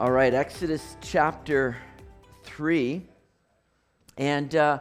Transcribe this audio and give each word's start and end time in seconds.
All 0.00 0.10
right, 0.10 0.32
Exodus 0.32 0.96
chapter 1.02 1.76
3. 2.44 3.02
And 4.16 4.56
uh, 4.56 4.78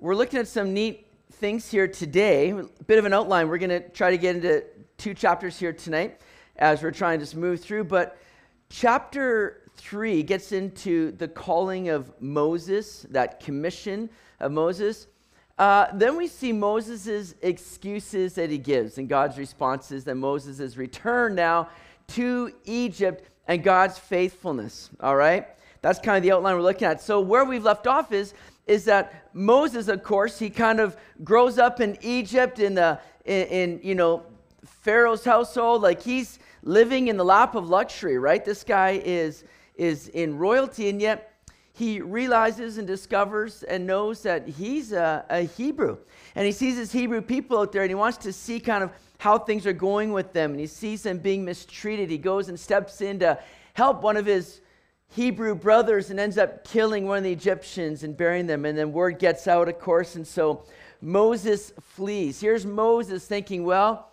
we're 0.00 0.14
looking 0.14 0.40
at 0.40 0.48
some 0.48 0.72
neat 0.72 1.06
things 1.32 1.70
here 1.70 1.86
today. 1.86 2.52
A 2.52 2.62
bit 2.86 2.98
of 2.98 3.04
an 3.04 3.12
outline. 3.12 3.48
We're 3.48 3.58
going 3.58 3.68
to 3.68 3.86
try 3.90 4.10
to 4.10 4.16
get 4.16 4.34
into 4.34 4.64
two 4.96 5.12
chapters 5.12 5.58
here 5.58 5.74
tonight 5.74 6.22
as 6.56 6.82
we're 6.82 6.90
trying 6.90 7.22
to 7.22 7.36
move 7.36 7.60
through. 7.60 7.84
But 7.84 8.16
chapter 8.70 9.60
3 9.76 10.22
gets 10.22 10.52
into 10.52 11.12
the 11.12 11.28
calling 11.28 11.90
of 11.90 12.18
Moses, 12.18 13.04
that 13.10 13.40
commission 13.40 14.08
of 14.40 14.52
Moses. 14.52 15.06
Uh, 15.58 15.88
then 15.92 16.16
we 16.16 16.28
see 16.28 16.50
Moses' 16.50 17.34
excuses 17.42 18.32
that 18.36 18.48
he 18.48 18.56
gives 18.56 18.96
and 18.96 19.06
God's 19.06 19.36
responses 19.36 20.04
that 20.04 20.14
Moses 20.14 20.60
has 20.60 20.78
returned 20.78 21.36
now 21.36 21.68
to 22.08 22.52
Egypt 22.64 23.28
and 23.46 23.62
God's 23.62 23.98
faithfulness. 23.98 24.90
All 25.00 25.16
right? 25.16 25.46
That's 25.80 25.98
kind 25.98 26.16
of 26.16 26.22
the 26.22 26.32
outline 26.32 26.54
we're 26.54 26.62
looking 26.62 26.86
at. 26.86 27.00
So 27.00 27.20
where 27.20 27.44
we've 27.44 27.64
left 27.64 27.86
off 27.86 28.12
is 28.12 28.34
is 28.68 28.84
that 28.84 29.28
Moses, 29.32 29.88
of 29.88 30.04
course, 30.04 30.38
he 30.38 30.48
kind 30.48 30.78
of 30.78 30.96
grows 31.24 31.58
up 31.58 31.80
in 31.80 31.98
Egypt 32.00 32.60
in 32.60 32.74
the 32.74 33.00
in, 33.24 33.46
in 33.46 33.80
you 33.82 33.94
know 33.94 34.24
Pharaoh's 34.64 35.24
household, 35.24 35.82
like 35.82 36.00
he's 36.00 36.38
living 36.62 37.08
in 37.08 37.16
the 37.16 37.24
lap 37.24 37.54
of 37.54 37.68
luxury, 37.68 38.18
right? 38.18 38.44
This 38.44 38.62
guy 38.62 39.02
is 39.04 39.44
is 39.74 40.08
in 40.08 40.38
royalty, 40.38 40.88
and 40.88 41.00
yet 41.00 41.32
he 41.72 42.00
realizes 42.00 42.78
and 42.78 42.86
discovers 42.86 43.62
and 43.62 43.86
knows 43.86 44.22
that 44.22 44.46
he's 44.46 44.92
a, 44.92 45.24
a, 45.30 45.40
Hebrew. 45.40 45.96
And 46.34 46.44
he 46.44 46.52
sees 46.52 46.76
his 46.76 46.92
Hebrew 46.92 47.22
people 47.22 47.58
out 47.58 47.72
there 47.72 47.82
and 47.82 47.90
he 47.90 47.94
wants 47.94 48.18
to 48.18 48.32
see 48.32 48.60
kind 48.60 48.84
of 48.84 48.90
how 49.22 49.38
things 49.38 49.68
are 49.68 49.72
going 49.72 50.12
with 50.12 50.32
them. 50.32 50.50
And 50.50 50.58
he 50.58 50.66
sees 50.66 51.04
them 51.04 51.18
being 51.18 51.44
mistreated. 51.44 52.10
He 52.10 52.18
goes 52.18 52.48
and 52.48 52.58
steps 52.58 53.00
in 53.00 53.20
to 53.20 53.38
help 53.74 54.02
one 54.02 54.16
of 54.16 54.26
his 54.26 54.60
Hebrew 55.10 55.54
brothers 55.54 56.10
and 56.10 56.18
ends 56.18 56.38
up 56.38 56.64
killing 56.64 57.06
one 57.06 57.18
of 57.18 57.22
the 57.22 57.30
Egyptians 57.30 58.02
and 58.02 58.16
burying 58.16 58.48
them. 58.48 58.64
And 58.64 58.76
then 58.76 58.90
word 58.92 59.20
gets 59.20 59.46
out, 59.46 59.68
of 59.68 59.78
course. 59.78 60.16
And 60.16 60.26
so 60.26 60.64
Moses 61.00 61.72
flees. 61.80 62.40
Here's 62.40 62.66
Moses 62.66 63.24
thinking, 63.24 63.62
well, 63.62 64.08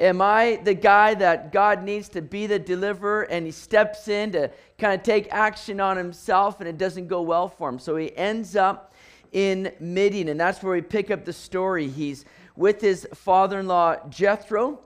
Am 0.00 0.20
I 0.20 0.58
the 0.64 0.74
guy 0.74 1.14
that 1.14 1.52
God 1.52 1.84
needs 1.84 2.08
to 2.10 2.20
be 2.20 2.48
the 2.48 2.58
deliverer 2.58 3.22
and 3.30 3.46
he 3.46 3.52
steps 3.52 4.08
in 4.08 4.32
to 4.32 4.50
kind 4.76 4.92
of 4.92 5.04
take 5.04 5.32
action 5.32 5.78
on 5.78 5.96
himself 5.96 6.58
and 6.58 6.68
it 6.68 6.78
doesn't 6.78 7.06
go 7.06 7.22
well 7.22 7.48
for 7.48 7.68
him? 7.68 7.78
So 7.78 7.94
he 7.94 8.14
ends 8.16 8.56
up 8.56 8.92
in 9.30 9.72
Midian, 9.78 10.28
and 10.28 10.40
that's 10.40 10.64
where 10.64 10.74
we 10.74 10.80
pick 10.80 11.12
up 11.12 11.24
the 11.24 11.32
story. 11.32 11.88
He's 11.88 12.24
with 12.56 12.80
his 12.80 13.06
father 13.14 13.60
in 13.60 13.66
law 13.66 13.96
Jethro, 14.08 14.80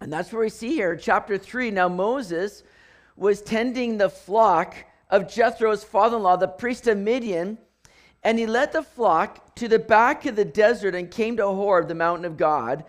and 0.00 0.12
that's 0.12 0.32
where 0.32 0.42
we 0.42 0.48
see 0.48 0.74
here, 0.74 0.96
chapter 0.96 1.36
3. 1.36 1.70
Now, 1.70 1.88
Moses 1.88 2.62
was 3.16 3.42
tending 3.42 3.98
the 3.98 4.08
flock 4.08 4.74
of 5.10 5.28
Jethro's 5.28 5.84
father 5.84 6.16
in 6.16 6.22
law, 6.22 6.36
the 6.36 6.48
priest 6.48 6.86
of 6.86 6.96
Midian, 6.96 7.58
and 8.22 8.38
he 8.38 8.46
led 8.46 8.72
the 8.72 8.82
flock 8.82 9.54
to 9.56 9.68
the 9.68 9.78
back 9.78 10.24
of 10.26 10.36
the 10.36 10.44
desert 10.44 10.94
and 10.94 11.10
came 11.10 11.36
to 11.36 11.46
Horeb, 11.46 11.88
the 11.88 11.94
mountain 11.94 12.24
of 12.24 12.36
God. 12.36 12.84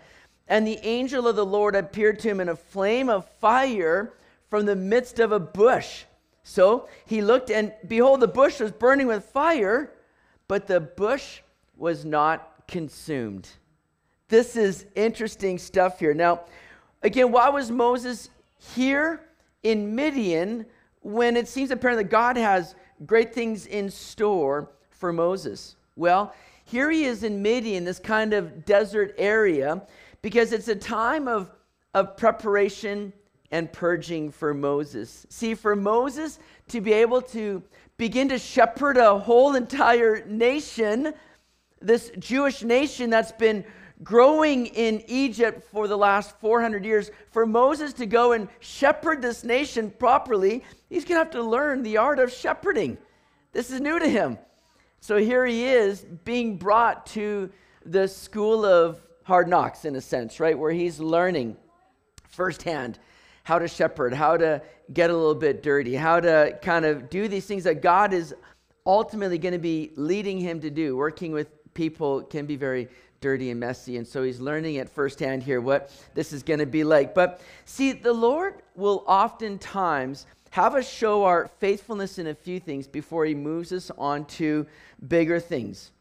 And 0.48 0.66
the 0.66 0.78
angel 0.82 1.26
of 1.26 1.36
the 1.36 1.46
Lord 1.46 1.74
appeared 1.74 2.18
to 2.20 2.28
him 2.28 2.40
in 2.40 2.48
a 2.48 2.56
flame 2.56 3.08
of 3.08 3.28
fire 3.40 4.12
from 4.48 4.66
the 4.66 4.76
midst 4.76 5.18
of 5.18 5.32
a 5.32 5.40
bush. 5.40 6.04
So 6.42 6.88
he 7.06 7.22
looked, 7.22 7.50
and 7.50 7.72
behold, 7.86 8.20
the 8.20 8.28
bush 8.28 8.60
was 8.60 8.72
burning 8.72 9.06
with 9.06 9.24
fire, 9.24 9.92
but 10.48 10.66
the 10.66 10.80
bush 10.80 11.40
was 11.76 12.04
not 12.04 12.66
consumed. 12.68 13.48
This 14.32 14.56
is 14.56 14.86
interesting 14.94 15.58
stuff 15.58 15.98
here. 15.98 16.14
Now, 16.14 16.40
again, 17.02 17.30
why 17.32 17.50
was 17.50 17.70
Moses 17.70 18.30
here 18.74 19.20
in 19.62 19.94
Midian 19.94 20.64
when 21.02 21.36
it 21.36 21.46
seems 21.46 21.70
apparent 21.70 21.98
that 21.98 22.10
God 22.10 22.38
has 22.38 22.74
great 23.04 23.34
things 23.34 23.66
in 23.66 23.90
store 23.90 24.70
for 24.88 25.12
Moses? 25.12 25.76
Well, 25.96 26.34
here 26.64 26.90
he 26.90 27.04
is 27.04 27.24
in 27.24 27.42
Midian, 27.42 27.84
this 27.84 27.98
kind 27.98 28.32
of 28.32 28.64
desert 28.64 29.14
area, 29.18 29.82
because 30.22 30.54
it's 30.54 30.68
a 30.68 30.76
time 30.76 31.28
of, 31.28 31.50
of 31.92 32.16
preparation 32.16 33.12
and 33.50 33.70
purging 33.70 34.30
for 34.30 34.54
Moses. 34.54 35.26
See, 35.28 35.54
for 35.54 35.76
Moses 35.76 36.38
to 36.68 36.80
be 36.80 36.94
able 36.94 37.20
to 37.20 37.62
begin 37.98 38.30
to 38.30 38.38
shepherd 38.38 38.96
a 38.96 39.18
whole 39.18 39.56
entire 39.56 40.24
nation, 40.24 41.12
this 41.82 42.10
Jewish 42.18 42.62
nation 42.62 43.10
that's 43.10 43.32
been 43.32 43.62
growing 44.02 44.66
in 44.66 45.02
Egypt 45.06 45.66
for 45.70 45.86
the 45.88 45.96
last 45.96 46.38
400 46.40 46.84
years, 46.84 47.10
for 47.30 47.46
Moses 47.46 47.92
to 47.94 48.06
go 48.06 48.32
and 48.32 48.48
shepherd 48.60 49.22
this 49.22 49.44
nation 49.44 49.90
properly, 49.90 50.64
he's 50.88 51.04
going 51.04 51.16
to 51.16 51.24
have 51.24 51.30
to 51.32 51.42
learn 51.42 51.82
the 51.82 51.96
art 51.96 52.18
of 52.18 52.32
shepherding. 52.32 52.98
This 53.52 53.70
is 53.70 53.80
new 53.80 53.98
to 53.98 54.08
him. 54.08 54.38
So 55.00 55.16
here 55.16 55.44
he 55.44 55.64
is 55.64 56.04
being 56.24 56.56
brought 56.56 57.06
to 57.06 57.50
the 57.84 58.06
school 58.06 58.64
of 58.64 59.00
hard 59.24 59.48
knocks 59.48 59.84
in 59.84 59.96
a 59.96 60.00
sense, 60.00 60.40
right? 60.40 60.58
Where 60.58 60.72
he's 60.72 61.00
learning 61.00 61.56
firsthand 62.28 62.98
how 63.44 63.58
to 63.58 63.68
shepherd, 63.68 64.14
how 64.14 64.36
to 64.36 64.62
get 64.92 65.10
a 65.10 65.16
little 65.16 65.34
bit 65.34 65.62
dirty, 65.62 65.94
how 65.94 66.20
to 66.20 66.58
kind 66.62 66.84
of 66.84 67.10
do 67.10 67.28
these 67.28 67.44
things 67.46 67.64
that 67.64 67.82
God 67.82 68.12
is 68.12 68.34
ultimately 68.86 69.38
going 69.38 69.52
to 69.52 69.58
be 69.58 69.90
leading 69.96 70.38
him 70.38 70.60
to 70.60 70.70
do. 70.70 70.96
Working 70.96 71.32
with 71.32 71.48
people 71.74 72.22
can 72.22 72.46
be 72.46 72.56
very 72.56 72.88
dirty 73.22 73.50
and 73.50 73.58
messy. 73.58 73.96
And 73.96 74.06
so 74.06 74.22
he's 74.22 74.40
learning 74.40 74.74
it 74.74 74.90
firsthand 74.90 75.42
here 75.42 75.62
what 75.62 75.90
this 76.12 76.34
is 76.34 76.42
going 76.42 76.58
to 76.58 76.66
be 76.66 76.84
like. 76.84 77.14
But 77.14 77.40
see, 77.64 77.92
the 77.92 78.12
Lord 78.12 78.56
will 78.76 79.02
oftentimes 79.06 80.26
have 80.50 80.74
us 80.74 80.86
show 80.86 81.24
our 81.24 81.48
faithfulness 81.58 82.18
in 82.18 82.26
a 82.26 82.34
few 82.34 82.60
things 82.60 82.86
before 82.86 83.24
he 83.24 83.34
moves 83.34 83.72
us 83.72 83.90
on 83.96 84.26
to 84.26 84.66
bigger 85.08 85.40
things. 85.40 85.92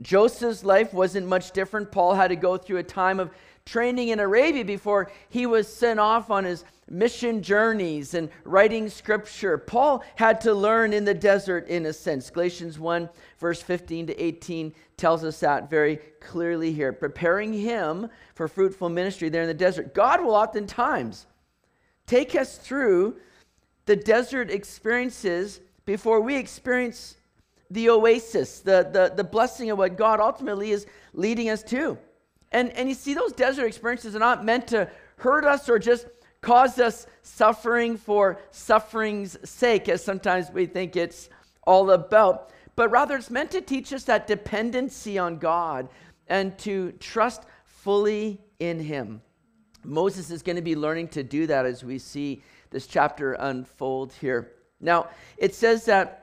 Joseph's 0.00 0.64
life 0.64 0.94
wasn't 0.94 1.26
much 1.26 1.50
different. 1.50 1.92
Paul 1.92 2.14
had 2.14 2.28
to 2.28 2.36
go 2.36 2.56
through 2.56 2.78
a 2.78 2.82
time 2.82 3.20
of 3.20 3.30
training 3.66 4.08
in 4.08 4.20
Arabia 4.20 4.64
before 4.64 5.10
he 5.28 5.46
was 5.46 5.72
sent 5.72 6.00
off 6.00 6.30
on 6.30 6.44
his 6.44 6.64
mission 6.88 7.40
journeys 7.42 8.14
and 8.14 8.28
writing 8.44 8.88
scripture. 8.88 9.56
Paul 9.56 10.02
had 10.16 10.40
to 10.42 10.52
learn 10.52 10.92
in 10.92 11.04
the 11.04 11.14
desert 11.14 11.68
in 11.68 11.86
a 11.86 11.92
sense. 11.92 12.28
Galatians 12.30 12.78
1, 12.78 13.08
verse 13.38 13.62
15 13.62 14.08
to 14.08 14.22
18 14.22 14.74
tells 14.96 15.24
us 15.24 15.40
that 15.40 15.70
very 15.70 15.96
clearly 16.20 16.72
here. 16.72 16.92
Preparing 16.92 17.52
him 17.52 18.08
for 18.34 18.48
fruitful 18.48 18.88
ministry 18.88 19.28
there 19.28 19.42
in 19.42 19.48
the 19.48 19.54
desert. 19.54 19.94
God 19.94 20.22
will 20.22 20.34
oftentimes 20.34 21.26
take 22.06 22.34
us 22.34 22.58
through 22.58 23.16
the 23.86 23.96
desert 23.96 24.50
experiences 24.50 25.60
before 25.84 26.20
we 26.20 26.36
experience 26.36 27.16
the 27.70 27.88
oasis, 27.88 28.60
the, 28.60 28.88
the, 28.92 29.12
the 29.14 29.24
blessing 29.24 29.70
of 29.70 29.78
what 29.78 29.96
God 29.96 30.18
ultimately 30.18 30.72
is 30.72 30.86
leading 31.12 31.50
us 31.50 31.62
to. 31.64 31.96
And, 32.52 32.70
and 32.70 32.88
you 32.88 32.94
see, 32.94 33.14
those 33.14 33.32
desert 33.32 33.66
experiences 33.66 34.16
are 34.16 34.20
not 34.20 34.44
meant 34.44 34.68
to 34.68 34.88
hurt 35.16 35.44
us 35.44 35.68
or 35.68 35.78
just 35.78 36.06
cause 36.40 36.78
us 36.78 37.06
suffering 37.22 37.96
for 37.96 38.40
suffering's 38.50 39.36
sake, 39.48 39.88
as 39.88 40.02
sometimes 40.02 40.50
we 40.50 40.66
think 40.66 40.96
it's 40.96 41.28
all 41.64 41.90
about, 41.90 42.50
but 42.76 42.90
rather 42.90 43.16
it's 43.16 43.30
meant 43.30 43.50
to 43.50 43.60
teach 43.60 43.92
us 43.92 44.04
that 44.04 44.26
dependency 44.26 45.18
on 45.18 45.38
God 45.38 45.88
and 46.26 46.56
to 46.58 46.92
trust 46.92 47.42
fully 47.64 48.40
in 48.58 48.80
Him. 48.80 49.20
Moses 49.84 50.30
is 50.30 50.42
going 50.42 50.56
to 50.56 50.62
be 50.62 50.76
learning 50.76 51.08
to 51.08 51.22
do 51.22 51.46
that 51.46 51.66
as 51.66 51.84
we 51.84 51.98
see 51.98 52.42
this 52.70 52.86
chapter 52.86 53.34
unfold 53.34 54.12
here. 54.20 54.52
Now, 54.80 55.08
it 55.36 55.54
says 55.54 55.84
that 55.86 56.20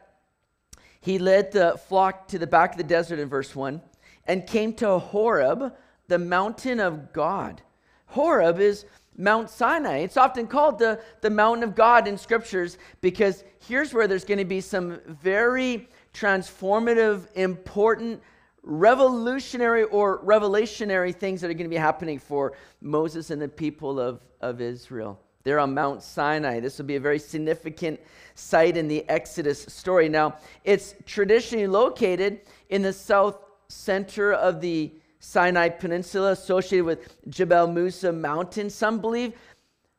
he 1.01 1.19
led 1.19 1.51
the 1.51 1.79
flock 1.87 2.27
to 2.29 2.39
the 2.39 2.47
back 2.47 2.71
of 2.71 2.77
the 2.77 2.83
desert 2.83 3.19
in 3.19 3.29
verse 3.29 3.55
1 3.55 3.81
and 4.25 4.45
came 4.45 4.73
to 4.73 4.99
Horeb, 4.99 5.73
the 6.07 6.19
mountain 6.19 6.79
of 6.79 7.13
God. 7.13 7.61
Horeb 8.07 8.59
is 8.59 8.85
Mount 9.17 9.49
Sinai. 9.49 9.97
It's 9.97 10.17
often 10.17 10.47
called 10.47 10.79
the, 10.79 11.01
the 11.21 11.29
mountain 11.29 11.63
of 11.63 11.75
God 11.75 12.07
in 12.07 12.17
scriptures 12.17 12.77
because 13.01 13.43
here's 13.67 13.93
where 13.93 14.07
there's 14.07 14.25
going 14.25 14.37
to 14.37 14.45
be 14.45 14.61
some 14.61 14.99
very 15.07 15.87
transformative, 16.13 17.27
important, 17.35 18.21
revolutionary 18.63 19.83
or 19.83 20.19
revelationary 20.23 21.15
things 21.15 21.41
that 21.41 21.49
are 21.49 21.53
going 21.53 21.65
to 21.65 21.69
be 21.69 21.75
happening 21.75 22.19
for 22.19 22.53
Moses 22.81 23.31
and 23.31 23.41
the 23.41 23.47
people 23.47 23.99
of, 23.99 24.21
of 24.41 24.61
Israel. 24.61 25.19
They're 25.43 25.59
on 25.59 25.73
Mount 25.73 26.03
Sinai. 26.03 26.59
This 26.59 26.77
will 26.77 26.85
be 26.85 26.97
a 26.97 26.99
very 26.99 27.19
significant 27.19 27.99
site 28.35 28.75
in 28.75 28.87
the 28.87 29.07
Exodus 29.07 29.61
story. 29.63 30.09
Now, 30.09 30.35
it's 30.65 30.93
traditionally 31.05 31.67
located 31.67 32.41
in 32.69 32.81
the 32.81 32.91
south 32.91 33.37
center 33.69 34.33
of 34.33 34.59
the 34.59 34.91
Sinai 35.27 35.67
Peninsula, 35.67 36.31
associated 36.31 36.85
with 36.85 37.17
Jebel 37.29 37.67
Musa 37.67 38.13
Mountain. 38.13 38.69
Some 38.69 39.01
believe, 39.01 39.33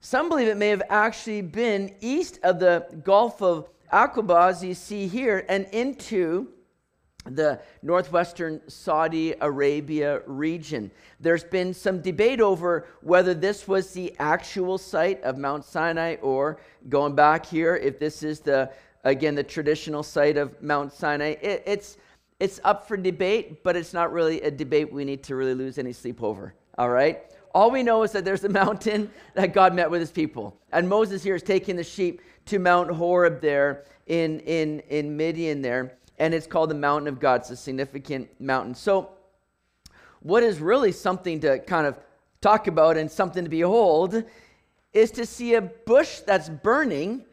some 0.00 0.30
believe 0.30 0.48
it 0.48 0.56
may 0.56 0.70
have 0.70 0.82
actually 0.88 1.42
been 1.42 1.94
east 2.00 2.38
of 2.42 2.58
the 2.58 2.86
Gulf 3.04 3.42
of 3.42 3.68
Aqaba, 3.92 4.48
as 4.48 4.64
you 4.64 4.72
see 4.72 5.06
here, 5.06 5.44
and 5.50 5.66
into 5.72 6.48
the 7.26 7.60
northwestern 7.82 8.62
Saudi 8.70 9.34
Arabia 9.42 10.22
region. 10.26 10.90
There's 11.20 11.44
been 11.44 11.74
some 11.74 12.00
debate 12.00 12.40
over 12.40 12.86
whether 13.02 13.34
this 13.34 13.68
was 13.68 13.92
the 13.92 14.16
actual 14.18 14.78
site 14.78 15.22
of 15.24 15.36
Mount 15.36 15.62
Sinai 15.62 16.14
or 16.22 16.58
going 16.88 17.14
back 17.14 17.44
here, 17.44 17.76
if 17.76 17.98
this 17.98 18.22
is 18.22 18.40
the, 18.40 18.70
again, 19.04 19.34
the 19.34 19.42
traditional 19.42 20.02
site 20.02 20.38
of 20.38 20.62
Mount 20.62 20.90
Sinai. 20.90 21.34
It, 21.42 21.64
it's, 21.66 21.98
it's 22.40 22.60
up 22.64 22.86
for 22.86 22.96
debate, 22.96 23.62
but 23.62 23.76
it's 23.76 23.92
not 23.92 24.12
really 24.12 24.40
a 24.42 24.50
debate 24.50 24.92
we 24.92 25.04
need 25.04 25.22
to 25.24 25.34
really 25.34 25.54
lose 25.54 25.78
any 25.78 25.92
sleep 25.92 26.22
over. 26.22 26.54
All 26.76 26.90
right? 26.90 27.22
All 27.54 27.70
we 27.70 27.82
know 27.82 28.02
is 28.02 28.12
that 28.12 28.24
there's 28.24 28.44
a 28.44 28.48
mountain 28.48 29.10
that 29.34 29.52
God 29.52 29.74
met 29.74 29.90
with 29.90 30.00
his 30.00 30.12
people. 30.12 30.56
And 30.72 30.88
Moses 30.88 31.22
here 31.22 31.34
is 31.34 31.42
taking 31.42 31.76
the 31.76 31.84
sheep 31.84 32.20
to 32.46 32.58
Mount 32.58 32.90
Horeb 32.90 33.40
there 33.40 33.84
in, 34.06 34.40
in, 34.40 34.80
in 34.88 35.16
Midian 35.16 35.62
there 35.62 35.98
and 36.18 36.34
it's 36.34 36.46
called 36.46 36.70
the 36.70 36.74
Mountain 36.74 37.08
of 37.08 37.20
God. 37.20 37.40
It's 37.40 37.50
a 37.50 37.56
significant 37.56 38.28
mountain. 38.40 38.74
So, 38.74 39.10
what 40.20 40.42
is 40.42 40.58
really 40.58 40.92
something 40.92 41.40
to 41.40 41.60
kind 41.60 41.86
of 41.86 41.98
talk 42.40 42.66
about 42.66 42.96
and 42.96 43.10
something 43.10 43.44
to 43.44 43.50
behold 43.50 44.24
is 44.92 45.10
to 45.12 45.24
see 45.24 45.54
a 45.54 45.60
bush 45.60 46.20
that's 46.20 46.48
burning 46.48 47.24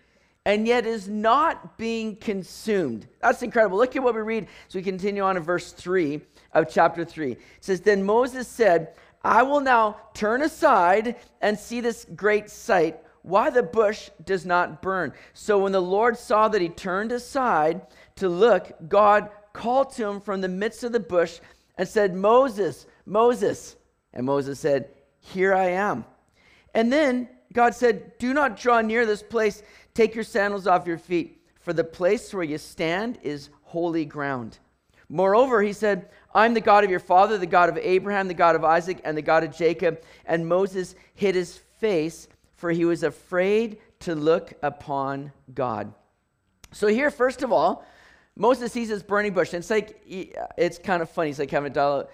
and 0.46 0.68
yet 0.68 0.86
is 0.86 1.08
not 1.08 1.78
being 1.78 2.16
consumed. 2.16 3.08
That's 3.22 3.42
incredible. 3.42 3.78
Look 3.78 3.96
at 3.96 4.04
what 4.04 4.16
we 4.16 4.22
read 4.22 4.48
as 4.68 4.76
we 4.76 4.84
continue 4.84 5.24
on 5.24 5.38
in 5.38 5.44
verse 5.44 5.72
3 5.72 6.22
of 6.54 6.70
chapter 6.70 7.04
3. 7.04 7.32
It 7.32 7.40
says, 7.62 7.82
Then 7.82 8.04
Moses 8.04 8.48
said, 8.48 8.94
I 9.24 9.42
will 9.42 9.62
now 9.62 9.98
turn 10.14 10.44
aside 10.44 11.16
and 11.42 11.58
see 11.58 11.82
this 11.82 12.06
great 12.16 12.50
sight, 12.52 13.00
why 13.24 13.50
the 13.50 13.64
bush 13.64 14.12
does 14.24 14.46
not 14.46 14.84
burn. 14.84 15.14
So 15.34 15.58
when 15.58 15.72
the 15.72 15.82
Lord 15.82 16.16
saw 16.16 16.48
that 16.48 16.62
he 16.62 16.70
turned 16.70 17.12
aside, 17.12 17.82
to 18.18 18.30
look, 18.30 18.72
God 18.88 19.30
called 19.54 19.92
to 19.94 20.08
him 20.08 20.22
from 20.22 20.42
the 20.42 20.48
midst 20.48 20.84
of 20.84 20.92
the 20.92 21.00
bush 21.00 21.40
and 21.78 21.88
said, 21.88 22.16
Moses, 22.16 22.86
Moses. 23.06 23.76
And 24.14 24.26
Moses 24.26 24.60
said, 24.60 24.90
Here 25.20 25.54
I 25.54 25.70
am. 25.72 26.06
And 26.74 26.92
then 26.92 27.30
God 27.54 27.76
said, 27.76 28.18
Do 28.18 28.34
not 28.34 28.58
draw 28.58 28.82
near 28.82 29.06
this 29.06 29.24
place. 29.24 29.64
Take 29.96 30.14
your 30.14 30.24
sandals 30.24 30.68
off 30.68 30.86
your 30.86 31.00
feet, 31.00 31.42
for 31.60 31.74
the 31.74 31.84
place 31.84 32.32
where 32.32 32.44
you 32.44 32.60
stand 32.60 33.18
is 33.24 33.50
holy 33.64 34.06
ground. 34.06 34.60
Moreover, 35.10 35.62
he 35.62 35.74
said, 35.74 36.10
I'm 36.34 36.54
the 36.54 36.62
God 36.62 36.84
of 36.84 36.90
your 36.90 37.00
father, 37.00 37.38
the 37.38 37.46
God 37.46 37.70
of 37.70 37.78
Abraham, 37.78 38.28
the 38.28 38.34
God 38.34 38.56
of 38.56 38.64
Isaac, 38.64 39.00
and 39.04 39.18
the 39.18 39.22
God 39.24 39.44
of 39.44 39.56
Jacob. 39.56 40.04
And 40.26 40.48
Moses 40.48 40.96
hid 41.14 41.34
his 41.34 41.58
face, 41.80 42.28
for 42.56 42.72
he 42.72 42.86
was 42.86 43.04
afraid 43.04 43.78
to 44.02 44.16
look 44.16 44.54
upon 44.62 45.32
God. 45.54 45.94
So, 46.72 46.88
here, 46.88 47.10
first 47.10 47.42
of 47.42 47.52
all, 47.52 47.86
Moses 48.36 48.74
sees 48.74 48.90
this 48.90 49.02
burning 49.02 49.34
bush, 49.34 49.54
and 49.54 49.62
it's 49.62 49.70
like, 49.70 50.02
it's 50.58 50.78
kind 50.78 51.02
of 51.02 51.10
funny. 51.10 51.30
He's 51.30 51.40
like 51.40 51.52
having 51.52 51.72
a 51.72 51.74
dialogue. 51.74 52.10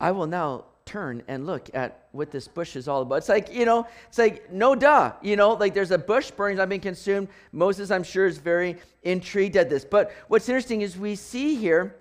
I 0.00 0.10
will 0.10 0.26
now 0.26 0.64
turn 0.92 1.22
and 1.26 1.46
look 1.46 1.70
at 1.72 2.06
what 2.12 2.30
this 2.30 2.46
bush 2.46 2.76
is 2.76 2.86
all 2.86 3.00
about. 3.00 3.16
It's 3.16 3.28
like, 3.30 3.52
you 3.54 3.64
know, 3.64 3.86
it's 4.08 4.18
like, 4.18 4.52
no 4.52 4.74
duh, 4.74 5.12
you 5.22 5.36
know, 5.36 5.54
like 5.54 5.72
there's 5.72 5.90
a 5.90 5.96
bush 5.96 6.30
burning, 6.30 6.58
not 6.58 6.68
being 6.68 6.82
consumed. 6.82 7.28
Moses, 7.50 7.90
I'm 7.90 8.02
sure, 8.02 8.26
is 8.26 8.36
very 8.36 8.76
intrigued 9.02 9.56
at 9.56 9.70
this. 9.70 9.86
But 9.86 10.12
what's 10.28 10.48
interesting 10.50 10.82
is 10.82 10.98
we 10.98 11.14
see 11.14 11.54
here 11.54 11.96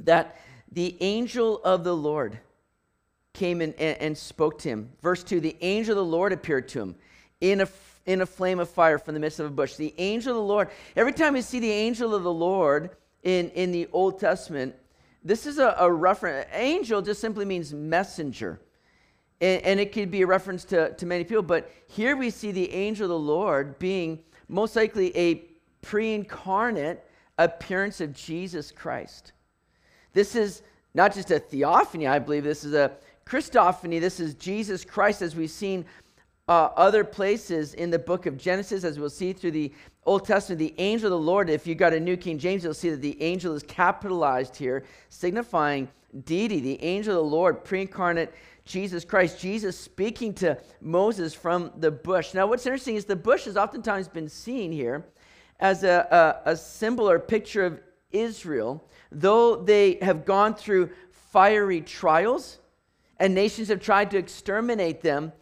that 0.00 0.36
the 0.72 0.96
angel 1.00 1.62
of 1.62 1.84
the 1.84 1.94
Lord 1.94 2.38
came 3.34 3.60
and, 3.60 3.72
and 3.74 4.18
spoke 4.18 4.58
to 4.60 4.68
him. 4.68 4.90
Verse 5.00 5.22
2 5.22 5.38
the 5.38 5.56
angel 5.60 5.92
of 5.92 6.04
the 6.04 6.10
Lord 6.16 6.32
appeared 6.32 6.68
to 6.70 6.80
him 6.80 6.96
in 7.40 7.60
a 7.60 7.68
in 8.06 8.22
a 8.22 8.26
flame 8.26 8.58
of 8.58 8.68
fire 8.68 8.98
from 8.98 9.14
the 9.14 9.20
midst 9.20 9.38
of 9.38 9.46
a 9.46 9.50
bush. 9.50 9.76
The 9.76 9.94
angel 9.98 10.32
of 10.32 10.38
the 10.38 10.42
Lord, 10.42 10.70
every 10.96 11.12
time 11.12 11.36
you 11.36 11.42
see 11.42 11.60
the 11.60 11.70
angel 11.70 12.14
of 12.14 12.22
the 12.24 12.32
Lord 12.32 12.90
in, 13.22 13.50
in 13.50 13.70
the 13.70 13.86
Old 13.92 14.18
Testament, 14.18 14.74
this 15.28 15.46
is 15.46 15.58
a, 15.58 15.76
a 15.78 15.92
reference. 15.92 16.48
Angel 16.52 17.02
just 17.02 17.20
simply 17.20 17.44
means 17.44 17.74
messenger. 17.74 18.60
And, 19.42 19.62
and, 19.62 19.78
it 19.78 19.92
could 19.92 20.10
be 20.10 20.22
a 20.22 20.26
reference 20.26 20.64
to, 20.64 20.94
to 20.94 21.06
many 21.06 21.22
people, 21.22 21.42
but 21.42 21.70
here 21.86 22.16
we 22.16 22.30
see 22.30 22.50
the 22.50 22.72
angel 22.72 23.04
of 23.04 23.10
the 23.10 23.18
Lord 23.18 23.78
being 23.78 24.20
most 24.48 24.74
likely 24.74 25.16
a 25.16 25.44
pre 25.82 26.14
incarnate 26.14 27.04
appearance 27.36 28.00
of 28.00 28.14
Jesus 28.14 28.72
Christ. 28.72 29.32
This 30.14 30.34
is 30.34 30.62
not 30.94 31.12
just 31.12 31.30
a 31.30 31.38
theophany, 31.38 32.06
I 32.06 32.18
believe, 32.18 32.42
this 32.42 32.64
is 32.64 32.72
a 32.72 32.92
Christophany. 33.26 34.00
This 34.00 34.20
is 34.20 34.32
Jesus 34.34 34.84
Christ 34.84 35.20
as 35.20 35.36
we've 35.36 35.50
seen 35.50 35.84
uh, 36.48 36.70
other 36.76 37.04
places 37.04 37.74
in 37.74 37.90
the 37.90 37.98
book 37.98 38.24
of 38.24 38.38
Genesis, 38.38 38.82
as 38.82 38.98
we'll 38.98 39.10
see 39.10 39.34
through 39.34 39.50
the 39.50 39.72
Old 40.08 40.24
Testament, 40.24 40.58
the 40.58 40.74
angel 40.78 41.12
of 41.12 41.20
the 41.20 41.26
Lord, 41.26 41.50
if 41.50 41.66
you 41.66 41.74
got 41.74 41.92
a 41.92 42.00
New 42.00 42.16
King 42.16 42.38
James, 42.38 42.64
you'll 42.64 42.72
see 42.72 42.88
that 42.88 43.02
the 43.02 43.20
angel 43.22 43.54
is 43.54 43.62
capitalized 43.62 44.56
here, 44.56 44.84
signifying 45.10 45.86
deity, 46.24 46.60
the 46.60 46.82
angel 46.82 47.18
of 47.18 47.24
the 47.24 47.36
Lord, 47.36 47.62
pre 47.62 47.82
incarnate 47.82 48.32
Jesus 48.64 49.04
Christ, 49.04 49.38
Jesus 49.38 49.78
speaking 49.78 50.32
to 50.34 50.58
Moses 50.80 51.34
from 51.34 51.72
the 51.76 51.90
bush. 51.90 52.32
Now, 52.32 52.46
what's 52.46 52.64
interesting 52.64 52.96
is 52.96 53.04
the 53.04 53.16
bush 53.16 53.44
has 53.44 53.58
oftentimes 53.58 54.08
been 54.08 54.30
seen 54.30 54.72
here 54.72 55.04
as 55.60 55.84
a, 55.84 56.40
a, 56.46 56.52
a 56.52 56.56
symbol 56.56 57.08
or 57.08 57.18
picture 57.18 57.66
of 57.66 57.78
Israel, 58.10 58.82
though 59.12 59.56
they 59.56 59.98
have 60.00 60.24
gone 60.24 60.54
through 60.54 60.88
fiery 61.10 61.82
trials 61.82 62.60
and 63.18 63.34
nations 63.34 63.68
have 63.68 63.80
tried 63.80 64.10
to 64.12 64.16
exterminate 64.16 65.02
them 65.02 65.32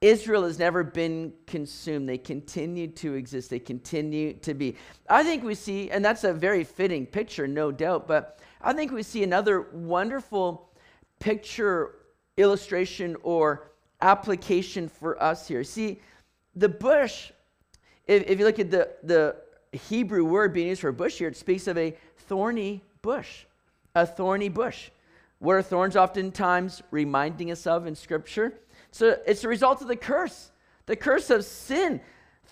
Israel 0.00 0.44
has 0.44 0.58
never 0.58 0.84
been 0.84 1.32
consumed. 1.46 2.08
They 2.08 2.18
continue 2.18 2.88
to 2.88 3.14
exist. 3.14 3.48
They 3.48 3.58
continue 3.58 4.34
to 4.34 4.52
be. 4.52 4.76
I 5.08 5.22
think 5.22 5.42
we 5.42 5.54
see, 5.54 5.90
and 5.90 6.04
that's 6.04 6.24
a 6.24 6.32
very 6.32 6.64
fitting 6.64 7.06
picture, 7.06 7.48
no 7.48 7.72
doubt, 7.72 8.06
but 8.06 8.40
I 8.60 8.72
think 8.72 8.92
we 8.92 9.02
see 9.02 9.22
another 9.22 9.62
wonderful 9.72 10.70
picture, 11.18 11.96
illustration, 12.36 13.16
or 13.22 13.70
application 14.02 14.88
for 14.88 15.20
us 15.22 15.48
here. 15.48 15.64
See, 15.64 16.00
the 16.54 16.68
bush, 16.68 17.32
if, 18.06 18.24
if 18.28 18.38
you 18.38 18.44
look 18.44 18.58
at 18.58 18.70
the, 18.70 18.90
the 19.02 19.36
Hebrew 19.72 20.24
word 20.24 20.52
being 20.52 20.68
used 20.68 20.82
for 20.82 20.92
bush 20.92 21.18
here, 21.18 21.28
it 21.28 21.36
speaks 21.36 21.66
of 21.68 21.78
a 21.78 21.96
thorny 22.18 22.82
bush. 23.00 23.44
A 23.94 24.06
thorny 24.06 24.50
bush. 24.50 24.90
What 25.38 25.54
are 25.54 25.62
thorns 25.62 25.96
oftentimes 25.96 26.82
reminding 26.90 27.50
us 27.50 27.66
of 27.66 27.86
in 27.86 27.94
Scripture? 27.94 28.54
So 28.96 29.18
it's 29.26 29.44
a 29.44 29.48
result 29.48 29.82
of 29.82 29.88
the 29.88 29.96
curse, 29.96 30.50
the 30.86 30.96
curse 30.96 31.28
of 31.28 31.44
sin. 31.44 32.00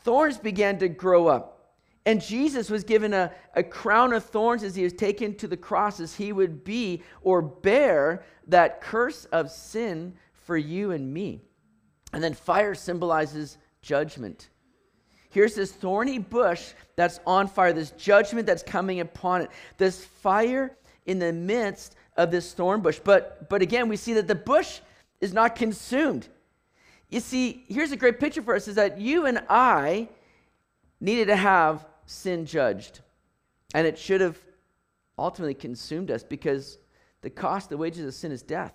Thorns 0.03 0.37
began 0.37 0.79
to 0.81 0.91
grow 0.91 1.27
up. 1.27 1.73
And 2.05 2.21
Jesus 2.21 2.69
was 2.69 2.85
given 2.85 3.15
a, 3.15 3.33
a 3.55 3.63
crown 3.63 4.13
of 4.13 4.27
thorns 4.27 4.63
as 4.63 4.75
he 4.75 4.83
was 4.83 4.93
taken 4.93 5.35
to 5.37 5.49
the 5.49 5.57
cross, 5.57 6.01
as 6.01 6.15
he 6.15 6.35
would 6.35 6.63
be 6.63 7.03
or 7.23 7.41
bear 7.41 8.25
that 8.49 8.83
curse 8.83 9.25
of 9.27 9.51
sin 9.51 10.13
for 10.35 10.59
you 10.59 10.91
and 10.91 11.15
me. 11.15 11.41
And 12.13 12.23
then 12.23 12.35
fire 12.35 12.75
symbolizes 12.75 13.57
judgment. 13.81 14.51
Here's 15.31 15.55
this 15.55 15.73
thorny 15.73 16.19
bush 16.19 16.73
that's 16.95 17.21
on 17.27 17.49
fire, 17.49 17.73
this 17.73 17.93
judgment 17.93 18.47
that's 18.47 18.63
coming 18.63 19.01
upon 19.01 19.41
it, 19.41 19.51
this 19.79 20.05
fire 20.05 20.77
in 21.07 21.19
the 21.19 21.33
midst 21.33 21.97
of 22.19 22.31
this 22.31 22.53
thorn 22.53 22.83
bush. 22.83 23.01
But, 23.03 23.49
but 23.49 23.63
again, 23.63 23.89
we 23.89 23.97
see 23.97 24.13
that 24.13 24.29
the 24.29 24.35
bush 24.35 24.81
is 25.23 25.33
not 25.33 25.57
consumed. 25.57 26.29
You 27.15 27.21
see, 27.21 27.65
here's 27.69 27.93
a 27.93 27.97
great 27.97 28.19
picture 28.19 28.43
for 28.43 28.57
us 28.57 28.67
is 28.67 28.75
that 28.75 28.99
you 28.99 29.27
and 29.27 29.45
I 29.49 30.09
needed 31.01 31.27
to 31.27 31.37
have 31.37 31.87
sin 32.07 32.45
judged. 32.45 33.03
And 33.73 33.87
it 33.87 33.97
should 33.97 34.21
have 34.21 34.37
ultimately 35.17 35.55
consumed 35.55 36.11
us 36.11 36.25
because 36.25 36.77
the 37.21 37.31
cost, 37.31 37.71
the 37.71 37.77
wages 37.77 38.05
of 38.05 38.15
sin 38.15 38.33
is 38.33 38.43
death. 38.43 38.75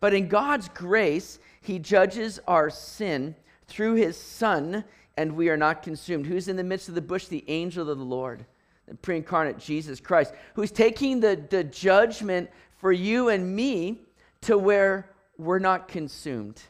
But 0.00 0.12
in 0.12 0.28
God's 0.28 0.68
grace, 0.68 1.38
He 1.62 1.78
judges 1.78 2.38
our 2.46 2.68
sin 2.68 3.34
through 3.68 3.94
His 3.94 4.18
Son, 4.18 4.84
and 5.16 5.34
we 5.34 5.48
are 5.48 5.56
not 5.56 5.82
consumed. 5.82 6.26
Who's 6.26 6.46
in 6.46 6.56
the 6.56 6.62
midst 6.62 6.90
of 6.90 6.94
the 6.94 7.00
bush? 7.00 7.24
The 7.24 7.44
angel 7.48 7.88
of 7.88 7.96
the 7.96 8.04
Lord, 8.04 8.44
the 8.86 8.96
pre 8.96 9.16
incarnate 9.16 9.58
Jesus 9.58 9.98
Christ, 9.98 10.34
who's 10.52 10.70
taking 10.70 11.20
the, 11.20 11.42
the 11.48 11.64
judgment 11.64 12.50
for 12.76 12.92
you 12.92 13.30
and 13.30 13.56
me 13.56 14.02
to 14.42 14.58
where 14.58 15.08
we're 15.38 15.58
not 15.58 15.88
consumed 15.88 16.60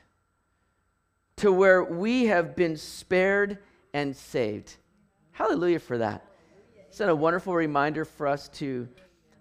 to 1.41 1.51
where 1.51 1.83
we 1.83 2.27
have 2.27 2.55
been 2.55 2.77
spared 2.77 3.57
and 3.95 4.15
saved. 4.15 4.77
Hallelujah 5.31 5.79
for 5.79 5.97
that. 5.97 6.27
It's 6.89 7.01
a 7.01 7.17
wonderful 7.17 7.55
reminder 7.55 8.05
for 8.05 8.27
us 8.27 8.51
to 8.51 8.87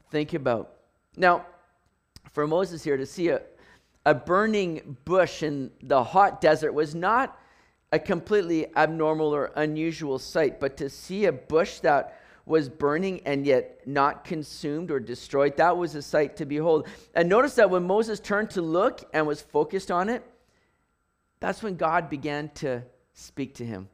think 0.09 0.33
about. 0.33 0.75
Now, 1.17 1.45
for 2.31 2.47
Moses 2.47 2.85
here 2.85 2.95
to 2.95 3.05
see 3.05 3.27
a, 3.27 3.41
a 4.05 4.13
burning 4.13 4.95
bush 5.03 5.43
in 5.43 5.71
the 5.83 6.01
hot 6.01 6.39
desert 6.39 6.71
was 6.71 6.95
not 6.95 7.37
a 7.91 7.99
completely 7.99 8.67
abnormal 8.77 9.35
or 9.35 9.51
unusual 9.57 10.19
sight, 10.19 10.61
but 10.61 10.77
to 10.77 10.89
see 10.89 11.25
a 11.25 11.33
bush 11.33 11.79
that 11.79 12.21
was 12.45 12.69
burning 12.69 13.19
and 13.25 13.45
yet 13.45 13.81
not 13.85 14.23
consumed 14.23 14.89
or 14.89 15.01
destroyed, 15.01 15.57
that 15.57 15.75
was 15.75 15.95
a 15.95 16.01
sight 16.01 16.37
to 16.37 16.45
behold. 16.45 16.87
And 17.13 17.27
notice 17.27 17.55
that 17.55 17.69
when 17.69 17.83
Moses 17.83 18.21
turned 18.21 18.51
to 18.51 18.61
look 18.61 19.03
and 19.13 19.27
was 19.27 19.41
focused 19.41 19.91
on 19.91 20.07
it, 20.07 20.23
that's 21.39 21.63
when 21.63 21.75
God 21.75 22.09
began 22.09 22.49
to 22.55 22.83
speak 23.13 23.55
to 23.55 23.65
him. 23.65 23.87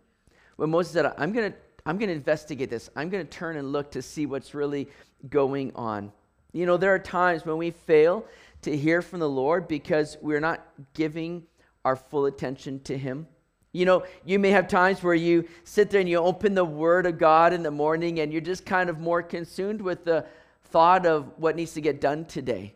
When 0.55 0.69
Moses 0.69 0.93
said, 0.93 1.13
I'm 1.17 1.33
going 1.33 1.51
to 1.51 1.57
I'm 1.87 1.99
going 1.99 2.09
to 2.09 2.15
investigate 2.15 2.71
this. 2.71 2.89
I'm 2.95 3.09
going 3.09 3.23
to 3.23 3.29
turn 3.29 3.57
and 3.57 3.71
look 3.71 3.91
to 3.91 4.01
see 4.01 4.25
what's 4.25 4.55
really 4.55 4.87
going 5.29 5.71
on. 5.75 6.11
You 6.51 6.65
know, 6.65 6.77
there 6.77 6.93
are 6.95 6.99
times 6.99 7.45
when 7.45 7.57
we 7.57 7.71
fail 7.71 8.25
to 8.63 8.75
hear 8.75 9.03
from 9.03 9.19
the 9.19 9.29
Lord 9.29 9.67
because 9.67 10.17
we're 10.19 10.39
not 10.39 10.65
giving 10.95 11.43
our 11.83 11.95
full 11.95 12.25
attention 12.25 12.79
to 12.85 12.97
Him. 12.97 13.27
You 13.71 13.85
know, 13.85 14.03
you 14.23 14.39
may 14.39 14.49
have 14.49 14.67
times 14.67 15.03
where 15.03 15.13
you 15.13 15.47
sit 15.63 15.91
there 15.91 15.99
and 15.99 16.09
you 16.09 16.17
open 16.17 16.55
the 16.55 16.65
Word 16.65 17.05
of 17.05 17.19
God 17.19 17.53
in 17.53 17.61
the 17.61 17.69
morning 17.69 18.19
and 18.19 18.31
you're 18.31 18.41
just 18.41 18.65
kind 18.65 18.89
of 18.89 18.99
more 18.99 19.21
consumed 19.21 19.81
with 19.81 20.05
the 20.05 20.25
thought 20.63 21.05
of 21.05 21.31
what 21.37 21.55
needs 21.55 21.73
to 21.73 21.81
get 21.81 22.01
done 22.01 22.25
today. 22.25 22.73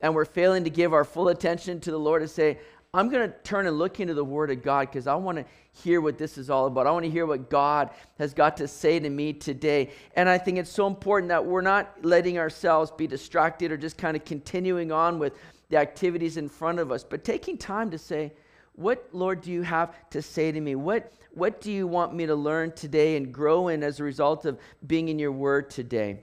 And 0.00 0.14
we're 0.14 0.24
failing 0.24 0.64
to 0.64 0.70
give 0.70 0.94
our 0.94 1.04
full 1.04 1.28
attention 1.28 1.80
to 1.80 1.90
the 1.90 1.98
Lord 1.98 2.22
and 2.22 2.30
say, 2.30 2.58
I'm 2.96 3.10
going 3.10 3.30
to 3.30 3.36
turn 3.44 3.66
and 3.66 3.78
look 3.78 4.00
into 4.00 4.14
the 4.14 4.24
Word 4.24 4.50
of 4.50 4.62
God 4.62 4.88
because 4.88 5.06
I 5.06 5.14
want 5.16 5.36
to 5.36 5.44
hear 5.70 6.00
what 6.00 6.16
this 6.16 6.38
is 6.38 6.48
all 6.48 6.66
about. 6.66 6.86
I 6.86 6.90
want 6.92 7.04
to 7.04 7.10
hear 7.10 7.26
what 7.26 7.50
God 7.50 7.90
has 8.18 8.32
got 8.32 8.56
to 8.56 8.66
say 8.66 8.98
to 8.98 9.10
me 9.10 9.34
today. 9.34 9.90
And 10.14 10.30
I 10.30 10.38
think 10.38 10.56
it's 10.56 10.70
so 10.70 10.86
important 10.86 11.28
that 11.28 11.44
we're 11.44 11.60
not 11.60 11.92
letting 12.02 12.38
ourselves 12.38 12.90
be 12.90 13.06
distracted 13.06 13.70
or 13.70 13.76
just 13.76 13.98
kind 13.98 14.16
of 14.16 14.24
continuing 14.24 14.92
on 14.92 15.18
with 15.18 15.34
the 15.68 15.76
activities 15.76 16.38
in 16.38 16.48
front 16.48 16.78
of 16.78 16.90
us, 16.90 17.04
but 17.04 17.22
taking 17.22 17.58
time 17.58 17.90
to 17.90 17.98
say, 17.98 18.32
What, 18.76 19.06
Lord, 19.12 19.42
do 19.42 19.52
you 19.52 19.62
have 19.62 19.94
to 20.10 20.22
say 20.22 20.50
to 20.50 20.60
me? 20.60 20.74
What, 20.74 21.12
what 21.32 21.60
do 21.60 21.70
you 21.70 21.86
want 21.86 22.14
me 22.14 22.24
to 22.24 22.34
learn 22.34 22.72
today 22.72 23.16
and 23.16 23.34
grow 23.34 23.68
in 23.68 23.82
as 23.82 24.00
a 24.00 24.04
result 24.04 24.46
of 24.46 24.58
being 24.86 25.08
in 25.08 25.18
your 25.18 25.32
Word 25.32 25.68
today? 25.68 26.20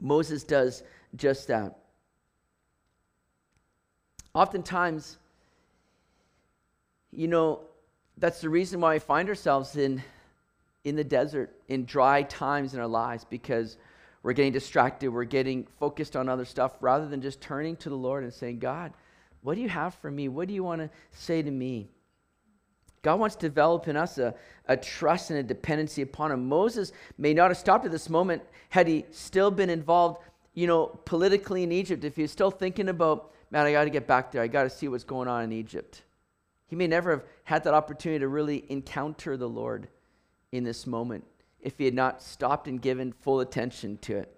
Moses 0.00 0.42
does 0.42 0.82
just 1.14 1.46
that. 1.46 1.78
Oftentimes, 4.34 5.18
you 7.16 7.28
know, 7.28 7.60
that's 8.18 8.42
the 8.42 8.48
reason 8.48 8.80
why 8.80 8.94
we 8.94 8.98
find 8.98 9.28
ourselves 9.28 9.76
in, 9.76 10.02
in 10.84 10.96
the 10.96 11.04
desert, 11.04 11.58
in 11.68 11.86
dry 11.86 12.22
times 12.22 12.74
in 12.74 12.80
our 12.80 12.86
lives, 12.86 13.24
because 13.24 13.78
we're 14.22 14.34
getting 14.34 14.52
distracted, 14.52 15.08
we're 15.08 15.24
getting 15.24 15.66
focused 15.78 16.14
on 16.14 16.28
other 16.28 16.44
stuff, 16.44 16.76
rather 16.80 17.08
than 17.08 17.22
just 17.22 17.40
turning 17.40 17.74
to 17.76 17.88
the 17.88 17.96
Lord 17.96 18.22
and 18.22 18.32
saying, 18.32 18.58
God, 18.58 18.92
what 19.42 19.54
do 19.54 19.62
you 19.62 19.68
have 19.68 19.94
for 19.94 20.10
me? 20.10 20.28
What 20.28 20.46
do 20.46 20.54
you 20.54 20.62
want 20.62 20.82
to 20.82 20.90
say 21.10 21.40
to 21.40 21.50
me? 21.50 21.88
God 23.00 23.20
wants 23.20 23.36
to 23.36 23.48
develop 23.48 23.88
in 23.88 23.96
us 23.96 24.18
a, 24.18 24.34
a 24.66 24.76
trust 24.76 25.30
and 25.30 25.38
a 25.38 25.42
dependency 25.42 26.02
upon 26.02 26.32
Him. 26.32 26.48
Moses 26.48 26.92
may 27.16 27.32
not 27.32 27.48
have 27.50 27.56
stopped 27.56 27.86
at 27.86 27.92
this 27.92 28.10
moment 28.10 28.42
had 28.68 28.88
he 28.88 29.06
still 29.10 29.50
been 29.50 29.70
involved, 29.70 30.22
you 30.54 30.66
know, 30.66 30.86
politically 31.04 31.62
in 31.62 31.72
Egypt. 31.72 32.04
If 32.04 32.16
he's 32.16 32.32
still 32.32 32.50
thinking 32.50 32.88
about, 32.88 33.32
man, 33.50 33.64
I 33.64 33.72
got 33.72 33.84
to 33.84 33.90
get 33.90 34.06
back 34.06 34.32
there, 34.32 34.42
I 34.42 34.48
got 34.48 34.64
to 34.64 34.70
see 34.70 34.88
what's 34.88 35.04
going 35.04 35.28
on 35.28 35.44
in 35.44 35.52
Egypt. 35.52 36.02
He 36.66 36.76
may 36.76 36.86
never 36.86 37.10
have 37.10 37.24
had 37.44 37.64
that 37.64 37.74
opportunity 37.74 38.20
to 38.20 38.28
really 38.28 38.64
encounter 38.68 39.36
the 39.36 39.48
Lord 39.48 39.88
in 40.52 40.64
this 40.64 40.86
moment 40.86 41.24
if 41.60 41.78
he 41.78 41.84
had 41.84 41.94
not 41.94 42.22
stopped 42.22 42.68
and 42.68 42.80
given 42.80 43.12
full 43.12 43.40
attention 43.40 43.98
to 43.98 44.16
it. 44.16 44.36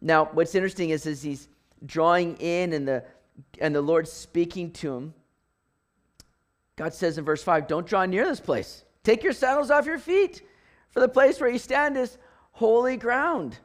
Now, 0.00 0.26
what's 0.32 0.54
interesting 0.54 0.90
is 0.90 1.06
as 1.06 1.22
he's 1.22 1.48
drawing 1.84 2.36
in 2.36 2.72
and 2.72 2.86
the 2.86 3.04
and 3.60 3.74
the 3.74 3.80
Lord 3.80 4.08
speaking 4.08 4.72
to 4.72 4.94
him, 4.94 5.14
God 6.76 6.92
says 6.92 7.18
in 7.18 7.24
verse 7.24 7.42
5, 7.42 7.66
Don't 7.66 7.86
draw 7.86 8.04
near 8.04 8.24
this 8.24 8.40
place. 8.40 8.84
Take 9.04 9.22
your 9.22 9.32
sandals 9.32 9.70
off 9.70 9.86
your 9.86 9.98
feet, 9.98 10.42
for 10.90 11.00
the 11.00 11.08
place 11.08 11.40
where 11.40 11.50
you 11.50 11.58
stand 11.58 11.96
is 11.96 12.18
holy 12.52 12.96
ground. 12.96 13.58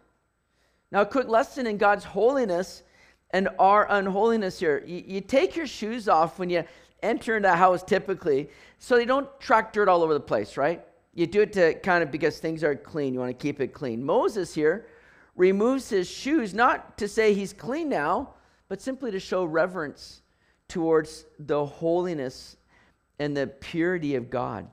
Now, 0.91 1.01
a 1.01 1.05
quick 1.05 1.27
lesson 1.27 1.65
in 1.65 1.77
God's 1.77 2.03
holiness 2.03 2.84
and 3.32 3.50
our 3.58 3.88
unholiness 3.89 4.60
here. 4.60 4.84
You, 4.86 5.03
you 5.05 5.22
take 5.22 5.55
your 5.55 5.65
shoes 5.65 6.08
off 6.08 6.38
when 6.38 6.50
you 6.50 6.63
enter 7.03 7.38
into 7.38 7.51
a 7.51 7.55
house 7.55 7.83
typically 7.83 8.50
so 8.79 8.95
they 8.95 9.05
don't 9.05 9.27
track 9.39 9.74
dirt 9.74 9.88
all 9.88 10.01
over 10.01 10.13
the 10.13 10.19
place, 10.19 10.57
right? 10.57 10.83
You 11.13 11.27
do 11.27 11.41
it 11.41 11.53
to 11.53 11.75
kind 11.75 12.03
of 12.03 12.12
because 12.12 12.39
things 12.39 12.63
are 12.63 12.75
clean. 12.75 13.13
You 13.13 13.19
want 13.19 13.38
to 13.38 13.41
keep 13.41 13.60
it 13.62 13.74
clean. 13.74 14.03
Moses 14.03 14.55
here 14.55 14.88
removes 15.36 15.89
his 15.89 16.10
shoes 16.10 16.53
not 16.53 16.98
to 16.98 17.07
say 17.07 17.33
he's 17.33 17.53
clean 17.53 17.89
now, 17.89 18.33
but 18.67 18.81
simply 18.81 19.12
to 19.12 19.19
show 19.19 19.45
reverence 19.45 20.22
towards 20.67 21.25
the 21.38 21.65
holiness 21.65 22.57
and 23.19 23.38
the 23.38 23.48
purity 23.48 24.15
of 24.15 24.29
God. 24.29 24.67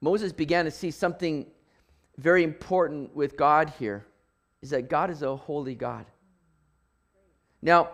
Moses 0.00 0.32
began 0.32 0.64
to 0.64 0.70
see 0.70 0.90
something 0.90 1.46
very 2.18 2.42
important 2.42 3.14
with 3.14 3.36
God 3.36 3.72
here 3.78 4.06
is 4.62 4.70
that 4.70 4.88
God 4.88 5.10
is 5.10 5.22
a 5.22 5.36
holy 5.36 5.74
God. 5.74 6.06
Now, 7.60 7.90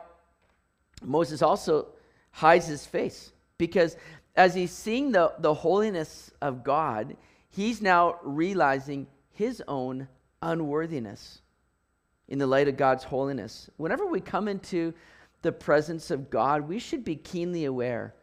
Moses 1.03 1.43
also 1.43 1.89
hides 2.33 2.67
his 2.67 2.85
face 2.85 3.33
because 3.59 3.97
as 4.35 4.55
he's 4.55 4.73
seeing 4.73 5.13
the, 5.13 5.33
the 5.39 5.55
holiness 5.55 6.33
of 6.41 6.65
God, 6.65 7.17
he's 7.51 7.81
now 7.81 8.17
realizing 8.23 9.07
his 9.31 9.63
own 9.69 10.09
unworthiness 10.41 11.43
in 12.29 12.39
the 12.39 12.47
light 12.47 12.69
of 12.69 12.77
God's 12.77 13.05
holiness. 13.05 13.69
Whenever 13.77 14.07
we 14.07 14.21
come 14.21 14.49
into 14.49 14.95
the 15.43 15.53
presence 15.53 16.11
of 16.11 16.31
God, 16.31 16.63
we 16.63 16.79
should 16.79 17.05
be 17.05 17.17
keenly 17.17 17.67
aware 17.67 18.15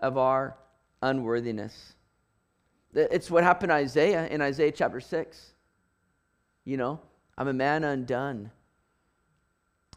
of 0.00 0.16
our 0.16 0.56
unworthiness. 1.02 1.94
It's 2.94 3.30
what 3.30 3.44
happened 3.44 3.70
to 3.70 3.74
Isaiah 3.74 4.26
in 4.28 4.40
Isaiah 4.40 4.72
chapter 4.72 5.00
6. 5.00 5.52
You 6.64 6.76
know, 6.76 7.00
I'm 7.36 7.48
a 7.48 7.52
man 7.52 7.84
undone 7.84 8.50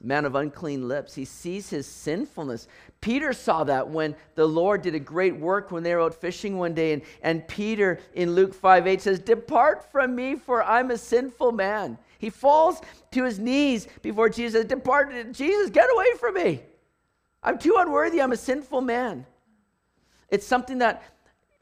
man 0.01 0.25
of 0.25 0.35
unclean 0.35 0.87
lips. 0.87 1.13
He 1.15 1.25
sees 1.25 1.69
his 1.69 1.85
sinfulness. 1.85 2.67
Peter 3.01 3.33
saw 3.33 3.63
that 3.65 3.89
when 3.89 4.15
the 4.35 4.45
Lord 4.45 4.81
did 4.81 4.95
a 4.95 4.99
great 4.99 5.35
work 5.35 5.71
when 5.71 5.83
they 5.83 5.93
were 5.93 6.01
out 6.01 6.15
fishing 6.15 6.57
one 6.57 6.73
day. 6.73 6.93
And, 6.93 7.01
and 7.21 7.47
Peter 7.47 7.99
in 8.13 8.33
Luke 8.33 8.53
5 8.53 8.87
8 8.87 9.01
says, 9.01 9.19
Depart 9.19 9.91
from 9.91 10.15
me, 10.15 10.35
for 10.35 10.63
I'm 10.63 10.91
a 10.91 10.97
sinful 10.97 11.51
man. 11.51 11.97
He 12.17 12.29
falls 12.29 12.81
to 13.11 13.23
his 13.23 13.39
knees 13.39 13.87
before 14.01 14.29
Jesus. 14.29 14.65
Depart, 14.65 15.13
Jesus, 15.31 15.69
get 15.69 15.89
away 15.93 16.13
from 16.19 16.35
me. 16.35 16.61
I'm 17.41 17.57
too 17.57 17.75
unworthy. 17.77 18.21
I'm 18.21 18.33
a 18.33 18.37
sinful 18.37 18.81
man. 18.81 19.25
It's 20.29 20.45
something 20.45 20.79
that 20.79 21.03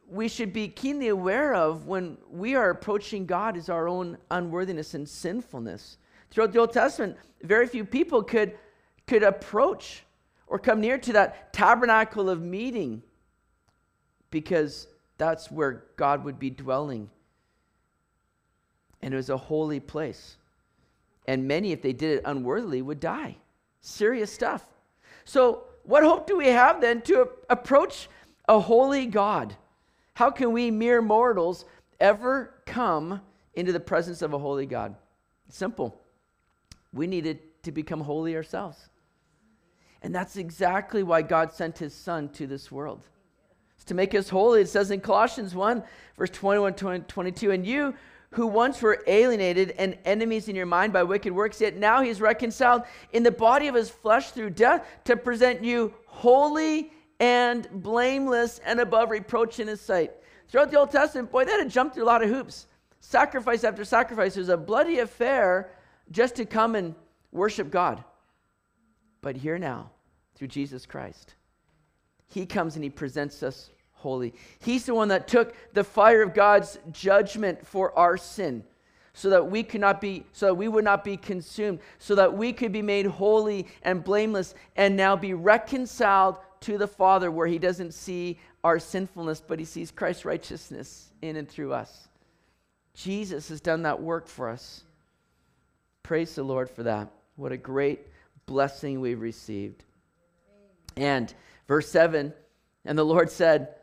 we 0.09 0.27
should 0.27 0.53
be 0.53 0.67
keenly 0.67 1.09
aware 1.09 1.53
of 1.53 1.85
when 1.85 2.17
we 2.29 2.55
are 2.55 2.69
approaching 2.69 3.25
God 3.25 3.57
is 3.57 3.69
our 3.69 3.87
own 3.87 4.17
unworthiness 4.31 4.93
and 4.93 5.07
sinfulness. 5.07 5.97
Throughout 6.29 6.53
the 6.53 6.59
Old 6.59 6.73
Testament, 6.73 7.17
very 7.41 7.67
few 7.67 7.85
people 7.85 8.23
could, 8.23 8.57
could 9.05 9.23
approach 9.23 10.03
or 10.47 10.59
come 10.59 10.81
near 10.81 10.97
to 10.97 11.13
that 11.13 11.53
tabernacle 11.53 12.29
of 12.29 12.41
meeting 12.41 13.03
because 14.29 14.87
that's 15.17 15.51
where 15.51 15.83
God 15.95 16.23
would 16.23 16.39
be 16.39 16.49
dwelling. 16.49 17.09
And 19.01 19.13
it 19.13 19.17
was 19.17 19.29
a 19.29 19.37
holy 19.37 19.79
place. 19.79 20.37
And 21.27 21.47
many, 21.47 21.71
if 21.71 21.81
they 21.81 21.93
did 21.93 22.19
it 22.19 22.23
unworthily, 22.25 22.81
would 22.81 22.99
die. 22.99 23.37
Serious 23.81 24.31
stuff. 24.31 24.63
So, 25.25 25.63
what 25.83 26.03
hope 26.03 26.27
do 26.27 26.37
we 26.37 26.47
have 26.47 26.81
then 26.81 27.01
to 27.03 27.29
approach 27.49 28.09
a 28.47 28.59
holy 28.59 29.05
God? 29.05 29.55
How 30.13 30.31
can 30.31 30.51
we 30.51 30.71
mere 30.71 31.01
mortals 31.01 31.65
ever 31.99 32.53
come 32.65 33.21
into 33.53 33.71
the 33.71 33.79
presence 33.79 34.21
of 34.21 34.33
a 34.33 34.39
holy 34.39 34.65
God? 34.65 34.95
Simple. 35.49 36.01
We 36.93 37.07
needed 37.07 37.39
to 37.63 37.71
become 37.71 38.01
holy 38.01 38.35
ourselves. 38.35 38.77
And 40.01 40.13
that's 40.13 40.37
exactly 40.37 41.03
why 41.03 41.21
God 41.21 41.51
sent 41.51 41.77
his 41.77 41.93
son 41.93 42.29
to 42.29 42.47
this 42.47 42.71
world. 42.71 43.01
It's 43.75 43.85
to 43.85 43.93
make 43.93 44.15
us 44.15 44.29
holy. 44.29 44.61
It 44.61 44.69
says 44.69 44.91
in 44.91 45.01
Colossians 45.01 45.53
1, 45.55 45.83
verse 46.17 46.29
21 46.29 46.73
22, 46.73 47.51
and 47.51 47.65
you 47.65 47.93
who 48.31 48.47
once 48.47 48.81
were 48.81 49.03
alienated 49.07 49.71
and 49.77 49.97
enemies 50.05 50.47
in 50.47 50.55
your 50.55 50.65
mind 50.65 50.93
by 50.93 51.03
wicked 51.03 51.33
works, 51.33 51.61
yet 51.61 51.77
now 51.77 52.01
he's 52.01 52.21
reconciled 52.21 52.83
in 53.13 53.23
the 53.23 53.31
body 53.31 53.67
of 53.67 53.75
his 53.75 53.89
flesh 53.89 54.31
through 54.31 54.49
death 54.49 54.85
to 55.05 55.15
present 55.15 55.63
you 55.63 55.93
holy 56.05 56.91
and 57.19 57.67
blameless 57.71 58.59
and 58.65 58.79
above 58.79 59.11
reproach 59.11 59.59
in 59.59 59.67
his 59.67 59.81
sight. 59.81 60.11
Throughout 60.49 60.71
the 60.71 60.79
Old 60.79 60.91
Testament, 60.91 61.31
boy, 61.31 61.45
they 61.45 61.51
had 61.51 61.63
to 61.63 61.69
jump 61.69 61.93
through 61.93 62.03
a 62.03 62.05
lot 62.05 62.23
of 62.23 62.29
hoops. 62.29 62.67
Sacrifice 62.99 63.63
after 63.63 63.85
sacrifice. 63.85 64.35
It 64.35 64.41
was 64.41 64.49
a 64.49 64.57
bloody 64.57 64.99
affair 64.99 65.71
just 66.11 66.35
to 66.35 66.45
come 66.45 66.75
and 66.75 66.95
worship 67.31 67.71
God. 67.71 68.03
But 69.21 69.35
here 69.35 69.57
now, 69.57 69.91
through 70.35 70.47
Jesus 70.47 70.85
Christ, 70.85 71.35
He 72.27 72.45
comes 72.45 72.75
and 72.75 72.83
He 72.83 72.89
presents 72.89 73.43
us 73.43 73.71
holy. 73.91 74.33
He's 74.59 74.85
the 74.85 74.93
one 74.93 75.07
that 75.09 75.27
took 75.27 75.55
the 75.73 75.83
fire 75.83 76.21
of 76.21 76.33
God's 76.33 76.77
judgment 76.91 77.65
for 77.65 77.97
our 77.97 78.15
sin 78.15 78.63
so 79.17 79.31
that 79.31 79.49
we 79.49 79.63
could 79.63 79.81
not 79.81 79.99
be 79.99 80.23
so 80.31 80.45
that 80.45 80.53
we 80.53 80.67
would 80.67 80.83
not 80.83 81.03
be 81.03 81.17
consumed 81.17 81.79
so 81.97 82.13
that 82.13 82.37
we 82.37 82.53
could 82.53 82.71
be 82.71 82.83
made 82.83 83.07
holy 83.07 83.65
and 83.81 84.03
blameless 84.03 84.53
and 84.75 84.95
now 84.95 85.15
be 85.15 85.33
reconciled 85.33 86.37
to 86.59 86.77
the 86.77 86.87
father 86.87 87.31
where 87.31 87.47
he 87.47 87.57
doesn't 87.57 87.95
see 87.95 88.37
our 88.63 88.77
sinfulness 88.77 89.41
but 89.41 89.57
he 89.57 89.65
sees 89.65 89.89
Christ's 89.89 90.23
righteousness 90.23 91.11
in 91.23 91.35
and 91.35 91.49
through 91.49 91.73
us 91.73 92.09
Jesus 92.93 93.49
has 93.49 93.59
done 93.59 93.81
that 93.81 93.99
work 93.99 94.27
for 94.27 94.49
us 94.49 94.83
Praise 96.07 96.35
the 96.35 96.43
Lord 96.43 96.69
for 96.69 96.83
that. 96.83 97.09
What 97.35 97.51
a 97.51 97.57
great 97.57 97.99
blessing 98.45 99.01
we've 99.01 99.19
received. 99.19 99.83
And 100.95 101.33
verse 101.67 101.89
7 101.89 102.33
And 102.85 102.97
the 102.97 103.03
Lord 103.03 103.29
said, 103.29 103.75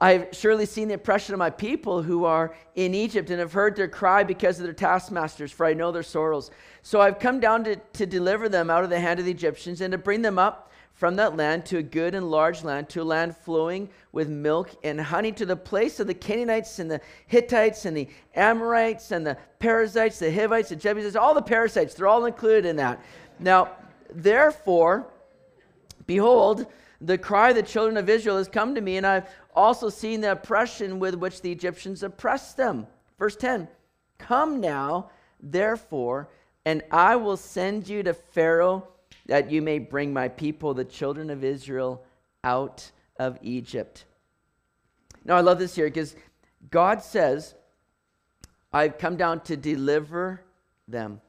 I've 0.00 0.30
surely 0.32 0.66
seen 0.66 0.88
the 0.88 0.94
oppression 0.94 1.32
of 1.32 1.38
my 1.38 1.50
people 1.50 2.02
who 2.02 2.24
are 2.24 2.56
in 2.74 2.92
Egypt 2.92 3.30
and 3.30 3.38
have 3.38 3.52
heard 3.52 3.76
their 3.76 3.86
cry 3.86 4.24
because 4.24 4.58
of 4.58 4.64
their 4.64 4.72
taskmasters, 4.72 5.52
for 5.52 5.64
I 5.64 5.74
know 5.74 5.92
their 5.92 6.02
sorrows. 6.02 6.50
So 6.82 7.00
I've 7.00 7.20
come 7.20 7.38
down 7.38 7.62
to, 7.62 7.76
to 7.76 8.04
deliver 8.04 8.48
them 8.48 8.68
out 8.68 8.82
of 8.82 8.90
the 8.90 8.98
hand 8.98 9.20
of 9.20 9.26
the 9.26 9.30
Egyptians 9.30 9.80
and 9.80 9.92
to 9.92 9.98
bring 9.98 10.22
them 10.22 10.40
up 10.40 10.72
from 10.94 11.16
that 11.16 11.36
land 11.36 11.66
to 11.66 11.78
a 11.78 11.82
good 11.82 12.14
and 12.14 12.30
large 12.30 12.62
land, 12.62 12.88
to 12.88 13.02
a 13.02 13.04
land 13.04 13.36
flowing 13.36 13.88
with 14.12 14.28
milk 14.28 14.70
and 14.84 15.00
honey, 15.00 15.32
to 15.32 15.44
the 15.44 15.56
place 15.56 15.98
of 15.98 16.06
the 16.06 16.14
Canaanites 16.14 16.78
and 16.78 16.90
the 16.90 17.00
Hittites 17.26 17.84
and 17.84 17.96
the 17.96 18.08
Amorites 18.36 19.10
and 19.10 19.26
the 19.26 19.36
Perizzites, 19.58 20.20
the 20.20 20.32
Hivites, 20.32 20.68
the 20.68 20.76
Jebusites, 20.76 21.16
all 21.16 21.34
the 21.34 21.42
parasites, 21.42 21.94
they're 21.94 22.06
all 22.06 22.26
included 22.26 22.64
in 22.64 22.76
that. 22.76 23.04
Now, 23.40 23.72
therefore, 24.08 25.06
behold, 26.06 26.66
the 27.00 27.18
cry 27.18 27.50
of 27.50 27.56
the 27.56 27.62
children 27.62 27.96
of 27.96 28.08
Israel 28.08 28.38
has 28.38 28.48
come 28.48 28.74
to 28.76 28.80
me, 28.80 28.96
and 28.96 29.06
I've 29.06 29.28
also 29.54 29.88
seen 29.88 30.20
the 30.20 30.32
oppression 30.32 31.00
with 31.00 31.16
which 31.16 31.42
the 31.42 31.50
Egyptians 31.50 32.04
oppressed 32.04 32.56
them. 32.56 32.86
Verse 33.18 33.36
10 33.36 33.66
Come 34.18 34.60
now, 34.60 35.10
therefore, 35.40 36.28
and 36.64 36.82
I 36.92 37.16
will 37.16 37.36
send 37.36 37.88
you 37.88 38.04
to 38.04 38.14
Pharaoh 38.14 38.88
that 39.26 39.50
you 39.50 39.62
may 39.62 39.78
bring 39.78 40.12
my 40.12 40.28
people, 40.28 40.74
the 40.74 40.84
children 40.84 41.30
of 41.30 41.44
Israel, 41.44 42.04
out 42.42 42.90
of 43.16 43.38
Egypt. 43.42 44.04
Now, 45.24 45.36
I 45.36 45.40
love 45.40 45.58
this 45.58 45.74
here 45.74 45.86
because 45.86 46.14
God 46.70 47.02
says, 47.02 47.54
I've 48.72 48.98
come 48.98 49.16
down 49.16 49.40
to 49.42 49.56
deliver 49.56 50.42
them. 50.88 51.20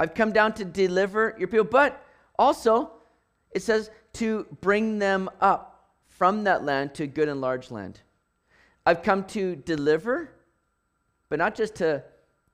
I've 0.00 0.14
come 0.14 0.32
down 0.32 0.54
to 0.54 0.64
deliver 0.64 1.34
your 1.38 1.48
people, 1.48 1.64
but 1.64 2.02
also 2.38 2.92
it 3.50 3.62
says 3.62 3.90
to 4.14 4.46
bring 4.60 4.98
them 4.98 5.28
up 5.40 5.90
from 6.06 6.44
that 6.44 6.64
land 6.64 6.94
to 6.94 7.06
good 7.06 7.28
and 7.28 7.40
large 7.40 7.70
land. 7.70 8.00
I've 8.86 9.02
come 9.02 9.24
to 9.24 9.56
deliver, 9.56 10.32
but 11.28 11.38
not 11.38 11.54
just 11.54 11.74
to 11.76 12.02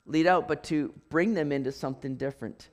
lead 0.07 0.27
out, 0.27 0.49
but 0.49 0.65
to 0.65 0.93
bring 1.11 1.35
them 1.35 1.53
into 1.53 1.71
something 1.71 2.17
different. 2.17 2.71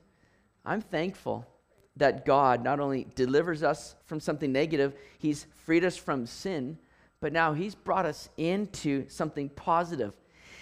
I'm 0.64 0.80
thankful 0.80 1.46
that 1.96 2.24
God 2.24 2.64
not 2.64 2.80
only 2.80 3.06
delivers 3.14 3.62
us 3.62 3.96
from 4.06 4.20
something 4.20 4.52
negative, 4.52 4.94
He's 5.18 5.46
freed 5.64 5.84
us 5.84 5.96
from 5.96 6.26
sin, 6.26 6.78
but 7.20 7.32
now 7.32 7.52
He's 7.52 7.74
brought 7.74 8.06
us 8.06 8.28
into 8.36 9.08
something 9.08 9.48
positive. 9.50 10.14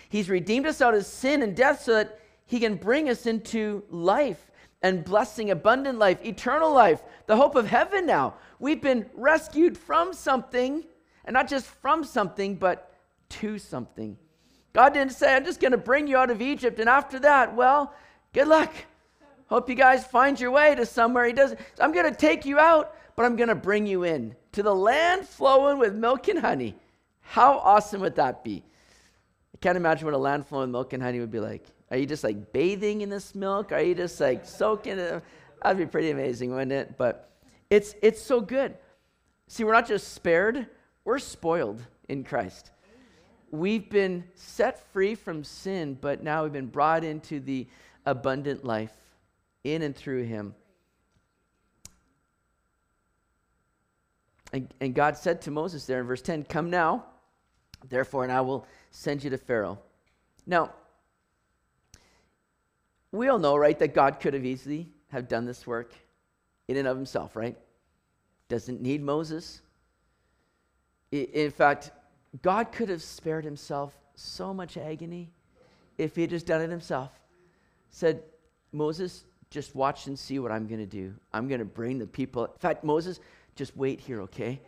He's 0.08 0.28
redeemed 0.28 0.66
us 0.66 0.80
out 0.80 0.94
of 0.94 1.06
sin 1.06 1.42
and 1.42 1.54
death 1.54 1.82
so 1.82 1.94
that 1.94 2.18
He 2.46 2.58
can 2.58 2.75
bring 2.75 3.08
us 3.08 3.26
into 3.26 3.84
life 3.90 4.50
and 4.82 5.04
blessing, 5.04 5.50
abundant 5.50 5.99
life, 5.99 6.25
eternal 6.25 6.72
life, 6.72 7.02
the 7.26 7.37
hope 7.37 7.54
of 7.54 7.66
heaven 7.66 8.06
now. 8.06 8.34
We've 8.58 8.80
been 8.80 9.08
rescued 9.14 9.76
from 9.76 10.12
something, 10.12 10.84
and 11.25 11.34
not 11.34 11.49
just 11.49 11.66
from 11.66 12.02
something, 12.02 12.56
but 12.56 12.92
to 13.30 13.58
something. 13.58 14.16
God 14.72 14.94
didn't 14.94 15.12
say, 15.12 15.34
I'm 15.34 15.44
just 15.44 15.60
going 15.60 15.72
to 15.72 15.78
bring 15.78 16.06
you 16.06 16.16
out 16.16 16.30
of 16.30 16.40
Egypt, 16.40 16.80
and 16.80 16.88
after 16.88 17.18
that, 17.20 17.54
well, 17.54 17.94
good 18.32 18.49
luck. 18.49 18.72
Hope 19.50 19.69
you 19.69 19.75
guys 19.75 20.07
find 20.07 20.38
your 20.38 20.52
way 20.52 20.76
to 20.76 20.87
somewhere. 20.87 21.26
He 21.26 21.33
doesn't. 21.33 21.59
I'm 21.80 21.90
going 21.90 22.09
to 22.09 22.16
take 22.16 22.47
you 22.47 22.61
out, 22.61 22.95
but 23.16 23.26
I'm 23.26 23.35
going 23.35 23.49
to 23.49 23.57
bring 23.57 23.85
you 23.85 24.04
in 24.04 24.37
to 24.52 24.62
the 24.62 24.73
land 24.75 25.26
flowing 25.26 25.76
with 25.76 25.92
milk 25.92 26.28
and 26.28 26.38
honey. 26.38 26.76
How 27.21 27.59
awesome 27.59 28.00
would 28.02 28.14
that 28.14 28.45
be? 28.45 28.62
I 29.52 29.59
can't 29.61 29.76
imagine 29.76 30.04
what 30.04 30.14
a 30.14 30.19
land 30.19 30.47
flowing 30.47 30.69
with 30.69 30.71
milk 30.71 30.92
and 30.92 31.02
honey 31.02 31.19
would 31.19 31.33
be 31.33 31.40
like. 31.40 31.66
Are 31.90 31.97
you 31.97 32.07
just 32.07 32.23
like 32.23 32.52
bathing 32.52 33.00
in 33.00 33.11
this 33.11 33.35
milk? 33.35 33.73
Are 33.73 33.83
you 33.83 33.97
just 33.97 34.21
like 34.21 34.47
soaking 34.47 35.00
it? 35.00 35.21
That'd 35.61 35.78
be 35.78 35.87
pretty 35.87 36.12
amazing, 36.12 36.52
wouldn't 36.52 36.71
it? 36.71 36.97
But 36.97 37.33
it's 37.71 37.97
it's 38.02 38.23
so 38.23 38.40
good. 38.40 38.76
See, 39.49 39.64
we're 39.64 39.73
not 39.73 39.88
just 39.88 40.12
spared, 40.12 40.69
we're 41.04 41.19
spoiled 41.19 41.85
in 42.09 42.23
Christ. 42.23 42.71
We've 43.50 43.90
been 43.90 44.23
set 44.37 44.92
free 44.92 45.16
from 45.16 45.42
sin, 45.42 45.99
but 46.00 46.23
now 46.23 46.45
we've 46.45 46.52
been 46.52 46.69
brought 46.69 47.02
into 47.02 47.40
the 47.40 47.66
abundant 48.07 48.64
life 48.64 48.92
in 49.64 49.82
and 49.82 49.94
through 49.94 50.24
him. 50.24 50.54
And, 54.52 54.72
and 54.80 54.94
God 54.94 55.16
said 55.16 55.42
to 55.42 55.50
Moses 55.50 55.86
there 55.86 56.00
in 56.00 56.06
verse 56.06 56.22
10, 56.22 56.44
Come 56.44 56.70
now, 56.70 57.04
therefore, 57.88 58.24
and 58.24 58.32
I 58.32 58.40
will 58.40 58.66
send 58.90 59.23
you 59.23 59.30
to 59.30 59.38
Pharaoh. 59.38 59.78
Now, 60.46 60.73
we 63.12 63.28
all 63.28 63.38
know, 63.38 63.56
right, 63.56 63.78
that 63.78 63.94
God 63.94 64.20
could 64.20 64.34
have 64.34 64.44
easily 64.44 64.88
have 65.08 65.28
done 65.28 65.44
this 65.44 65.66
work 65.66 65.94
in 66.68 66.76
and 66.76 66.86
of 66.86 66.96
himself, 66.96 67.36
right? 67.36 67.56
Doesn't 68.49 68.80
need 68.80 69.02
Moses. 69.02 69.60
In 71.10 71.50
fact, 71.50 71.90
God 72.42 72.70
could 72.70 72.88
have 72.88 73.02
spared 73.02 73.44
himself 73.44 73.96
so 74.14 74.54
much 74.54 74.76
agony 74.76 75.32
if 75.99 76.14
he 76.14 76.23
had 76.23 76.30
just 76.30 76.46
done 76.46 76.60
it 76.60 76.70
himself. 76.70 77.10
Said, 77.90 78.23
Moses, 78.73 79.25
just 79.50 79.75
watch 79.75 80.06
and 80.06 80.19
see 80.19 80.39
what 80.39 80.52
I'm 80.52 80.67
going 80.67 80.80
to 80.80 80.86
do. 80.86 81.15
I'm 81.32 81.49
going 81.49 81.58
to 81.58 81.65
bring 81.65 81.99
the 81.99 82.06
people. 82.06 82.45
In 82.45 82.58
fact, 82.58 82.84
Moses, 82.84 83.21
just 83.56 83.76
wait 83.76 84.00
here, 84.00 84.23
okay? 84.23 84.60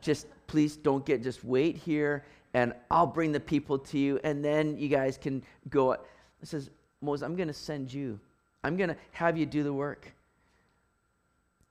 just 0.00 0.26
please 0.46 0.76
don't 0.76 1.04
get, 1.04 1.22
just 1.22 1.44
wait 1.44 1.76
here 1.76 2.24
and 2.54 2.72
I'll 2.90 3.06
bring 3.06 3.32
the 3.32 3.40
people 3.40 3.78
to 3.78 3.98
you 3.98 4.20
and 4.24 4.44
then 4.44 4.78
you 4.78 4.88
guys 4.88 5.18
can 5.18 5.42
go. 5.68 5.92
It 5.92 6.00
says, 6.42 6.70
Moses, 7.00 7.24
I'm 7.24 7.36
going 7.36 7.48
to 7.48 7.54
send 7.54 7.92
you. 7.92 8.18
I'm 8.64 8.76
going 8.76 8.88
to 8.88 8.96
have 9.12 9.36
you 9.36 9.46
do 9.46 9.62
the 9.62 9.72
work. 9.72 10.12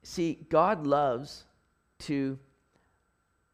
See, 0.04 0.38
God 0.50 0.86
loves 0.86 1.46
to 2.00 2.38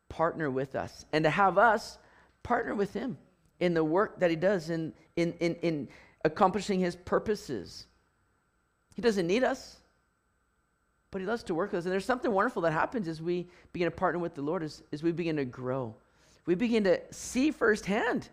partner 0.09 0.49
with 0.49 0.75
us 0.75 1.05
and 1.13 1.23
to 1.23 1.29
have 1.29 1.57
us 1.57 1.97
partner 2.43 2.75
with 2.75 2.93
Him 2.93 3.17
in 3.59 3.73
the 3.73 3.83
work 3.83 4.19
that 4.19 4.29
He 4.29 4.35
does 4.35 4.69
in, 4.69 4.93
in, 5.15 5.33
in, 5.39 5.55
in 5.55 5.87
accomplishing 6.25 6.79
His 6.79 6.95
purposes. 6.95 7.87
He 9.01 9.07
doesn't 9.07 9.25
need 9.25 9.43
us, 9.43 9.77
but 11.09 11.21
He 11.21 11.27
loves 11.27 11.41
to 11.45 11.55
work 11.55 11.71
with 11.71 11.79
us. 11.79 11.85
And 11.85 11.91
there's 11.91 12.05
something 12.05 12.31
wonderful 12.31 12.61
that 12.61 12.71
happens 12.71 13.07
as 13.07 13.19
we 13.19 13.47
begin 13.73 13.87
to 13.87 13.91
partner 13.91 14.19
with 14.19 14.35
the 14.35 14.43
Lord, 14.43 14.61
as, 14.61 14.83
as 14.93 15.01
we 15.01 15.11
begin 15.11 15.37
to 15.37 15.45
grow. 15.45 15.95
We 16.45 16.53
begin 16.53 16.83
to 16.83 17.01
see 17.09 17.49
firsthand 17.49 18.29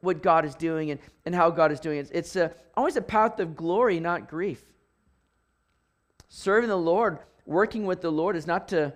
what 0.00 0.22
God 0.22 0.44
is 0.44 0.54
doing 0.54 0.90
and, 0.90 1.00
and 1.24 1.34
how 1.34 1.48
God 1.48 1.72
is 1.72 1.80
doing 1.80 2.00
it. 2.00 2.10
It's 2.12 2.36
a, 2.36 2.52
always 2.76 2.96
a 2.96 3.00
path 3.00 3.40
of 3.40 3.56
glory, 3.56 3.98
not 3.98 4.28
grief. 4.28 4.62
Serving 6.28 6.68
the 6.68 6.76
Lord, 6.76 7.20
working 7.46 7.86
with 7.86 8.02
the 8.02 8.12
Lord, 8.12 8.36
is 8.36 8.46
not 8.46 8.68
to 8.68 8.92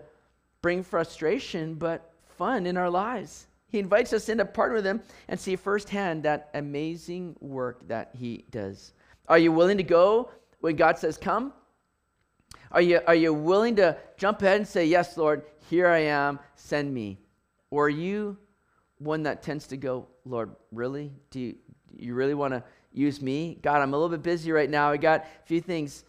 bring 0.61 0.83
frustration, 0.83 1.77
but 1.77 2.13
fun 2.37 2.67
in 2.67 2.77
our 2.77 2.91
lives. 2.91 3.47
He 3.69 3.79
invites 3.79 4.13
us 4.13 4.29
in 4.29 4.37
to 4.37 4.45
partner 4.45 4.75
with 4.75 4.85
Him 4.85 5.01
and 5.29 5.41
see 5.41 5.57
firsthand 5.57 6.25
that 6.25 6.51
amazing 6.53 7.35
work 7.41 7.89
that 7.89 8.11
He 8.13 8.45
does. 8.51 8.93
Are 9.27 9.39
you 9.39 9.53
willing 9.53 9.79
to 9.79 9.83
go 9.83 10.29
when 10.65 10.77
God 10.77 10.97
says, 10.97 11.19
Come? 11.19 11.53
Are 12.73 12.81
you, 12.81 12.99
are 13.07 13.15
you 13.15 13.35
willing 13.35 13.77
to 13.77 13.99
jump 14.17 14.41
ahead 14.41 14.57
and 14.57 14.67
say, 14.67 14.87
Yes, 14.87 15.19
Lord, 15.19 15.43
here 15.69 15.89
I 15.89 15.99
am, 15.99 16.39
send 16.57 16.95
me? 16.95 17.19
Or 17.71 17.85
are 17.85 17.91
you 17.91 18.39
one 18.97 19.25
that 19.25 19.43
tends 19.43 19.67
to 19.67 19.77
go, 19.77 20.07
Lord, 20.25 20.57
really? 20.73 21.13
Do 21.31 21.39
you, 21.39 21.53
do 21.95 22.03
you 22.07 22.15
really 22.15 22.33
want 22.33 22.55
to 22.55 22.65
use 22.95 23.21
me? 23.21 23.59
God, 23.61 23.83
I'm 23.83 23.93
a 23.93 23.97
little 23.99 24.09
bit 24.09 24.23
busy 24.23 24.53
right 24.53 24.71
now. 24.71 24.91
I 24.91 24.97
got 24.97 25.21
a 25.25 25.47
few 25.47 25.61
things. 25.61 26.03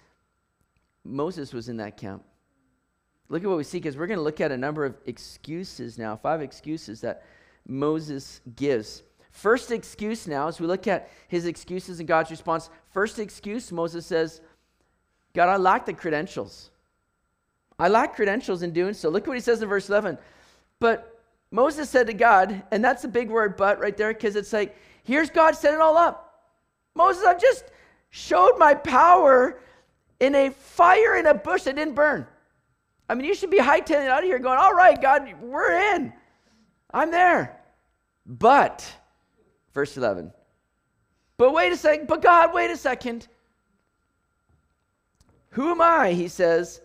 Moses 1.04 1.52
was 1.52 1.68
in 1.68 1.76
that 1.78 1.98
camp. 1.98 2.24
Look 3.28 3.44
at 3.44 3.50
what 3.50 3.58
we 3.58 3.66
see 3.66 3.80
because 3.80 3.98
we're 3.98 4.08
going 4.08 4.20
to 4.20 4.24
look 4.24 4.40
at 4.40 4.54
a 4.54 4.58
number 4.58 4.86
of 4.86 4.96
excuses 5.06 5.98
now, 5.98 6.16
five 6.16 6.42
excuses 6.42 7.02
that 7.02 7.24
Moses 7.68 8.40
gives. 8.56 9.04
First 9.36 9.70
excuse 9.70 10.28
now, 10.28 10.48
as 10.48 10.62
we 10.62 10.66
look 10.66 10.88
at 10.88 11.10
his 11.28 11.46
excuses 11.46 12.00
and 12.00 12.08
God's 12.08 12.32
response, 12.32 12.70
first 12.92 13.20
excuse, 13.20 13.70
Moses 13.70 14.06
says, 14.06 14.40
God, 15.34 15.50
I 15.50 15.58
lack 15.58 15.86
the 15.86 15.92
credentials. 15.92 16.72
I 17.78 17.90
lack 17.90 18.16
credentials 18.16 18.62
in 18.62 18.72
doing 18.72 18.94
so. 18.94 19.10
Look 19.10 19.28
what 19.28 19.36
he 19.36 19.42
says 19.42 19.62
in 19.62 19.68
verse 19.68 19.90
11. 19.90 20.18
But 20.80 21.22
Moses 21.52 21.90
said 21.90 22.08
to 22.08 22.14
God, 22.14 22.64
and 22.72 22.82
that's 22.82 23.04
a 23.04 23.10
big 23.10 23.30
word, 23.30 23.58
but 23.58 23.78
right 23.78 23.98
there, 23.98 24.14
because 24.14 24.38
it's 24.38 24.54
like, 24.54 24.74
here's 25.04 25.30
God 25.30 25.54
set 25.54 25.74
it 25.74 25.82
all 25.82 25.98
up. 25.98 26.46
Moses, 26.96 27.26
I've 27.26 27.42
just 27.42 27.66
showed 28.12 28.58
my 28.58 28.74
power 28.74 29.60
in 30.22 30.34
a 30.34 30.50
fire 30.50 31.18
in 31.18 31.26
a 31.26 31.34
bush 31.34 31.64
that 31.64 31.76
didn't 31.76 31.96
burn. 31.96 32.26
I 33.10 33.16
mean, 33.16 33.26
you 33.26 33.36
should 33.36 33.52
be 33.52 33.60
hightailing 33.60 34.08
out 34.08 34.20
of 34.20 34.24
here 34.24 34.40
going, 34.40 34.60
all 34.60 34.74
right, 34.74 35.00
God, 35.00 35.28
we're 35.42 35.74
in. 35.94 36.14
I'm 36.94 37.12
there. 37.12 37.60
But 38.26 38.90
Verse 39.76 39.96
11. 39.98 40.32
But 41.38 41.54
wait 41.54 41.74
a 41.74 41.78
second, 41.78 42.08
but 42.08 42.24
God, 42.24 42.54
wait 42.54 42.72
a 42.72 42.78
second. 42.78 43.28
Who 45.50 45.70
am 45.70 45.82
I, 45.82 46.14
he 46.14 46.30
says, 46.30 46.82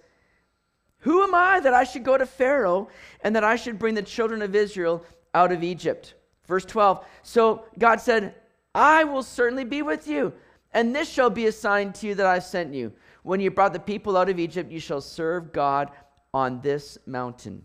who 0.98 1.22
am 1.22 1.35
I 1.35 1.61
that 1.61 1.72
I 1.72 1.85
should 1.85 2.05
go 2.05 2.18
to 2.18 2.26
Pharaoh 2.26 2.88
and 3.22 3.35
that 3.35 3.44
I 3.44 3.57
should 3.57 3.79
bring 3.79 3.94
the 3.94 4.03
children 4.03 4.42
of 4.42 4.55
Israel 4.55 5.05
out 5.33 5.53
of 5.53 5.62
Egypt? 5.62 6.14
Verse 6.46 6.64
12. 6.64 7.05
So 7.22 7.64
God 7.79 8.00
said, 8.00 8.35
I 8.74 9.05
will 9.05 9.22
certainly 9.22 9.64
be 9.64 9.83
with 9.83 10.07
you, 10.07 10.33
and 10.72 10.94
this 10.94 11.09
shall 11.09 11.31
be 11.31 11.46
a 11.46 11.53
sign 11.53 11.92
to 11.94 12.09
you 12.09 12.14
that 12.16 12.26
I've 12.26 12.44
sent 12.44 12.74
you. 12.74 12.92
When 13.22 13.40
you 13.40 13.50
brought 13.50 13.72
the 13.72 13.81
people 13.81 14.16
out 14.16 14.29
of 14.29 14.38
Egypt, 14.38 14.70
you 14.70 14.81
shall 14.81 15.00
serve 15.00 15.53
God 15.53 15.90
on 16.35 16.61
this 16.61 16.98
mountain. 17.07 17.64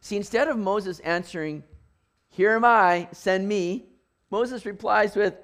See, 0.00 0.16
instead 0.16 0.48
of 0.48 0.58
Moses 0.58 1.00
answering, 1.00 1.62
Here 2.32 2.52
am 2.52 2.64
I, 2.64 3.08
send 3.12 3.46
me, 3.46 3.84
Moses 4.30 4.64
replies 4.64 5.14
with, 5.14 5.34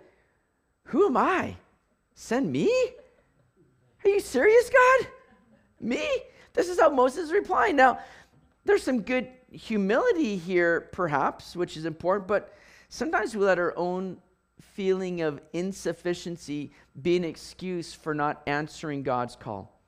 Who 0.85 1.07
am 1.07 1.19
I? 1.19 1.55
Send 2.15 2.51
me? 2.51 2.73
Are 4.03 4.09
you 4.09 4.21
serious, 4.21 4.71
God? 4.71 5.09
Me? 5.81 6.03
This 6.55 6.71
is 6.71 6.81
how 6.81 6.89
Moses 6.89 7.27
is 7.27 7.33
replying. 7.33 7.77
Now, 7.77 7.99
there's 8.65 8.83
some 8.83 9.03
good 9.03 9.29
humility 9.53 10.39
here, 10.39 10.89
perhaps, 10.93 11.55
which 11.55 11.77
is 11.77 11.85
important, 11.85 12.27
but 12.27 12.57
sometimes 12.89 13.37
we 13.37 13.45
let 13.45 13.59
our 13.59 13.77
own 13.77 14.17
feeling 14.59 15.21
of 15.21 15.43
insufficiency 15.53 16.73
be 17.03 17.19
an 17.19 17.25
excuse 17.25 17.93
for 17.93 18.15
not 18.15 18.43
answering 18.47 19.03
God's 19.03 19.37
call. 19.37 19.79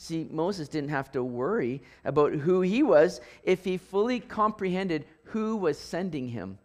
See, 0.00 0.26
Moses 0.30 0.68
didn't 0.68 0.90
have 0.90 1.10
to 1.12 1.24
worry 1.24 1.82
about 2.04 2.32
who 2.32 2.62
he 2.62 2.84
was 2.84 3.20
if 3.42 3.64
he 3.64 3.76
fully 3.76 4.20
comprehended 4.20 5.04
who 5.28 5.56
was 5.56 5.78
sending 5.78 6.28
him. 6.28 6.58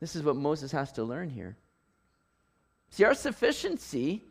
This 0.00 0.16
is 0.16 0.22
what 0.22 0.36
Moses 0.36 0.72
has 0.72 0.92
to 0.92 1.04
learn 1.04 1.30
here. 1.30 1.56
See, 2.90 3.04
our 3.04 3.14
sufficiency 3.14 4.22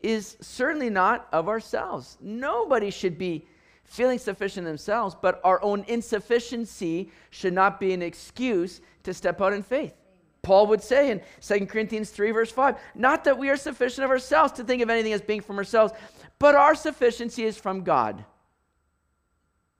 is 0.00 0.36
certainly 0.40 0.90
not 0.90 1.28
of 1.32 1.48
ourselves. 1.48 2.16
Nobody 2.20 2.90
should 2.90 3.18
be 3.18 3.46
feeling 3.84 4.18
sufficient 4.18 4.66
themselves, 4.66 5.16
but 5.20 5.40
our 5.44 5.62
own 5.62 5.84
insufficiency 5.88 7.10
should 7.30 7.52
not 7.52 7.80
be 7.80 7.92
an 7.92 8.02
excuse 8.02 8.80
to 9.02 9.14
step 9.14 9.40
out 9.40 9.52
in 9.52 9.62
faith. 9.62 9.94
Paul 10.42 10.68
would 10.68 10.82
say 10.82 11.10
in 11.10 11.20
2 11.40 11.66
Corinthians 11.66 12.10
3, 12.10 12.30
verse 12.30 12.52
5, 12.52 12.76
not 12.94 13.24
that 13.24 13.38
we 13.38 13.50
are 13.50 13.56
sufficient 13.56 14.04
of 14.04 14.10
ourselves 14.10 14.52
to 14.54 14.64
think 14.64 14.82
of 14.82 14.90
anything 14.90 15.12
as 15.12 15.20
being 15.20 15.40
from 15.40 15.58
ourselves, 15.58 15.92
but 16.38 16.54
our 16.54 16.74
sufficiency 16.74 17.44
is 17.44 17.58
from 17.58 17.82
God. 17.82 18.24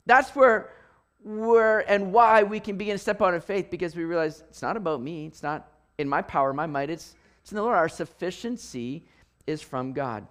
That's 0.05 0.35
where, 0.35 0.71
where 1.23 1.79
and 1.89 2.13
why 2.13 2.43
we 2.43 2.59
can 2.59 2.77
begin 2.77 2.95
to 2.95 2.99
step 2.99 3.21
out 3.21 3.33
in 3.33 3.41
faith 3.41 3.69
because 3.69 3.95
we 3.95 4.03
realize 4.03 4.43
it's 4.49 4.61
not 4.61 4.77
about 4.77 5.01
me, 5.01 5.25
it's 5.25 5.43
not 5.43 5.71
in 5.97 6.07
my 6.07 6.21
power, 6.21 6.53
my 6.53 6.65
might, 6.65 6.89
it's, 6.89 7.15
it's 7.41 7.51
in 7.51 7.57
the 7.57 7.63
Lord. 7.63 7.75
Our 7.75 7.89
sufficiency 7.89 9.03
is 9.45 9.61
from 9.61 9.93
God. 9.93 10.25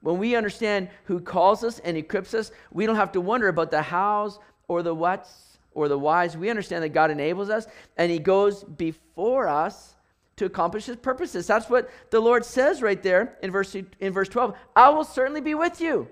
When 0.00 0.18
we 0.18 0.36
understand 0.36 0.88
who 1.04 1.20
calls 1.20 1.64
us 1.64 1.78
and 1.80 1.96
equips 1.96 2.34
us, 2.34 2.50
we 2.70 2.86
don't 2.86 2.96
have 2.96 3.12
to 3.12 3.20
wonder 3.20 3.48
about 3.48 3.70
the 3.70 3.82
hows 3.82 4.38
or 4.68 4.82
the 4.82 4.94
whats 4.94 5.58
or 5.72 5.88
the 5.88 5.98
whys. 5.98 6.36
We 6.36 6.50
understand 6.50 6.84
that 6.84 6.90
God 6.90 7.10
enables 7.10 7.50
us 7.50 7.66
and 7.96 8.10
He 8.10 8.18
goes 8.18 8.62
before 8.62 9.48
us 9.48 9.96
to 10.36 10.44
accomplish 10.44 10.84
His 10.84 10.96
purposes. 10.96 11.46
That's 11.46 11.70
what 11.70 11.90
the 12.10 12.20
Lord 12.20 12.44
says 12.44 12.82
right 12.82 13.02
there 13.02 13.38
in 13.42 13.50
verse, 13.50 13.74
in 13.74 14.12
verse 14.12 14.28
12 14.28 14.56
I 14.74 14.90
will 14.90 15.04
certainly 15.04 15.40
be 15.40 15.54
with 15.54 15.80
you. 15.80 16.08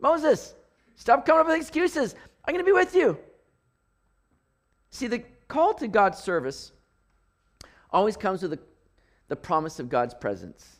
Moses, 0.00 0.54
stop 0.96 1.26
coming 1.26 1.40
up 1.40 1.46
with 1.48 1.56
excuses. 1.56 2.14
I'm 2.48 2.54
going 2.54 2.64
to 2.64 2.66
be 2.66 2.72
with 2.72 2.94
you. 2.94 3.18
See, 4.88 5.06
the 5.06 5.18
call 5.48 5.74
to 5.74 5.86
God's 5.86 6.18
service 6.18 6.72
always 7.90 8.16
comes 8.16 8.40
with 8.40 8.52
the, 8.52 8.58
the 9.28 9.36
promise 9.36 9.78
of 9.78 9.90
God's 9.90 10.14
presence. 10.14 10.78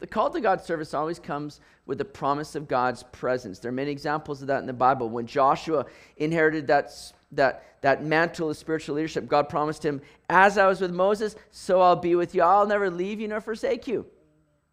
The 0.00 0.08
call 0.08 0.28
to 0.30 0.40
God's 0.40 0.64
service 0.64 0.92
always 0.92 1.20
comes 1.20 1.60
with 1.86 1.98
the 1.98 2.04
promise 2.04 2.56
of 2.56 2.66
God's 2.66 3.04
presence. 3.04 3.60
There 3.60 3.68
are 3.68 3.72
many 3.72 3.92
examples 3.92 4.42
of 4.42 4.48
that 4.48 4.58
in 4.58 4.66
the 4.66 4.72
Bible. 4.72 5.08
When 5.08 5.24
Joshua 5.24 5.86
inherited 6.16 6.66
that, 6.66 6.90
that, 7.30 7.76
that 7.82 8.02
mantle 8.02 8.50
of 8.50 8.56
spiritual 8.56 8.96
leadership, 8.96 9.28
God 9.28 9.48
promised 9.48 9.84
him, 9.84 10.02
As 10.28 10.58
I 10.58 10.66
was 10.66 10.80
with 10.80 10.90
Moses, 10.90 11.36
so 11.52 11.80
I'll 11.80 11.94
be 11.94 12.16
with 12.16 12.34
you. 12.34 12.42
I'll 12.42 12.66
never 12.66 12.90
leave 12.90 13.20
you 13.20 13.28
nor 13.28 13.40
forsake 13.40 13.86
you. 13.86 14.04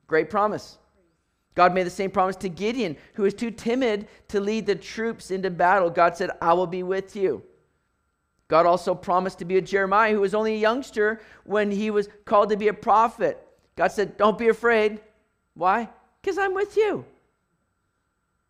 Great 0.08 0.32
promise. 0.32 0.79
God 1.60 1.74
made 1.74 1.86
the 1.86 1.90
same 1.90 2.10
promise 2.10 2.38
to 2.38 2.48
Gideon, 2.48 2.96
who 3.16 3.24
was 3.24 3.34
too 3.34 3.52
timid 3.52 4.08
to 4.30 4.40
lead 4.40 4.66
the 4.66 4.76
troops 4.76 5.30
into 5.30 5.50
battle. 5.52 5.90
God 5.90 6.16
said, 6.16 6.32
I 6.42 6.54
will 6.54 6.68
be 6.68 6.84
with 6.84 7.18
you. 7.18 7.44
God 8.48 8.66
also 8.66 8.96
promised 8.96 9.40
to 9.40 9.46
be 9.46 9.56
with 9.56 9.68
Jeremiah, 9.68 10.14
who 10.14 10.22
was 10.22 10.34
only 10.34 10.54
a 10.54 10.58
youngster 10.58 11.20
when 11.44 11.70
he 11.70 11.92
was 11.92 12.08
called 12.24 12.48
to 12.52 12.56
be 12.56 12.70
a 12.70 12.74
prophet. 12.74 13.46
God 13.76 13.90
said, 13.92 14.16
Don't 14.16 14.38
be 14.38 14.48
afraid. 14.48 15.02
Why? 15.54 15.90
Because 16.22 16.38
I'm 16.38 16.54
with 16.54 16.78
you. 16.78 17.04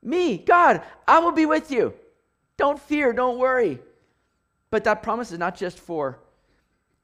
Me, 0.03 0.37
God, 0.37 0.83
I 1.07 1.17
will 1.17 1.31
be 1.31 1.47
with 1.47 1.71
you. 1.71 1.95
Don't 2.57 2.79
fear, 2.79 3.11
don't 3.11 3.39
worry. 3.39 3.79
But 4.69 4.83
that 4.83 5.01
promise 5.01 5.31
is 5.31 5.39
not 5.39 5.57
just 5.57 5.79
for 5.79 6.19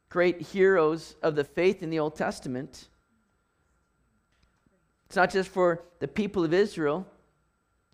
great 0.09 0.39
heroes 0.39 1.15
of 1.23 1.33
the 1.33 1.43
faith 1.43 1.81
in 1.81 1.89
the 1.89 1.97
Old 1.97 2.15
Testament. 2.15 2.89
It's 5.05 5.15
not 5.15 5.31
just 5.31 5.49
for 5.49 5.83
the 5.99 6.07
people 6.07 6.43
of 6.43 6.53
Israel. 6.53 7.05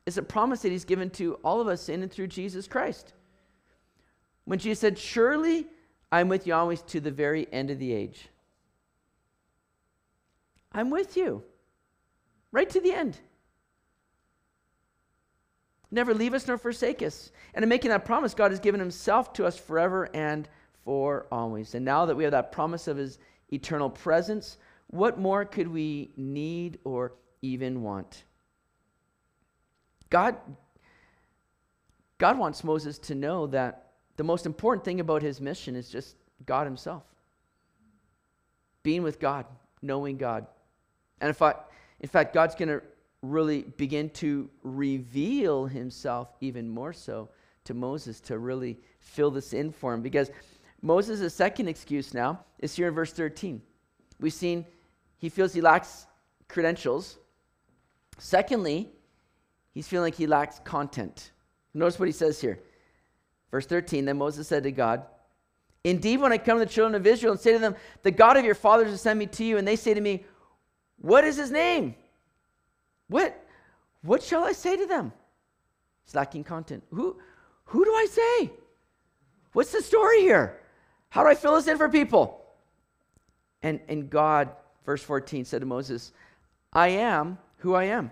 It's 0.06 0.17
a 0.17 0.24
promise 0.24 0.62
that 0.62 0.71
he's 0.71 0.86
given 0.86 1.10
to 1.12 1.36
all 1.43 1.62
of 1.62 1.67
us 1.67 1.89
in 1.89 2.02
and 2.02 2.12
through 2.12 2.28
Jesus 2.28 2.67
Christ. 2.67 3.13
When 4.45 4.60
Jesus 4.60 4.80
said, 4.80 4.97
Surely 4.97 5.67
I'm 6.12 6.28
with 6.28 6.47
you 6.47 6.54
always 6.54 6.82
to 6.84 7.00
the 7.00 7.12
very 7.12 7.47
end 7.52 7.69
of 7.69 7.80
the 7.80 7.93
age. 7.93 8.28
I'm 10.74 10.89
with 10.89 11.17
you 11.17 11.43
right 12.52 12.69
to 12.69 12.80
the 12.80 12.93
end. 12.93 13.17
Never 15.91 16.13
leave 16.13 16.34
us 16.34 16.47
nor 16.47 16.58
forsake 16.58 17.02
us. 17.02 17.32
And 17.54 17.63
in 17.63 17.69
making 17.69 17.89
that 17.89 18.06
promise, 18.06 18.34
God 18.34 18.52
has 18.52 18.60
given 18.60 18.80
himself 18.80 19.34
to 19.34 19.45
us 19.45 19.58
forever 19.58 20.10
and 20.13 20.47
for 20.86 21.28
always. 21.32 21.76
And 21.76 21.84
now 21.84 22.06
that 22.06 22.15
we 22.15 22.24
have 22.24 22.32
that 22.32 22.52
promise 22.52 22.88
of 22.88 22.97
his 22.97 23.19
eternal 23.52 23.89
presence, 23.89 24.58
what 24.91 25.19
more 25.19 25.45
could 25.45 25.67
we 25.67 26.12
need 26.15 26.80
or 26.84 27.13
even 27.41 27.82
want? 27.82 28.23
God, 30.10 30.36
God 32.17 32.38
wants 32.38 32.63
Moses 32.63 32.97
to 32.99 33.15
know 33.15 33.47
that 33.47 33.93
the 34.17 34.23
most 34.23 34.45
important 34.45 34.86
thing 34.86 34.99
about 34.99 35.21
his 35.21 35.41
mission 35.41 35.75
is 35.75 35.89
just 35.89 36.15
God 36.45 36.65
himself. 36.65 37.04
Being 38.84 39.04
with 39.04 39.19
God, 39.19 39.45
knowing 39.82 40.17
God. 40.17 40.45
And 41.19 41.30
if 41.30 41.41
I 41.41 41.56
in 42.01 42.10
fact, 42.10 42.34
God's 42.34 42.56
going 42.56 42.69
to 42.69 42.82
really 43.21 43.62
begin 43.77 44.10
to 44.10 44.49
reveal 44.63 45.67
himself 45.67 46.30
even 46.41 46.67
more 46.67 46.91
so 46.91 47.30
to 47.63 47.75
Moses 47.75 48.19
to 48.21 48.39
really 48.39 48.80
fill 48.99 49.30
this 49.30 49.54
in 49.54 49.71
for 49.71 49.93
him. 49.93 50.01
Because 50.01 50.32
Moses' 50.82 51.34
second 51.34 51.67
excuse 51.67 52.13
now 52.13 52.43
is 52.60 52.75
here 52.75 52.88
in 52.88 52.95
verse 52.95 53.13
13. 53.13 53.62
We've 54.19 54.34
seen 54.34 54.65
he 55.22 55.30
feels 55.30 55.54
he 55.54 55.62
lacks 55.62 56.08
credentials. 56.50 57.18
Secondly, 58.18 58.90
he's 59.74 59.88
feeling 59.88 60.08
like 60.08 60.16
he 60.16 60.28
lacks 60.28 60.60
content. 60.66 61.32
Notice 61.74 61.98
what 61.98 62.10
he 62.10 62.12
says 62.12 62.42
here. 62.42 62.60
Verse 63.52 63.66
13 63.66 64.04
Then 64.04 64.18
Moses 64.18 64.50
said 64.50 64.64
to 64.64 64.72
God, 64.72 65.06
Indeed, 65.86 66.20
when 66.20 66.34
I 66.34 66.38
come 66.38 66.60
to 66.60 66.66
the 66.66 66.72
children 66.72 66.96
of 66.96 67.08
Israel 67.08 67.32
and 67.32 67.40
say 67.40 67.54
to 67.54 67.60
them, 67.60 67.76
The 68.04 68.12
God 68.12 68.36
of 68.36 68.44
your 68.44 68.56
fathers 68.56 68.90
has 68.90 69.02
sent 69.02 69.18
me 69.18 69.28
to 69.28 69.44
you, 69.46 69.58
and 69.58 69.66
they 69.66 69.78
say 69.78 69.94
to 69.94 70.02
me, 70.02 70.26
what 71.02 71.24
is 71.24 71.36
his 71.36 71.52
name? 71.52 71.96
What, 73.08 73.44
what 74.04 74.22
shall 74.22 74.44
I 74.44 74.52
say 74.52 74.78
to 74.78 74.86
them? 74.86 75.12
It's 76.06 76.16
lacking 76.16 76.44
content. 76.44 76.84
Who, 76.92 77.18
who 77.66 77.84
do 77.84 77.92
I 77.92 78.08
say? 78.10 78.52
What's 79.54 79.72
the 79.72 79.82
story 79.82 80.22
here? 80.22 80.60
How 81.10 81.24
do 81.24 81.30
I 81.30 81.36
fill 81.36 81.56
this 81.56 81.68
in 81.68 81.78
for 81.78 81.90
people? 81.90 82.46
And, 83.64 83.82
and 83.88 84.10
God, 84.10 84.50
verse 84.86 85.04
14, 85.04 85.46
said 85.46 85.62
to 85.62 85.65
Moses, 85.65 86.12
I 86.74 86.89
am 86.89 87.38
who 87.58 87.74
I 87.74 87.86
am. 87.86 88.12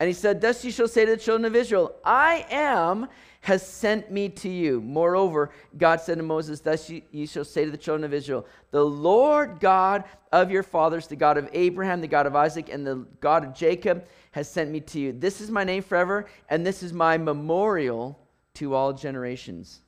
And 0.00 0.06
he 0.06 0.14
said, 0.14 0.40
Thus 0.40 0.64
you 0.64 0.70
shall 0.70 0.88
say 0.88 1.04
to 1.04 1.12
the 1.12 1.16
children 1.16 1.44
of 1.44 1.56
Israel, 1.56 1.94
I 2.04 2.46
am 2.50 3.08
has 3.40 3.66
sent 3.66 4.10
me 4.10 4.28
to 4.28 4.48
you. 4.48 4.80
Moreover, 4.80 5.50
God 5.76 6.00
said 6.00 6.18
to 6.18 6.22
Moses, 6.22 6.60
Thus 6.60 6.90
you, 6.90 7.02
you, 7.10 7.26
shall 7.26 7.44
say 7.44 7.64
to 7.64 7.70
the 7.70 7.76
children 7.76 8.04
of 8.04 8.12
Israel, 8.12 8.46
The 8.70 8.84
Lord 8.84 9.60
God 9.60 10.04
of 10.32 10.50
your 10.50 10.62
fathers, 10.62 11.06
the 11.06 11.16
God 11.16 11.38
of 11.38 11.48
Abraham, 11.52 12.00
the 12.00 12.08
God 12.08 12.26
of 12.26 12.36
Isaac, 12.36 12.68
and 12.68 12.86
the 12.86 13.06
God 13.20 13.44
of 13.44 13.54
Jacob, 13.54 14.06
has 14.32 14.48
sent 14.48 14.70
me 14.70 14.80
to 14.80 15.00
you. 15.00 15.12
This 15.12 15.40
is 15.40 15.50
my 15.50 15.64
name 15.64 15.82
forever, 15.82 16.26
and 16.48 16.66
this 16.66 16.82
is 16.82 16.92
my 16.92 17.16
memorial 17.16 18.18
to 18.54 18.74
all 18.74 18.92
generations. 18.92 19.80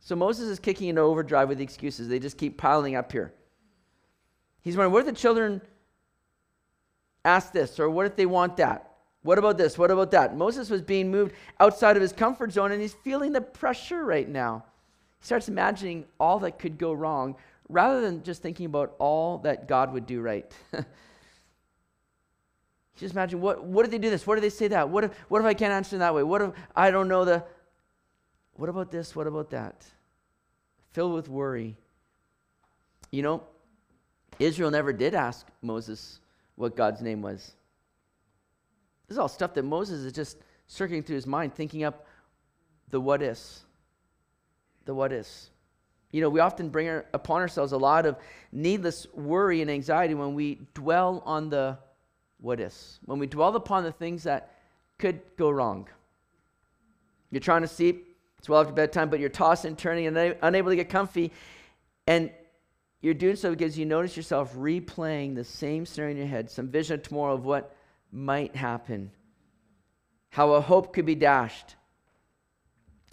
So 0.00 0.14
Moses 0.14 0.48
is 0.48 0.58
kicking 0.58 0.88
into 0.88 1.00
overdrive 1.00 1.48
with 1.48 1.58
the 1.58 1.64
excuses. 1.64 2.08
They 2.08 2.18
just 2.18 2.38
keep 2.38 2.58
piling 2.58 2.94
up 2.94 3.10
here. 3.10 3.32
He's 4.64 4.76
wondering, 4.76 4.92
what 4.92 5.00
if 5.00 5.06
the 5.06 5.12
children 5.12 5.60
ask 7.24 7.52
this, 7.52 7.78
or 7.78 7.88
what 7.90 8.06
if 8.06 8.16
they 8.16 8.26
want 8.26 8.56
that? 8.56 8.94
What 9.22 9.38
about 9.38 9.56
this? 9.58 9.78
What 9.78 9.90
about 9.90 10.10
that? 10.10 10.36
Moses 10.36 10.68
was 10.68 10.82
being 10.82 11.10
moved 11.10 11.34
outside 11.60 11.96
of 11.96 12.02
his 12.02 12.12
comfort 12.12 12.52
zone 12.52 12.72
and 12.72 12.80
he's 12.80 12.92
feeling 12.92 13.32
the 13.32 13.40
pressure 13.40 14.04
right 14.04 14.28
now. 14.28 14.64
He 15.18 15.26
starts 15.26 15.48
imagining 15.48 16.04
all 16.20 16.40
that 16.40 16.58
could 16.58 16.76
go 16.76 16.92
wrong 16.92 17.36
rather 17.70 18.02
than 18.02 18.22
just 18.22 18.42
thinking 18.42 18.66
about 18.66 18.94
all 18.98 19.38
that 19.38 19.66
God 19.66 19.94
would 19.94 20.06
do 20.06 20.20
right. 20.20 20.52
just 22.98 23.14
imagine 23.14 23.40
what, 23.40 23.64
what 23.64 23.86
if 23.86 23.90
they 23.90 23.98
do 23.98 24.10
this? 24.10 24.26
What 24.26 24.36
if 24.36 24.42
they 24.42 24.50
say 24.50 24.68
that? 24.68 24.90
What 24.90 25.04
if, 25.04 25.12
what 25.28 25.40
if 25.40 25.46
I 25.46 25.54
can't 25.54 25.72
answer 25.72 25.96
in 25.96 26.00
that 26.00 26.14
way? 26.14 26.22
What 26.22 26.42
if 26.42 26.50
I 26.76 26.90
don't 26.90 27.08
know 27.08 27.24
the. 27.24 27.44
What 28.56 28.68
about 28.68 28.90
this? 28.90 29.16
What 29.16 29.26
about 29.26 29.50
that? 29.50 29.84
Filled 30.92 31.14
with 31.14 31.30
worry. 31.30 31.76
You 33.10 33.22
know, 33.22 33.42
Israel 34.38 34.70
never 34.70 34.92
did 34.92 35.14
ask 35.14 35.46
Moses 35.62 36.20
what 36.56 36.76
God's 36.76 37.02
name 37.02 37.22
was. 37.22 37.52
This 39.06 39.16
is 39.16 39.18
all 39.18 39.28
stuff 39.28 39.54
that 39.54 39.64
Moses 39.64 40.00
is 40.00 40.12
just 40.12 40.38
circling 40.66 41.02
through 41.02 41.16
his 41.16 41.26
mind, 41.26 41.54
thinking 41.54 41.84
up 41.84 42.06
the 42.90 43.00
what 43.00 43.22
is. 43.22 43.64
The 44.84 44.94
what 44.94 45.12
is. 45.12 45.50
You 46.10 46.20
know, 46.20 46.28
we 46.28 46.40
often 46.40 46.68
bring 46.68 46.88
our, 46.88 47.04
upon 47.12 47.40
ourselves 47.40 47.72
a 47.72 47.76
lot 47.76 48.06
of 48.06 48.16
needless 48.52 49.06
worry 49.14 49.62
and 49.62 49.70
anxiety 49.70 50.14
when 50.14 50.34
we 50.34 50.60
dwell 50.74 51.22
on 51.26 51.50
the 51.50 51.76
what 52.40 52.60
is, 52.60 53.00
when 53.04 53.18
we 53.18 53.26
dwell 53.26 53.56
upon 53.56 53.84
the 53.84 53.92
things 53.92 54.22
that 54.22 54.52
could 54.98 55.20
go 55.36 55.50
wrong. 55.50 55.88
You're 57.30 57.40
trying 57.40 57.62
to 57.62 57.68
sleep, 57.68 58.16
it's 58.38 58.48
well 58.48 58.60
after 58.60 58.72
bedtime, 58.72 59.08
but 59.08 59.18
you're 59.18 59.28
tossing 59.28 59.70
and 59.70 59.78
turning 59.78 60.06
and 60.06 60.36
unable 60.42 60.70
to 60.70 60.76
get 60.76 60.88
comfy. 60.88 61.32
And 62.06 62.30
you're 63.04 63.12
doing 63.12 63.36
so 63.36 63.50
because 63.50 63.78
you 63.78 63.84
notice 63.84 64.16
yourself 64.16 64.54
replaying 64.54 65.34
the 65.34 65.44
same 65.44 65.84
scenario 65.84 66.12
in 66.12 66.16
your 66.16 66.26
head, 66.26 66.50
some 66.50 66.68
vision 66.68 66.94
of 66.94 67.02
tomorrow 67.02 67.34
of 67.34 67.44
what 67.44 67.76
might 68.10 68.56
happen, 68.56 69.10
how 70.30 70.52
a 70.52 70.60
hope 70.62 70.94
could 70.94 71.04
be 71.04 71.14
dashed. 71.14 71.76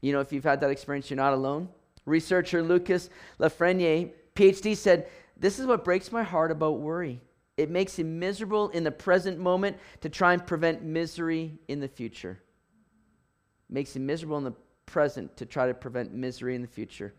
You 0.01 0.13
know, 0.13 0.21
if 0.21 0.32
you've 0.32 0.45
had 0.45 0.62
that 0.62 0.69
experience, 0.69 1.10
you're 1.10 1.17
not 1.17 1.34
alone. 1.34 1.67
Researcher 2.06 2.63
Lucas 2.63 3.10
Lafreniere, 3.38 4.12
PhD, 4.34 4.77
said, 4.77 5.10
This 5.36 5.60
is 5.60 5.67
what 5.67 5.84
breaks 5.84 6.10
my 6.10 6.23
heart 6.23 6.51
about 6.51 6.80
worry. 6.80 7.19
It 7.58 7.69
makes 7.69 7.99
him 7.99 8.17
miserable 8.17 8.69
in 8.69 8.86
the 8.86 8.91
present 8.91 9.39
moment 9.39 9.75
to 9.99 10.08
try 10.08 10.32
and 10.32 10.47
prevent 10.47 10.84
misery 10.84 11.60
in 11.67 11.82
the 11.82 11.89
future. 11.89 12.39
Makes 13.69 13.97
him 13.97 14.06
miserable 14.06 14.38
in 14.38 14.45
the 14.45 14.56
present 14.86 15.36
to 15.36 15.45
try 15.45 15.67
to 15.67 15.73
prevent 15.73 16.13
misery 16.13 16.56
in 16.56 16.62
the 16.62 16.67
future. 16.69 17.13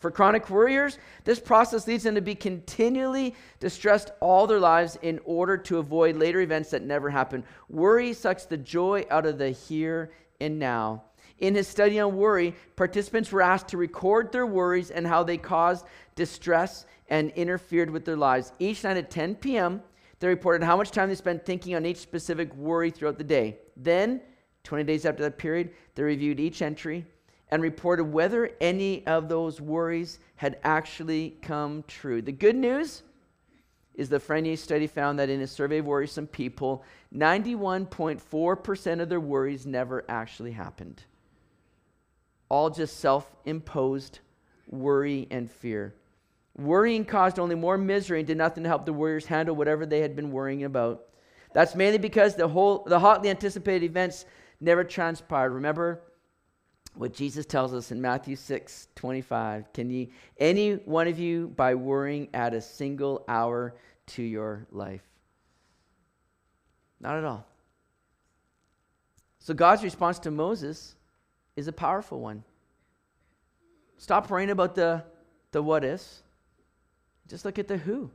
For 0.00 0.10
chronic 0.10 0.48
worriers, 0.48 0.98
this 1.24 1.38
process 1.38 1.86
leads 1.86 2.04
them 2.04 2.14
to 2.14 2.22
be 2.22 2.34
continually 2.34 3.34
distressed 3.60 4.10
all 4.20 4.46
their 4.46 4.58
lives 4.58 4.98
in 5.02 5.20
order 5.26 5.58
to 5.58 5.78
avoid 5.78 6.16
later 6.16 6.40
events 6.40 6.70
that 6.70 6.82
never 6.82 7.10
happen. 7.10 7.44
Worry 7.68 8.14
sucks 8.14 8.46
the 8.46 8.56
joy 8.56 9.04
out 9.10 9.26
of 9.26 9.36
the 9.36 9.50
here 9.50 10.10
and 10.40 10.58
now. 10.58 11.04
In 11.38 11.54
his 11.54 11.68
study 11.68 12.00
on 12.00 12.16
worry, 12.16 12.54
participants 12.76 13.30
were 13.30 13.42
asked 13.42 13.68
to 13.68 13.76
record 13.76 14.32
their 14.32 14.46
worries 14.46 14.90
and 14.90 15.06
how 15.06 15.22
they 15.22 15.36
caused 15.36 15.84
distress 16.14 16.86
and 17.08 17.30
interfered 17.32 17.90
with 17.90 18.06
their 18.06 18.16
lives. 18.16 18.52
Each 18.58 18.82
night 18.84 18.96
at 18.96 19.10
10 19.10 19.34
p.m., 19.36 19.82
they 20.18 20.28
reported 20.28 20.64
how 20.64 20.76
much 20.76 20.90
time 20.90 21.10
they 21.10 21.14
spent 21.14 21.44
thinking 21.44 21.74
on 21.74 21.84
each 21.84 21.98
specific 21.98 22.54
worry 22.54 22.90
throughout 22.90 23.18
the 23.18 23.24
day. 23.24 23.58
Then, 23.76 24.22
20 24.64 24.84
days 24.84 25.04
after 25.04 25.22
that 25.24 25.36
period, 25.36 25.72
they 25.94 26.02
reviewed 26.02 26.40
each 26.40 26.62
entry 26.62 27.04
and 27.50 27.62
reported 27.62 28.04
whether 28.04 28.50
any 28.60 29.06
of 29.06 29.28
those 29.28 29.60
worries 29.60 30.18
had 30.36 30.58
actually 30.62 31.36
come 31.42 31.84
true. 31.86 32.22
The 32.22 32.32
good 32.32 32.56
news 32.56 33.02
is 33.94 34.08
the 34.08 34.18
Frenier 34.18 34.56
study 34.56 34.86
found 34.86 35.18
that 35.18 35.28
in 35.28 35.40
a 35.40 35.46
survey 35.46 35.78
of 35.78 35.86
worrisome 35.86 36.26
people, 36.26 36.84
91.4% 37.14 39.00
of 39.00 39.08
their 39.08 39.20
worries 39.20 39.66
never 39.66 40.04
actually 40.08 40.52
happened. 40.52 41.02
All 42.48 42.70
just 42.70 42.98
self 42.98 43.30
imposed 43.44 44.20
worry 44.68 45.26
and 45.30 45.50
fear. 45.50 45.94
Worrying 46.56 47.04
caused 47.04 47.38
only 47.38 47.54
more 47.54 47.78
misery 47.78 48.20
and 48.20 48.26
did 48.26 48.38
nothing 48.38 48.62
to 48.62 48.68
help 48.68 48.86
the 48.86 48.92
warriors 48.92 49.26
handle 49.26 49.56
whatever 49.56 49.86
they 49.86 50.00
had 50.00 50.16
been 50.16 50.30
worrying 50.30 50.64
about. 50.64 51.06
That's 51.52 51.74
mainly 51.74 51.98
because 51.98 52.36
the 52.36 52.48
whole 52.48 52.84
the 52.84 52.98
hotly 52.98 53.28
anticipated 53.28 53.84
events 53.84 54.24
never 54.60 54.84
transpired. 54.84 55.52
Remember 55.52 56.00
what 56.94 57.14
Jesus 57.14 57.46
tells 57.46 57.72
us 57.72 57.92
in 57.92 58.00
Matthew 58.00 58.36
6, 58.36 58.88
25. 58.94 59.72
Can 59.72 59.90
you 59.90 60.08
any 60.38 60.74
one 60.74 61.08
of 61.08 61.18
you 61.18 61.48
by 61.48 61.74
worrying 61.74 62.28
add 62.34 62.54
a 62.54 62.60
single 62.60 63.24
hour 63.28 63.74
to 64.08 64.22
your 64.22 64.66
life? 64.70 65.02
Not 67.00 67.16
at 67.16 67.24
all. 67.24 67.46
So 69.38 69.54
God's 69.54 69.82
response 69.82 70.18
to 70.20 70.30
Moses 70.30 70.94
is 71.56 71.68
a 71.68 71.72
powerful 71.72 72.20
one. 72.20 72.44
Stop 73.96 74.28
worrying 74.30 74.50
about 74.50 74.74
the, 74.74 75.02
the 75.52 75.62
what 75.62 75.84
is 75.84 76.22
just 77.30 77.44
look 77.44 77.60
at 77.60 77.68
the 77.68 77.76
who. 77.76 78.10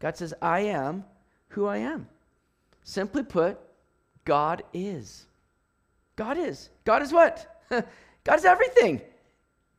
God 0.00 0.16
says, 0.16 0.34
I 0.42 0.60
am 0.60 1.04
who 1.48 1.64
I 1.66 1.78
am. 1.78 2.06
Simply 2.84 3.22
put, 3.22 3.58
God 4.26 4.62
is. 4.74 5.24
God 6.18 6.36
is. 6.36 6.68
God 6.84 7.00
is 7.00 7.12
what? 7.12 7.62
God 7.70 8.38
is 8.38 8.44
everything. 8.44 9.00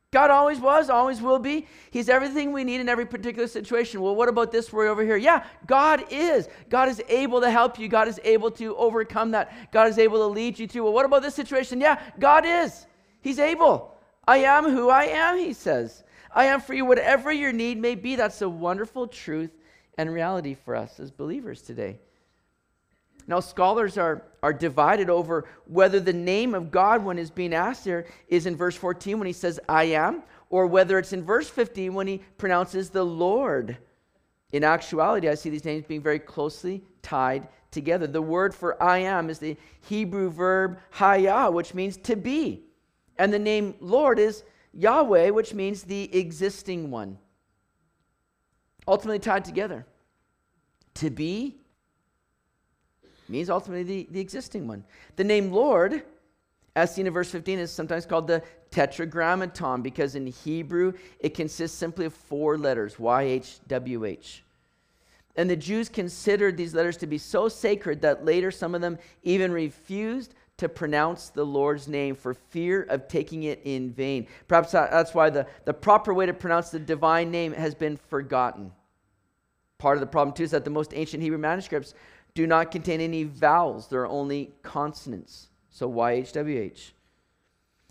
God 0.10 0.32
always 0.32 0.58
was, 0.58 0.90
always 0.90 1.22
will 1.22 1.38
be. 1.38 1.68
He's 1.92 2.08
everything 2.08 2.54
we 2.54 2.64
need 2.64 2.80
in 2.80 2.88
every 2.88 3.06
particular 3.06 3.46
situation. 3.46 4.00
Well, 4.00 4.16
what 4.16 4.30
about 4.30 4.50
this 4.50 4.72
worry 4.72 4.88
over 4.88 5.04
here? 5.04 5.18
Yeah, 5.18 5.46
God 5.68 6.06
is. 6.10 6.48
God 6.70 6.88
is 6.88 7.04
able 7.10 7.42
to 7.42 7.52
help 7.52 7.78
you. 7.78 7.90
God 7.90 8.08
is 8.08 8.22
able 8.24 8.52
to 8.52 8.74
overcome 8.78 9.32
that. 9.32 9.72
God 9.74 9.90
is 9.90 10.00
able 10.00 10.20
to 10.20 10.28
lead 10.28 10.58
you 10.58 10.66
through. 10.66 10.86
Well, 10.86 10.94
what 10.94 11.06
about 11.06 11.24
this 11.24 11.36
situation? 11.36 11.82
Yeah, 11.82 12.02
God 12.18 12.46
is. 12.46 12.88
He's 13.20 13.38
able. 13.38 13.94
I 14.26 14.38
am 14.38 14.64
who 14.64 14.90
I 14.90 15.04
am, 15.08 15.38
he 15.38 15.52
says. 15.52 16.06
I 16.34 16.46
am 16.46 16.62
for 16.62 16.74
you, 16.74 16.86
whatever 16.86 17.34
your 17.34 17.52
need 17.52 17.78
may 17.78 17.96
be. 17.96 18.16
That's 18.16 18.42
a 18.42 18.50
wonderful 18.50 19.08
truth 19.08 19.52
and 19.98 20.12
reality 20.12 20.54
for 20.54 20.74
us 20.74 21.02
as 21.02 21.12
believers 21.12 21.62
today. 21.62 22.00
Now, 23.30 23.42
scholars 23.42 23.96
are, 24.00 24.24
are 24.42 24.52
divided 24.52 25.08
over 25.08 25.46
whether 25.68 26.00
the 26.00 26.12
name 26.12 26.56
of 26.56 26.72
God, 26.72 27.06
when 27.06 27.20
is 27.20 27.30
being 27.30 27.54
asked 27.54 27.86
there, 27.86 28.08
is 28.28 28.48
in 28.48 28.56
verse 28.56 28.76
14 28.76 29.20
when 29.20 29.28
he 29.28 29.34
says, 29.34 29.60
I 29.70 29.84
am, 29.84 30.24
or 30.50 30.66
whether 30.66 30.98
it's 30.98 31.14
in 31.14 31.24
verse 31.24 31.48
15 31.48 31.94
when 31.94 32.08
he 32.08 32.24
pronounces 32.40 32.90
the 32.90 33.06
Lord. 33.06 33.78
In 34.52 34.64
actuality, 34.64 35.30
I 35.30 35.36
see 35.36 35.52
these 35.52 35.64
names 35.64 35.86
being 35.86 36.02
very 36.02 36.18
closely 36.18 36.84
tied 37.04 37.48
together. 37.70 38.08
The 38.08 38.20
word 38.20 38.56
for 38.56 38.82
I 38.82 38.98
am 38.98 39.30
is 39.30 39.38
the 39.38 39.58
Hebrew 39.82 40.32
verb 40.32 40.80
haya, 40.90 41.52
which 41.52 41.76
means 41.76 41.98
to 41.98 42.16
be. 42.16 42.64
And 43.20 43.32
the 43.32 43.38
name 43.38 43.76
Lord 43.80 44.18
is 44.18 44.44
Yahweh, 44.74 45.30
which 45.30 45.54
means 45.54 45.84
the 45.84 46.18
existing 46.18 46.90
one. 46.90 47.20
Ultimately 48.88 49.20
tied 49.20 49.46
together. 49.46 49.86
To 50.96 51.12
be 51.12 51.60
means 53.30 53.50
ultimately 53.50 53.84
the, 53.84 54.08
the 54.12 54.20
existing 54.20 54.68
one. 54.68 54.84
The 55.16 55.24
name 55.24 55.52
Lord, 55.52 56.04
as 56.76 56.94
seen 56.94 57.08
in 57.08 57.14
verse 57.14 57.30
15, 57.30 57.60
is 57.60 57.72
sometimes 57.72 58.06
called 58.06 58.28
the 58.28 58.44
tetragrammaton 58.72 59.82
because 59.82 60.16
in 60.16 60.28
Hebrew 60.28 60.94
it 61.20 61.34
consists 61.34 61.78
simply 61.78 62.06
of 62.06 62.14
four 62.14 62.58
letters 62.58 62.96
YHWH. 62.96 64.40
And 65.36 65.50
the 65.50 65.56
Jews 65.56 65.90
considered 65.90 66.58
these 66.58 66.74
letters 66.74 66.98
to 66.98 67.08
be 67.08 67.18
so 67.18 67.48
sacred 67.48 68.02
that 68.02 68.26
later 68.26 68.52
some 68.52 68.76
of 68.76 68.82
them 68.82 68.98
even 69.24 69.52
refused 69.52 70.34
to 70.58 70.68
pronounce 70.68 71.30
the 71.30 71.46
Lord's 71.46 71.88
name 71.88 72.16
for 72.16 72.34
fear 72.34 72.84
of 72.84 73.08
taking 73.08 73.44
it 73.44 73.62
in 73.64 73.92
vain. 73.92 74.28
Perhaps 74.50 74.74
that's 74.74 75.14
why 75.14 75.30
the, 75.30 75.48
the 75.64 75.74
proper 75.74 76.14
way 76.14 76.26
to 76.26 76.34
pronounce 76.34 76.70
the 76.70 76.80
divine 76.80 77.32
name 77.32 77.54
has 77.54 77.74
been 77.74 77.96
forgotten. 77.96 78.72
Part 79.78 79.96
of 79.96 80.02
the 80.02 80.08
problem, 80.08 80.36
too, 80.36 80.44
is 80.44 80.52
that 80.52 80.66
the 80.66 80.70
most 80.70 80.94
ancient 80.94 81.24
Hebrew 81.24 81.38
manuscripts 81.38 81.94
do 82.34 82.48
not 82.48 82.72
contain 82.72 83.02
any 83.02 83.24
vowels, 83.24 83.88
there 83.88 84.02
are 84.02 84.08
only 84.08 84.52
consonants. 84.62 85.48
So 85.70 85.90
YHWH. 85.90 86.92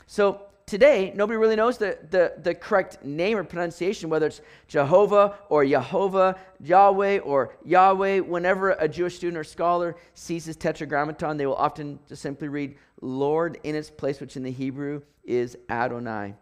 So 0.07 0.43
today, 0.67 1.13
nobody 1.15 1.37
really 1.37 1.57
knows 1.57 1.79
the, 1.79 1.99
the, 2.11 2.35
the 2.43 2.55
correct 2.55 3.05
name 3.05 3.37
or 3.39 3.45
pronunciation, 3.45 4.11
whether 4.11 4.27
it's 4.27 4.41
Jehovah 4.67 5.39
or 5.49 5.65
Yehovah, 5.65 6.39
Yahweh 6.61 7.19
or 7.21 7.55
Yahweh. 7.65 8.21
Whenever 8.21 8.71
a 8.73 8.89
Jewish 8.89 9.17
student 9.17 9.39
or 9.39 9.45
scholar 9.45 9.97
sees 10.15 10.45
this 10.45 10.57
tetragrammaton, 10.57 11.37
they 11.37 11.47
will 11.47 11.55
often 11.55 11.99
just 12.09 12.23
simply 12.23 12.49
read 12.49 12.77
Lord 13.01 13.59
in 13.65 13.75
its 13.75 13.91
place, 13.91 14.21
which 14.21 14.37
in 14.37 14.43
the 14.43 14.51
Hebrew 14.51 15.03
is 15.25 15.57
Adonai. 15.69 16.35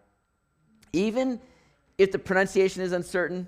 Even 0.93 1.41
if 1.99 2.13
the 2.13 2.19
pronunciation 2.19 2.83
is 2.83 2.93
uncertain, 2.93 3.47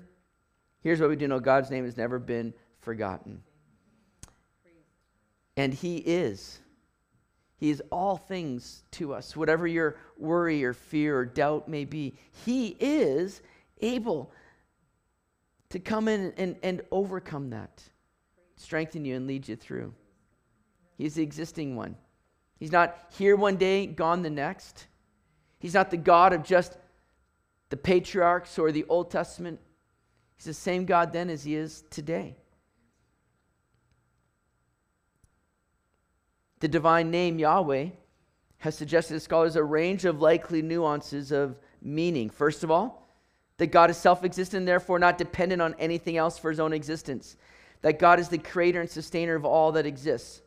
here's 0.81 0.99
what 0.99 1.09
we 1.09 1.15
do 1.15 1.27
know 1.27 1.39
God's 1.39 1.69
name 1.69 1.85
has 1.85 1.97
never 1.97 2.19
been 2.19 2.53
forgotten. 2.81 3.41
And 5.59 5.73
He 5.73 5.97
is. 5.97 6.61
He 7.57 7.69
is 7.69 7.83
all 7.91 8.15
things 8.15 8.85
to 8.91 9.13
us. 9.13 9.35
Whatever 9.35 9.67
your 9.67 9.97
worry 10.17 10.63
or 10.63 10.71
fear 10.71 11.17
or 11.17 11.25
doubt 11.25 11.67
may 11.67 11.83
be, 11.83 12.15
He 12.45 12.77
is 12.79 13.41
able 13.81 14.31
to 15.67 15.79
come 15.79 16.07
in 16.07 16.33
and, 16.37 16.55
and 16.63 16.81
overcome 16.91 17.49
that, 17.49 17.83
strengthen 18.55 19.03
you, 19.03 19.17
and 19.17 19.27
lead 19.27 19.49
you 19.49 19.57
through. 19.57 19.93
He's 20.97 21.15
the 21.15 21.23
existing 21.23 21.75
one. 21.75 21.97
He's 22.57 22.71
not 22.71 22.97
here 23.17 23.35
one 23.35 23.57
day, 23.57 23.85
gone 23.85 24.21
the 24.21 24.29
next. 24.29 24.87
He's 25.59 25.73
not 25.73 25.91
the 25.91 25.97
God 25.97 26.31
of 26.31 26.41
just 26.41 26.77
the 27.67 27.75
patriarchs 27.75 28.57
or 28.57 28.71
the 28.71 28.85
Old 28.87 29.11
Testament. 29.11 29.59
He's 30.37 30.45
the 30.45 30.53
same 30.53 30.85
God 30.85 31.11
then 31.11 31.29
as 31.29 31.43
he 31.43 31.55
is 31.55 31.83
today. 31.89 32.37
The 36.59 36.67
divine 36.67 37.11
name 37.11 37.39
Yahweh 37.39 37.89
has 38.59 38.75
suggested 38.75 39.13
to 39.13 39.19
scholars 39.19 39.55
a 39.55 39.63
range 39.63 40.05
of 40.05 40.21
likely 40.21 40.61
nuances 40.61 41.31
of 41.31 41.57
meaning. 41.81 42.29
First 42.29 42.63
of 42.63 42.71
all, 42.71 43.07
that 43.57 43.67
God 43.67 43.89
is 43.89 43.97
self 43.97 44.23
existent 44.23 44.59
and 44.59 44.67
therefore 44.67 44.99
not 44.99 45.17
dependent 45.17 45.61
on 45.61 45.75
anything 45.79 46.17
else 46.17 46.37
for 46.37 46.49
his 46.49 46.59
own 46.59 46.73
existence, 46.73 47.37
that 47.81 47.99
God 47.99 48.19
is 48.19 48.29
the 48.29 48.37
creator 48.37 48.81
and 48.81 48.89
sustainer 48.89 49.35
of 49.35 49.45
all 49.45 49.71
that 49.73 49.85
exists. 49.85 50.41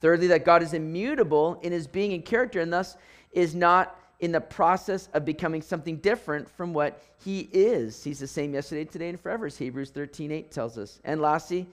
Thirdly, 0.00 0.28
that 0.28 0.46
God 0.46 0.62
is 0.62 0.72
immutable 0.72 1.58
in 1.62 1.72
his 1.72 1.86
being 1.86 2.14
and 2.14 2.24
character 2.24 2.60
and 2.60 2.72
thus 2.72 2.96
is 3.32 3.54
not 3.54 3.98
in 4.20 4.32
the 4.32 4.40
process 4.40 5.08
of 5.12 5.24
becoming 5.24 5.62
something 5.62 5.96
different 5.96 6.48
from 6.48 6.72
what 6.72 7.02
he 7.22 7.48
is. 7.52 8.02
He's 8.02 8.18
the 8.18 8.26
same 8.26 8.54
yesterday, 8.54 8.84
today, 8.84 9.08
and 9.10 9.20
forever, 9.20 9.46
as 9.46 9.58
Hebrews 9.58 9.90
13 9.90 10.30
8 10.30 10.50
tells 10.50 10.78
us. 10.78 11.00
And 11.04 11.20
lastly, 11.20 11.66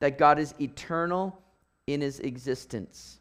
that 0.00 0.18
God 0.18 0.38
is 0.38 0.54
eternal 0.60 1.38
in 1.88 2.02
his 2.02 2.20
existence. 2.20 3.18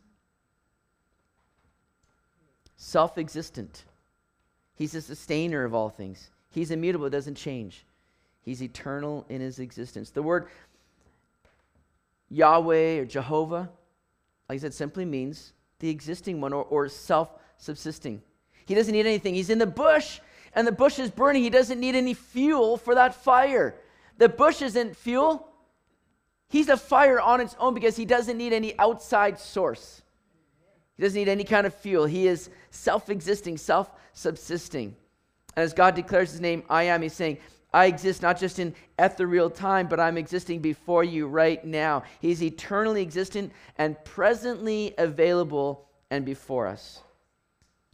Self 2.76 3.18
existent. 3.18 3.86
He's 4.76 4.92
the 4.92 5.02
sustainer 5.02 5.64
of 5.64 5.74
all 5.74 5.90
things. 5.90 6.30
He's 6.50 6.70
immutable, 6.70 7.10
doesn't 7.10 7.36
change. 7.36 7.86
He's 8.42 8.62
eternal 8.62 9.26
in 9.30 9.42
his 9.42 9.60
existence. 9.60 10.10
The 10.10 10.22
word 10.22 10.50
Yahweh 12.30 13.00
or 13.00 13.06
Jehovah, 13.06 13.70
like 14.50 14.58
I 14.58 14.60
said, 14.60 14.74
simply 14.74 15.06
means 15.06 15.54
the 15.80 15.90
existing 15.90 16.42
one 16.42 16.52
or, 16.52 16.64
or 16.66 16.90
self 16.90 17.30
subsisting. 17.58 18.22
He 18.66 18.76
doesn't 18.76 18.92
need 18.92 19.06
anything. 19.06 19.34
He's 19.34 19.50
in 19.50 19.60
the 19.60 19.66
bush 19.66 20.20
and 20.54 20.68
the 20.68 20.74
bush 20.74 21.00
is 21.00 21.10
burning. 21.10 21.42
He 21.42 21.50
doesn't 21.50 21.80
need 21.80 21.96
any 21.96 22.14
fuel 22.14 22.76
for 22.76 22.96
that 22.96 23.16
fire. 23.16 23.76
The 24.18 24.28
bush 24.28 24.62
isn't 24.62 24.98
fuel. 24.98 25.48
He's 26.50 26.70
a 26.70 26.78
fire 26.78 27.20
on 27.20 27.42
its 27.42 27.56
own 27.60 27.74
because 27.74 27.96
he 27.98 28.06
doesn't 28.06 28.38
need 28.38 28.54
any 28.54 28.78
outside 28.80 29.40
source. 29.40 30.02
He 30.96 31.04
doesn't 31.04 31.18
need 31.18 31.30
any 31.30 31.44
kind 31.44 31.68
of 31.68 31.74
fuel. 31.74 32.06
He 32.06 32.28
is 32.28 32.50
self 32.72 33.10
existing, 33.10 33.58
self 33.58 33.92
subsisting. 34.14 34.96
And 35.56 35.64
as 35.64 35.74
God 35.74 35.96
declares 35.96 36.32
his 36.32 36.42
name, 36.42 36.64
I 36.70 36.84
am, 36.84 37.02
he's 37.02 37.14
saying, 37.14 37.38
I 37.74 37.88
exist 37.88 38.22
not 38.22 38.40
just 38.40 38.60
in 38.60 38.74
ethereal 38.98 39.50
time, 39.50 39.88
but 39.88 40.00
I'm 40.00 40.18
existing 40.18 40.62
before 40.62 41.04
you 41.04 41.28
right 41.28 41.64
now. 41.66 42.04
He's 42.22 42.42
eternally 42.42 43.02
existent 43.02 43.52
and 43.78 44.02
presently 44.06 44.94
available 44.98 45.86
and 46.10 46.26
before 46.26 46.68
us. 46.68 47.02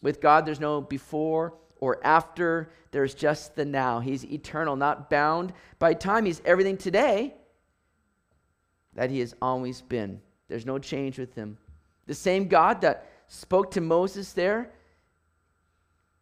With 0.02 0.22
God, 0.22 0.46
there's 0.46 0.60
no 0.60 0.80
before 0.80 1.56
or 1.80 2.00
after, 2.06 2.70
there's 2.92 3.16
just 3.16 3.56
the 3.56 3.66
now. 3.66 4.00
He's 4.00 4.24
eternal, 4.26 4.76
not 4.76 5.10
bound 5.10 5.54
by 5.80 5.96
time. 5.96 6.26
He's 6.26 6.42
everything 6.46 6.78
today 6.78 7.34
that 8.96 9.10
He 9.10 9.20
has 9.20 9.36
always 9.42 9.82
been. 9.82 10.22
There's 10.48 10.66
no 10.66 10.80
change 10.80 11.18
with 11.20 11.34
Him. 11.36 11.58
The 12.06 12.14
same 12.14 12.48
God 12.48 12.82
that 12.82 13.10
spoke 13.28 13.72
to 13.72 13.82
Moses 13.82 14.34
there 14.34 14.72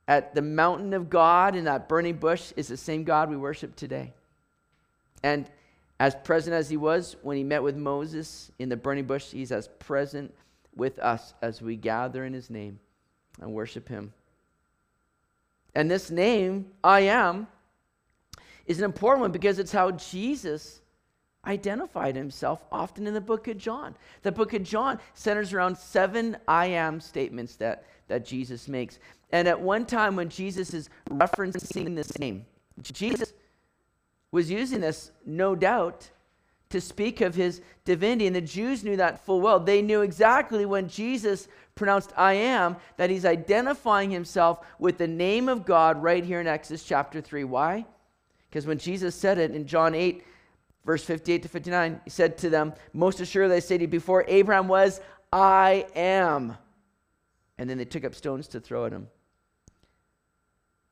at 0.07 0.35
the 0.35 0.41
mountain 0.41 0.93
of 0.93 1.09
God 1.09 1.55
in 1.55 1.65
that 1.65 1.87
burning 1.87 2.17
bush 2.17 2.51
is 2.55 2.67
the 2.67 2.77
same 2.77 3.03
God 3.03 3.29
we 3.29 3.37
worship 3.37 3.75
today. 3.75 4.13
And 5.23 5.49
as 5.99 6.15
present 6.15 6.55
as 6.55 6.69
he 6.69 6.77
was 6.77 7.15
when 7.21 7.37
he 7.37 7.43
met 7.43 7.61
with 7.61 7.75
Moses 7.75 8.51
in 8.59 8.69
the 8.69 8.75
burning 8.75 9.05
bush, 9.05 9.31
he's 9.31 9.51
as 9.51 9.67
present 9.79 10.33
with 10.75 10.97
us 10.99 11.33
as 11.41 11.61
we 11.61 11.75
gather 11.75 12.25
in 12.25 12.33
his 12.33 12.49
name 12.49 12.79
and 13.39 13.53
worship 13.53 13.87
him. 13.87 14.11
And 15.75 15.89
this 15.89 16.09
name, 16.09 16.65
I 16.83 17.01
am, 17.01 17.47
is 18.65 18.79
an 18.79 18.85
important 18.85 19.21
one 19.21 19.31
because 19.31 19.59
it's 19.59 19.71
how 19.71 19.91
Jesus 19.91 20.81
identified 21.45 22.15
himself 22.15 22.63
often 22.71 23.07
in 23.07 23.13
the 23.13 23.21
book 23.21 23.47
of 23.47 23.57
John. 23.57 23.95
The 24.21 24.31
book 24.31 24.53
of 24.53 24.63
John 24.63 24.99
centers 25.13 25.53
around 25.53 25.77
seven 25.77 26.37
I 26.47 26.67
am 26.67 26.99
statements 26.99 27.55
that, 27.57 27.85
that 28.07 28.25
Jesus 28.25 28.67
makes. 28.67 28.99
And 29.31 29.47
at 29.47 29.59
one 29.59 29.85
time, 29.85 30.15
when 30.15 30.29
Jesus 30.29 30.73
is 30.73 30.89
referencing 31.09 31.95
this 31.95 32.17
name, 32.19 32.45
Jesus 32.81 33.33
was 34.31 34.51
using 34.51 34.81
this, 34.81 35.11
no 35.25 35.55
doubt, 35.55 36.09
to 36.69 36.79
speak 36.79 37.21
of 37.21 37.35
his 37.35 37.61
divinity. 37.85 38.27
And 38.27 38.35
the 38.35 38.41
Jews 38.41 38.83
knew 38.83 38.95
that 38.97 39.25
full 39.25 39.41
well. 39.41 39.59
They 39.59 39.81
knew 39.81 40.01
exactly 40.01 40.65
when 40.65 40.87
Jesus 40.87 41.47
pronounced 41.75 42.13
I 42.15 42.33
am 42.33 42.77
that 42.97 43.09
he's 43.09 43.25
identifying 43.25 44.11
himself 44.11 44.59
with 44.79 44.97
the 44.97 45.07
name 45.07 45.49
of 45.49 45.65
God 45.65 46.01
right 46.01 46.23
here 46.23 46.39
in 46.39 46.47
Exodus 46.47 46.83
chapter 46.83 47.21
3. 47.21 47.43
Why? 47.45 47.85
Because 48.49 48.65
when 48.65 48.77
Jesus 48.77 49.15
said 49.15 49.37
it 49.37 49.51
in 49.51 49.65
John 49.65 49.95
8, 49.95 50.23
verse 50.85 51.03
58 51.03 51.43
to 51.43 51.49
59, 51.49 52.01
he 52.03 52.09
said 52.09 52.37
to 52.39 52.49
them, 52.49 52.73
Most 52.93 53.19
assuredly 53.19 53.57
I 53.57 53.59
say 53.59 53.77
to 53.77 53.83
you, 53.83 53.87
before 53.87 54.25
Abraham 54.27 54.67
was, 54.67 55.01
I 55.31 55.85
am. 55.95 56.57
And 57.57 57.69
then 57.69 57.77
they 57.77 57.85
took 57.85 58.03
up 58.03 58.15
stones 58.15 58.47
to 58.49 58.59
throw 58.59 58.85
at 58.85 58.91
him 58.91 59.07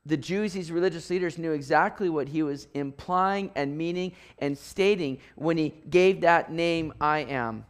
the 0.09 0.17
Jews, 0.17 0.53
these 0.53 0.71
religious 0.71 1.09
leaders, 1.09 1.37
knew 1.37 1.51
exactly 1.51 2.09
what 2.09 2.27
he 2.27 2.43
was 2.43 2.67
implying 2.73 3.51
and 3.55 3.77
meaning 3.77 4.13
and 4.39 4.57
stating 4.57 5.19
when 5.35 5.57
he 5.57 5.73
gave 5.89 6.21
that 6.21 6.51
name, 6.51 6.93
I 6.99 7.19
am. 7.19 7.65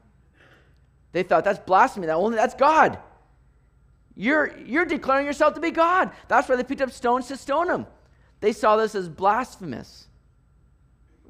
They 1.12 1.24
thought 1.24 1.44
that's 1.44 1.60
blasphemy. 1.60 2.08
That 2.08 2.14
only 2.14 2.38
that's 2.38 2.56
God. 2.56 3.00
You're, 4.16 4.58
you're 4.60 4.86
declaring 4.86 5.26
yourself 5.26 5.54
to 5.56 5.60
be 5.60 5.72
God. 5.72 6.12
That's 6.28 6.48
why 6.48 6.56
they 6.56 6.64
picked 6.64 6.82
up 6.82 6.92
stones 6.92 7.28
to 7.28 7.38
stone 7.38 7.70
him. 7.70 7.86
They 8.42 8.54
saw 8.54 8.76
this 8.78 8.96
as 8.96 9.10
blasphemous. 9.10 10.08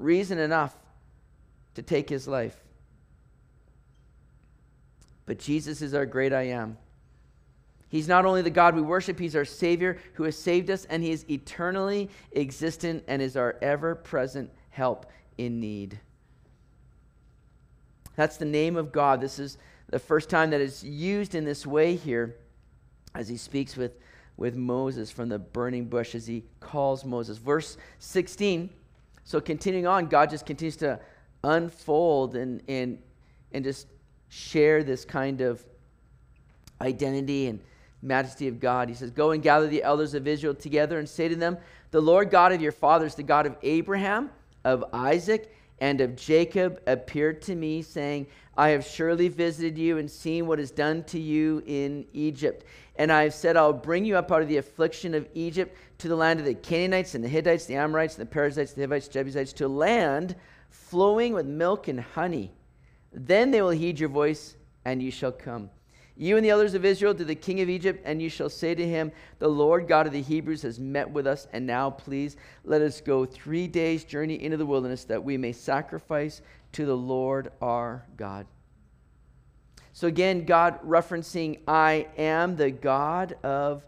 Reason 0.00 0.38
enough 0.38 0.74
to 1.74 1.82
take 1.82 2.08
his 2.08 2.26
life. 2.26 2.56
But 5.26 5.38
Jesus 5.38 5.82
is 5.82 5.94
our 5.94 6.06
great 6.06 6.32
I 6.32 6.48
am. 6.48 6.78
He's 7.90 8.08
not 8.08 8.24
only 8.24 8.40
the 8.40 8.50
God 8.50 8.74
we 8.74 8.80
worship, 8.80 9.18
He's 9.18 9.36
our 9.36 9.44
Savior 9.44 9.98
who 10.14 10.22
has 10.22 10.36
saved 10.36 10.70
us, 10.70 10.86
and 10.86 11.02
He 11.02 11.10
is 11.10 11.28
eternally 11.28 12.08
existent 12.32 13.04
and 13.06 13.20
is 13.20 13.36
our 13.36 13.56
ever 13.60 13.94
present 13.94 14.50
help 14.70 15.06
in 15.38 15.60
need. 15.60 16.00
That's 18.16 18.38
the 18.38 18.44
name 18.44 18.76
of 18.76 18.90
God. 18.90 19.20
This 19.20 19.38
is 19.38 19.58
the 19.88 19.98
first 19.98 20.30
time 20.30 20.50
that 20.50 20.60
it's 20.60 20.82
used 20.82 21.34
in 21.34 21.44
this 21.44 21.66
way 21.66 21.94
here 21.94 22.36
as 23.14 23.28
He 23.28 23.36
speaks 23.36 23.76
with, 23.76 23.98
with 24.36 24.56
Moses 24.56 25.10
from 25.10 25.28
the 25.28 25.38
burning 25.38 25.84
bush, 25.84 26.14
as 26.14 26.26
He 26.26 26.44
calls 26.60 27.04
Moses. 27.04 27.38
Verse 27.38 27.76
16. 27.98 28.70
So 29.24 29.40
continuing 29.40 29.86
on, 29.86 30.06
God 30.06 30.30
just 30.30 30.46
continues 30.46 30.76
to 30.78 31.00
unfold 31.44 32.36
and, 32.36 32.62
and, 32.68 32.98
and 33.52 33.64
just 33.64 33.86
share 34.28 34.82
this 34.82 35.04
kind 35.04 35.40
of 35.40 35.64
identity 36.80 37.46
and 37.48 37.60
majesty 38.02 38.48
of 38.48 38.60
God. 38.60 38.88
He 38.88 38.94
says, 38.94 39.10
Go 39.10 39.32
and 39.32 39.42
gather 39.42 39.66
the 39.66 39.82
elders 39.82 40.14
of 40.14 40.26
Israel 40.26 40.54
together 40.54 40.98
and 40.98 41.08
say 41.08 41.28
to 41.28 41.36
them, 41.36 41.58
The 41.90 42.00
Lord 42.00 42.30
God 42.30 42.52
of 42.52 42.60
your 42.60 42.72
fathers, 42.72 43.14
the 43.14 43.22
God 43.22 43.46
of 43.46 43.56
Abraham, 43.62 44.30
of 44.64 44.84
Isaac, 44.92 45.54
and 45.80 46.00
of 46.00 46.16
Jacob, 46.16 46.80
appeared 46.86 47.42
to 47.42 47.54
me, 47.54 47.82
saying, 47.82 48.26
I 48.56 48.70
have 48.70 48.84
surely 48.84 49.28
visited 49.28 49.78
you 49.78 49.98
and 49.98 50.10
seen 50.10 50.46
what 50.46 50.60
is 50.60 50.70
done 50.70 51.04
to 51.04 51.18
you 51.18 51.62
in 51.66 52.06
Egypt. 52.12 52.64
And 52.96 53.10
I 53.10 53.22
have 53.22 53.34
said, 53.34 53.56
I'll 53.56 53.72
bring 53.72 54.04
you 54.04 54.16
up 54.16 54.30
out 54.30 54.42
of 54.42 54.48
the 54.48 54.58
affliction 54.58 55.14
of 55.14 55.26
Egypt 55.34 55.76
to 56.00 56.08
the 56.08 56.16
land 56.16 56.40
of 56.40 56.46
the 56.46 56.54
Canaanites 56.54 57.14
and 57.14 57.22
the 57.22 57.28
Hittites, 57.28 57.66
the 57.66 57.76
Amorites, 57.76 58.16
the 58.16 58.26
Perizzites, 58.26 58.72
the 58.72 58.82
Hivites, 58.82 59.08
Jebusites, 59.08 59.52
to 59.54 59.66
a 59.66 59.68
land 59.68 60.34
flowing 60.70 61.32
with 61.32 61.46
milk 61.46 61.88
and 61.88 62.00
honey. 62.00 62.52
Then 63.12 63.50
they 63.50 63.62
will 63.62 63.70
heed 63.70 64.00
your 64.00 64.08
voice, 64.08 64.56
and 64.84 65.02
you 65.02 65.10
shall 65.10 65.32
come. 65.32 65.70
You 66.16 66.36
and 66.36 66.44
the 66.44 66.50
elders 66.50 66.74
of 66.74 66.84
Israel 66.84 67.14
to 67.14 67.24
the 67.24 67.34
king 67.34 67.60
of 67.60 67.70
Egypt, 67.70 68.02
and 68.04 68.20
you 68.20 68.28
shall 68.28 68.50
say 68.50 68.74
to 68.74 68.86
him, 68.86 69.10
The 69.38 69.48
Lord 69.48 69.88
God 69.88 70.06
of 70.06 70.12
the 70.12 70.20
Hebrews 70.20 70.62
has 70.62 70.78
met 70.78 71.10
with 71.10 71.26
us, 71.26 71.46
and 71.52 71.66
now 71.66 71.90
please 71.90 72.36
let 72.64 72.82
us 72.82 73.00
go 73.00 73.24
three 73.24 73.66
days' 73.66 74.04
journey 74.04 74.42
into 74.42 74.56
the 74.56 74.66
wilderness 74.66 75.04
that 75.04 75.24
we 75.24 75.36
may 75.36 75.52
sacrifice 75.52 76.42
to 76.72 76.84
the 76.84 76.96
Lord 76.96 77.52
our 77.62 78.04
God. 78.16 78.46
So 79.92 80.06
again, 80.06 80.44
God 80.44 80.78
referencing, 80.82 81.60
I 81.66 82.06
am 82.16 82.56
the 82.56 82.70
God 82.70 83.36
of 83.42 83.84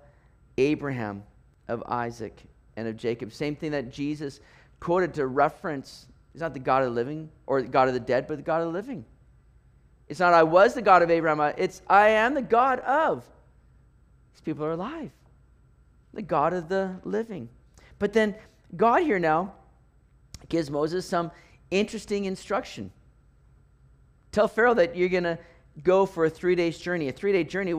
Abraham, 0.59 1.25
of 1.73 1.83
Isaac, 1.87 2.43
and 2.77 2.87
of 2.87 2.97
Jacob. 2.97 3.33
Same 3.33 3.57
thing 3.57 3.73
that 3.73 3.93
Jesus 3.93 4.41
quoted 4.81 5.15
to 5.15 5.27
reference. 5.27 6.07
He's 6.33 6.41
not 6.41 6.55
the 6.55 6.61
God 6.61 6.83
of 6.83 6.91
the 6.91 6.95
living 6.95 7.29
or 7.47 7.63
the 7.63 7.69
God 7.69 7.89
of 7.89 7.95
the 7.95 8.01
dead, 8.01 8.27
but 8.27 8.37
the 8.37 8.43
God 8.43 8.61
of 8.61 8.69
the 8.69 8.73
living. 8.73 9.05
It's 10.09 10.21
not 10.21 10.35
I 10.35 10.43
was 10.43 10.75
the 10.75 10.83
God 10.83 11.03
of 11.03 11.11
Abraham, 11.11 11.55
it's 11.57 11.83
I 11.89 12.09
am 12.11 12.35
the 12.35 12.43
God 12.43 12.81
of. 12.81 13.25
These 14.35 14.43
people 14.43 14.65
are 14.65 14.73
alive, 14.73 15.11
the 16.13 16.23
God 16.23 16.53
of 16.53 16.69
the 16.69 16.97
living. 17.05 17.49
But 17.99 18.13
then 18.13 18.35
God 18.77 19.03
here 19.03 19.19
now 19.19 19.55
gives 20.49 20.71
Moses 20.71 21.07
some 21.07 21.31
interesting 21.71 22.25
instruction. 22.25 22.91
Tell 24.33 24.49
Pharaoh 24.49 24.75
that 24.75 24.97
you're 24.97 25.09
going 25.09 25.25
to 25.25 25.39
go 25.83 26.05
for 26.07 26.25
a 26.25 26.31
three 26.31 26.55
days 26.55 26.79
journey. 26.79 27.09
A 27.09 27.13
three 27.13 27.33
day 27.33 27.45
journey. 27.45 27.75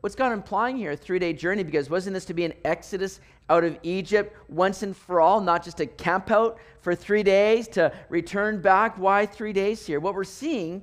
What's 0.00 0.14
God 0.14 0.32
implying 0.32 0.76
here? 0.76 0.92
A 0.92 0.96
three 0.96 1.18
day 1.18 1.32
journey? 1.32 1.62
Because 1.62 1.90
wasn't 1.90 2.14
this 2.14 2.24
to 2.26 2.34
be 2.34 2.44
an 2.44 2.54
exodus 2.64 3.20
out 3.48 3.64
of 3.64 3.78
Egypt 3.82 4.34
once 4.48 4.82
and 4.82 4.96
for 4.96 5.20
all, 5.20 5.40
not 5.40 5.62
just 5.62 5.80
a 5.80 5.86
camp 5.86 6.30
out 6.30 6.58
for 6.80 6.94
three 6.94 7.22
days 7.22 7.68
to 7.68 7.92
return 8.08 8.60
back? 8.60 8.96
Why 8.96 9.26
three 9.26 9.52
days 9.52 9.86
here? 9.86 10.00
What 10.00 10.14
we're 10.14 10.24
seeing 10.24 10.82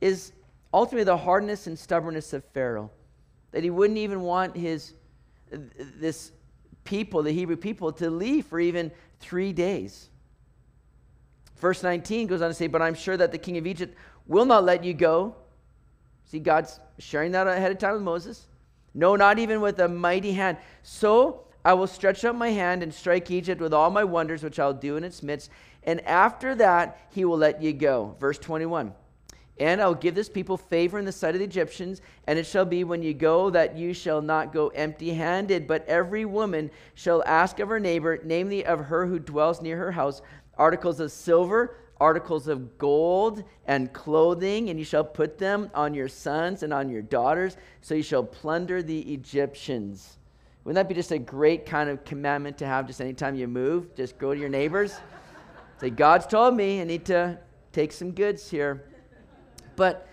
is 0.00 0.32
ultimately 0.72 1.04
the 1.04 1.16
hardness 1.16 1.66
and 1.66 1.78
stubbornness 1.78 2.32
of 2.32 2.44
Pharaoh. 2.52 2.90
That 3.50 3.64
he 3.64 3.70
wouldn't 3.70 3.98
even 3.98 4.20
want 4.22 4.56
his 4.56 4.94
this 5.50 6.32
people, 6.84 7.22
the 7.22 7.32
Hebrew 7.32 7.56
people, 7.56 7.92
to 7.92 8.10
leave 8.10 8.46
for 8.46 8.58
even 8.58 8.90
three 9.20 9.52
days. 9.52 10.08
Verse 11.56 11.82
19 11.82 12.26
goes 12.26 12.42
on 12.42 12.48
to 12.48 12.54
say, 12.54 12.66
But 12.66 12.80
I'm 12.80 12.94
sure 12.94 13.16
that 13.16 13.32
the 13.32 13.38
king 13.38 13.58
of 13.58 13.66
Egypt 13.66 13.96
will 14.26 14.46
not 14.46 14.64
let 14.64 14.82
you 14.84 14.94
go 14.94 15.36
See, 16.32 16.38
God's 16.38 16.80
sharing 16.98 17.32
that 17.32 17.46
ahead 17.46 17.70
of 17.70 17.76
time 17.76 17.92
with 17.92 18.02
Moses. 18.02 18.46
No, 18.94 19.16
not 19.16 19.38
even 19.38 19.60
with 19.60 19.78
a 19.78 19.88
mighty 19.88 20.32
hand. 20.32 20.58
So 20.82 21.44
I 21.64 21.74
will 21.74 21.86
stretch 21.86 22.24
out 22.24 22.36
my 22.36 22.50
hand 22.50 22.82
and 22.82 22.92
strike 22.92 23.30
Egypt 23.30 23.60
with 23.60 23.72
all 23.72 23.90
my 23.90 24.04
wonders, 24.04 24.42
which 24.42 24.58
I'll 24.58 24.74
do 24.74 24.96
in 24.96 25.04
its 25.04 25.22
midst. 25.22 25.50
And 25.84 26.00
after 26.02 26.54
that, 26.56 27.06
he 27.10 27.24
will 27.24 27.38
let 27.38 27.62
you 27.62 27.72
go. 27.72 28.16
Verse 28.20 28.38
21. 28.38 28.92
And 29.60 29.80
I'll 29.80 29.94
give 29.94 30.14
this 30.14 30.28
people 30.28 30.56
favor 30.56 30.98
in 30.98 31.04
the 31.04 31.12
sight 31.12 31.34
of 31.34 31.38
the 31.38 31.44
Egyptians, 31.44 32.00
and 32.26 32.38
it 32.38 32.46
shall 32.46 32.64
be 32.64 32.84
when 32.84 33.02
you 33.02 33.14
go 33.14 33.50
that 33.50 33.76
you 33.76 33.92
shall 33.92 34.22
not 34.22 34.52
go 34.52 34.68
empty 34.68 35.12
handed, 35.14 35.66
but 35.66 35.86
every 35.86 36.24
woman 36.24 36.70
shall 36.94 37.22
ask 37.26 37.60
of 37.60 37.68
her 37.68 37.78
neighbor, 37.78 38.18
namely 38.24 38.64
of 38.64 38.86
her 38.86 39.06
who 39.06 39.18
dwells 39.18 39.60
near 39.60 39.76
her 39.76 39.92
house, 39.92 40.22
articles 40.56 41.00
of 41.00 41.12
silver, 41.12 41.76
articles 42.02 42.48
of 42.48 42.76
gold, 42.78 43.44
and 43.66 43.92
clothing, 43.92 44.70
and 44.70 44.78
you 44.78 44.84
shall 44.84 45.04
put 45.04 45.38
them 45.38 45.70
on 45.72 45.94
your 45.94 46.08
sons 46.08 46.64
and 46.64 46.72
on 46.72 46.88
your 46.88 47.00
daughters, 47.00 47.56
so 47.80 47.94
you 47.94 48.02
shall 48.02 48.24
plunder 48.24 48.82
the 48.82 49.00
Egyptians. 49.14 50.18
Wouldn't 50.64 50.74
that 50.74 50.88
be 50.88 50.96
just 50.96 51.12
a 51.12 51.18
great 51.18 51.64
kind 51.64 51.88
of 51.88 52.04
commandment 52.04 52.58
to 52.58 52.66
have 52.66 52.88
just 52.88 53.00
anytime 53.00 53.36
you 53.36 53.46
move? 53.46 53.94
Just 53.94 54.18
go 54.18 54.34
to 54.34 54.40
your 54.40 54.48
neighbors. 54.48 54.96
Say, 55.80 55.90
God's 55.90 56.26
told 56.26 56.56
me 56.56 56.80
I 56.80 56.84
need 56.84 57.04
to 57.04 57.38
take 57.72 57.92
some 57.92 58.10
goods 58.10 58.50
here. 58.50 58.84
But 59.76 60.08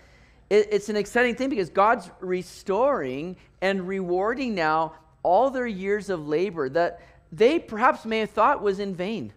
it, 0.48 0.68
it's 0.70 0.88
an 0.88 0.96
exciting 0.96 1.34
thing 1.34 1.48
because 1.48 1.70
God's 1.70 2.08
restoring 2.20 3.36
and 3.60 3.88
rewarding 3.88 4.54
now 4.54 4.94
all 5.24 5.50
their 5.50 5.66
years 5.66 6.08
of 6.08 6.28
labor 6.28 6.68
that 6.68 7.00
they 7.32 7.58
perhaps 7.58 8.04
may 8.04 8.20
have 8.20 8.30
thought 8.30 8.62
was 8.62 8.78
in 8.78 8.94
vain. 8.94 9.32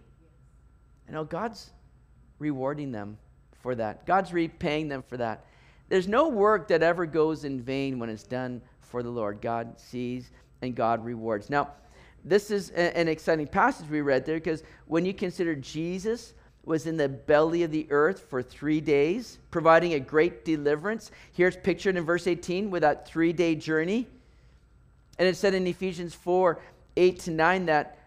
You 1.08 1.14
know, 1.14 1.24
God's 1.24 1.73
rewarding 2.44 2.92
them 2.92 3.16
for 3.62 3.74
that. 3.74 4.04
God's 4.04 4.32
repaying 4.32 4.88
them 4.88 5.02
for 5.02 5.16
that. 5.16 5.46
There's 5.88 6.06
no 6.06 6.28
work 6.28 6.68
that 6.68 6.82
ever 6.82 7.06
goes 7.06 7.44
in 7.44 7.60
vain 7.60 7.98
when 7.98 8.10
it's 8.10 8.22
done 8.22 8.60
for 8.80 9.02
the 9.02 9.08
Lord. 9.08 9.40
God 9.40 9.80
sees 9.80 10.30
and 10.60 10.74
God 10.74 11.02
rewards. 11.02 11.48
Now, 11.48 11.70
this 12.22 12.50
is 12.50 12.70
a, 12.70 12.96
an 12.96 13.08
exciting 13.08 13.46
passage 13.46 13.88
we 13.88 14.02
read 14.02 14.26
there 14.26 14.36
because 14.36 14.62
when 14.86 15.06
you 15.06 15.14
consider 15.14 15.54
Jesus 15.54 16.34
was 16.64 16.86
in 16.86 16.98
the 16.98 17.08
belly 17.08 17.62
of 17.62 17.70
the 17.70 17.86
earth 17.90 18.26
for 18.28 18.42
three 18.42 18.80
days, 18.80 19.38
providing 19.50 19.94
a 19.94 20.00
great 20.00 20.44
deliverance. 20.44 21.10
Here's 21.32 21.56
pictured 21.56 21.96
in 21.96 22.04
verse 22.04 22.26
18 22.26 22.70
with 22.70 22.82
that 22.82 23.06
three 23.06 23.32
day 23.32 23.54
journey. 23.54 24.06
And 25.18 25.26
it 25.28 25.36
said 25.36 25.54
in 25.54 25.66
Ephesians 25.66 26.14
4 26.14 26.60
8 26.96 27.18
to 27.20 27.30
9 27.30 27.66
that 27.66 27.98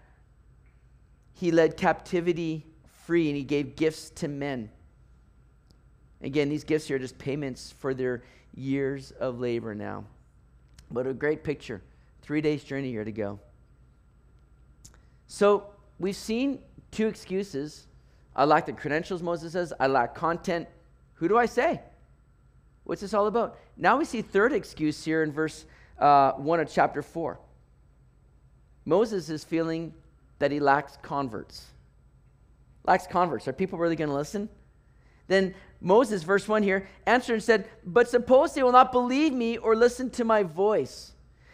he 1.33 1.51
led 1.51 1.77
captivity 1.77 2.65
free 3.07 3.29
and 3.29 3.37
he 3.37 3.43
gave 3.43 3.77
gifts 3.77 4.09
to 4.09 4.27
men. 4.27 4.69
Again, 6.21 6.49
these 6.49 6.65
gifts 6.65 6.87
here 6.87 6.97
are 6.97 6.99
just 6.99 7.17
payments 7.17 7.73
for 7.79 7.93
their 7.93 8.21
years 8.53 9.11
of 9.11 9.39
labor 9.39 9.73
now. 9.73 10.03
But 10.91 11.07
a 11.07 11.13
great 11.13 11.41
picture. 11.41 11.81
Three 12.21 12.41
days' 12.41 12.65
journey 12.65 12.91
here 12.91 13.05
to 13.05 13.11
go. 13.11 13.39
So 15.27 15.67
we've 15.99 16.17
seen 16.17 16.59
two 16.91 17.07
excuses 17.07 17.87
I 18.35 18.45
lack 18.45 18.67
the 18.67 18.73
credentials, 18.73 19.23
Moses 19.23 19.53
says. 19.53 19.73
I 19.79 19.87
lack 19.87 20.13
content. 20.13 20.67
Who 21.15 21.27
do 21.27 21.37
I 21.37 21.47
say? 21.47 21.81
What's 22.83 23.01
this 23.01 23.13
all 23.15 23.25
about? 23.25 23.57
Now 23.77 23.97
we 23.97 24.05
see 24.05 24.21
third 24.21 24.53
excuse 24.53 25.03
here 25.03 25.23
in 25.23 25.31
verse 25.31 25.65
uh, 25.97 26.33
1 26.33 26.59
of 26.59 26.71
chapter 26.71 27.01
4. 27.01 27.39
Moses 28.85 29.29
is 29.29 29.43
feeling 29.43 29.91
that 30.37 30.51
he 30.51 30.59
lacks 30.59 30.97
converts. 31.01 31.65
Lacks 32.87 33.05
converts. 33.05 33.47
Are 33.47 33.53
people 33.53 33.77
really 33.77 33.97
going 33.97 34.09
to 34.09 34.15
listen? 34.15 34.49
Then 35.27 35.53
Moses, 35.81 36.23
verse 36.23 36.47
1 36.47 36.63
here, 36.63 36.87
answered 37.05 37.33
and 37.33 37.43
said, 37.43 37.67
But 37.85 38.09
suppose 38.09 38.53
they 38.53 38.63
will 38.63 38.71
not 38.71 38.91
believe 38.91 39.33
me 39.33 39.57
or 39.57 39.75
listen 39.75 40.09
to 40.11 40.23
my 40.23 40.43
voice. 40.43 41.11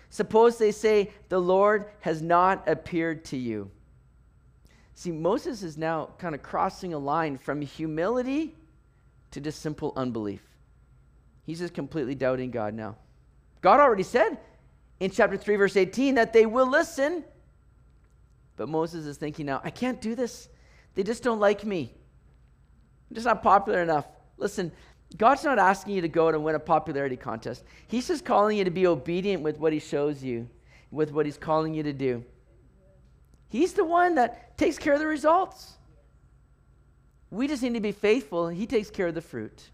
Suppose 0.09 0.57
they 0.57 0.71
say, 0.71 1.11
The 1.29 1.41
Lord 1.41 1.86
has 2.01 2.21
not 2.21 2.67
appeared 2.69 3.25
to 3.25 3.38
you. 3.38 3.71
See, 4.93 5.11
Moses 5.11 5.63
is 5.63 5.75
now 5.75 6.11
kind 6.19 6.36
of 6.36 6.43
crossing 6.43 6.93
a 6.93 6.99
line 6.99 7.38
from 7.38 7.61
humility 7.61 8.55
to 9.31 9.41
just 9.41 9.59
simple 9.59 9.91
unbelief. 9.95 10.43
He's 11.45 11.59
just 11.59 11.73
completely 11.73 12.13
doubting 12.13 12.51
God 12.51 12.75
now. 12.75 12.95
God 13.61 13.79
already 13.79 14.03
said 14.03 14.38
in 14.99 15.09
chapter 15.09 15.36
3, 15.36 15.55
verse 15.55 15.75
18, 15.75 16.15
that 16.15 16.31
they 16.31 16.45
will 16.45 16.69
listen. 16.69 17.25
But 18.55 18.69
Moses 18.69 19.07
is 19.07 19.17
thinking 19.17 19.47
now, 19.47 19.61
I 19.63 19.71
can't 19.71 19.99
do 19.99 20.13
this. 20.13 20.47
They 20.95 21.03
just 21.03 21.23
don't 21.23 21.39
like 21.39 21.65
me. 21.65 21.93
I'm 23.09 23.15
just 23.15 23.25
not 23.25 23.43
popular 23.43 23.81
enough. 23.81 24.07
Listen, 24.37 24.71
God's 25.17 25.43
not 25.43 25.59
asking 25.59 25.95
you 25.95 26.01
to 26.01 26.07
go 26.07 26.27
out 26.27 26.33
and 26.33 26.43
win 26.43 26.55
a 26.55 26.59
popularity 26.59 27.15
contest. 27.15 27.63
He's 27.87 28.07
just 28.07 28.25
calling 28.25 28.57
you 28.57 28.63
to 28.63 28.71
be 28.71 28.87
obedient 28.87 29.43
with 29.43 29.59
what 29.59 29.73
He 29.73 29.79
shows 29.79 30.23
you, 30.23 30.49
with 30.91 31.11
what 31.11 31.25
He's 31.25 31.37
calling 31.37 31.73
you 31.73 31.83
to 31.83 31.93
do. 31.93 32.23
He's 33.49 33.73
the 33.73 33.85
one 33.85 34.15
that 34.15 34.57
takes 34.57 34.79
care 34.79 34.93
of 34.93 34.99
the 34.99 35.05
results. 35.05 35.73
We 37.29 37.47
just 37.47 37.61
need 37.61 37.75
to 37.75 37.79
be 37.79 37.91
faithful, 37.91 38.47
and 38.47 38.57
He 38.57 38.65
takes 38.65 38.89
care 38.89 39.07
of 39.07 39.15
the 39.15 39.21
fruit. 39.21 39.69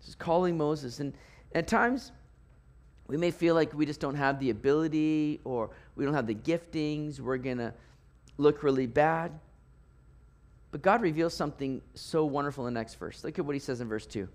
This 0.00 0.10
is 0.10 0.14
calling 0.14 0.58
Moses. 0.58 1.00
And 1.00 1.14
at 1.54 1.66
times, 1.66 2.12
we 3.06 3.16
may 3.16 3.30
feel 3.30 3.54
like 3.54 3.72
we 3.72 3.86
just 3.86 4.00
don't 4.00 4.14
have 4.14 4.38
the 4.40 4.50
ability 4.50 5.40
or 5.44 5.70
we 5.96 6.04
don't 6.04 6.14
have 6.14 6.26
the 6.26 6.34
giftings. 6.34 7.20
We're 7.20 7.36
going 7.36 7.58
to 7.58 7.72
look 8.38 8.62
really 8.62 8.86
bad. 8.86 9.32
But 10.70 10.82
God 10.82 11.02
reveals 11.02 11.34
something 11.34 11.82
so 11.94 12.24
wonderful 12.24 12.66
in 12.66 12.74
the 12.74 12.80
next 12.80 12.94
verse. 12.94 13.22
Look 13.24 13.38
at 13.38 13.44
what 13.44 13.54
he 13.54 13.58
says 13.58 13.80
in 13.80 13.88
verse 13.88 14.06
2. 14.06 14.26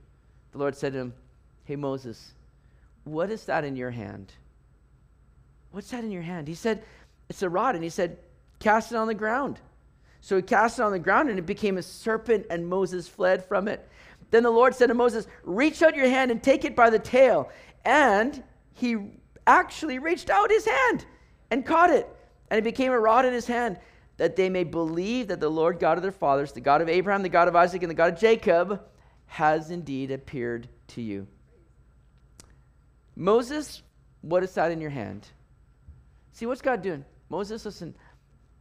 The 0.52 0.58
Lord 0.58 0.76
said 0.76 0.93
to 0.93 1.00
him, 1.00 1.14
Hey, 1.64 1.76
Moses, 1.76 2.34
what 3.04 3.32
is 3.32 3.45
that 3.45 3.64
in 3.64 3.76
your 3.76 3.91
hand? 3.91 4.32
What's 5.72 5.89
that 5.91 6.04
in 6.04 6.12
your 6.12 6.22
hand? 6.22 6.48
He 6.48 6.56
said, 6.56 6.84
it's 7.30 7.41
a 7.41 7.50
rod. 7.50 7.76
And 7.76 7.84
he 7.84 7.89
said, 7.89 8.18
Cast 8.60 8.91
it 8.91 8.95
on 8.95 9.08
the 9.08 9.14
ground. 9.14 9.60
So 10.22 10.36
he 10.36 10.41
cast 10.41 10.80
it 10.80 10.82
on 10.82 10.91
the 10.91 11.00
ground, 11.00 11.30
and 11.30 11.38
it 11.38 11.45
became 11.45 11.78
a 11.78 11.84
serpent, 11.84 12.48
and 12.50 12.68
Moses 12.68 13.08
fled 13.08 13.45
from 13.45 13.68
it. 13.68 13.88
Then 14.32 14.43
the 14.43 14.50
Lord 14.50 14.76
said 14.76 14.88
to 14.88 14.93
Moses, 14.93 15.28
Reach 15.43 15.82
out 15.82 15.95
your 15.95 16.10
hand 16.10 16.32
and 16.32 16.41
take 16.41 16.66
it 16.66 16.76
by 16.76 16.89
the 16.89 17.00
tail. 17.00 17.50
And 17.86 18.43
he 18.74 18.98
actually 19.45 20.00
reached 20.00 20.30
out 20.30 20.50
his 20.50 20.66
hand 20.66 21.06
and 21.52 21.66
caught 21.66 21.91
it. 21.91 22.08
And 22.50 22.58
it 22.58 22.64
became 22.64 22.91
a 22.91 23.00
rod 23.00 23.26
in 23.26 23.34
his 23.34 23.48
hand, 23.48 23.78
that 24.18 24.36
they 24.36 24.50
may 24.50 24.64
believe 24.64 25.28
that 25.28 25.39
the 25.39 25.50
Lord 25.50 25.80
God 25.80 25.98
of 25.98 26.02
their 26.02 26.12
fathers, 26.12 26.52
the 26.52 26.62
God 26.62 26.82
of 26.82 26.89
Abraham, 26.89 27.24
the 27.24 27.30
God 27.30 27.48
of 27.48 27.56
Isaac, 27.56 27.84
and 27.84 27.89
the 27.89 27.95
God 27.95 28.14
of 28.14 28.20
Jacob, 28.20 28.82
has 29.28 29.70
indeed 29.70 30.12
appeared 30.12 30.68
to 30.88 31.02
you. 31.02 31.28
Moses, 33.16 33.82
what 34.22 34.43
is 34.43 34.54
that 34.54 34.72
in 34.72 34.80
your 34.80 34.89
hand? 34.89 35.28
See, 36.32 36.45
what's 36.45 36.62
God 36.62 36.82
doing? 36.82 37.04
Moses, 37.30 37.66
listen, 37.66 37.95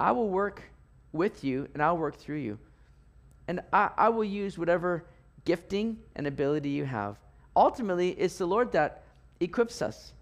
I 0.01 0.12
will 0.12 0.28
work 0.28 0.62
with 1.12 1.45
you 1.45 1.68
and 1.74 1.82
I'll 1.82 1.97
work 1.97 2.16
through 2.16 2.39
you. 2.39 2.59
And 3.49 3.61
I, 3.72 3.91
I 3.97 4.09
will 4.09 4.24
use 4.24 4.59
whatever 4.59 5.05
gifting 5.45 5.99
and 6.16 6.26
ability 6.26 6.70
you 6.70 6.84
have. 6.84 7.18
Ultimately, 7.55 8.11
it's 8.11 8.39
the 8.39 8.47
Lord 8.47 8.72
that 8.72 9.05
equips 9.41 9.80
us. 9.80 10.12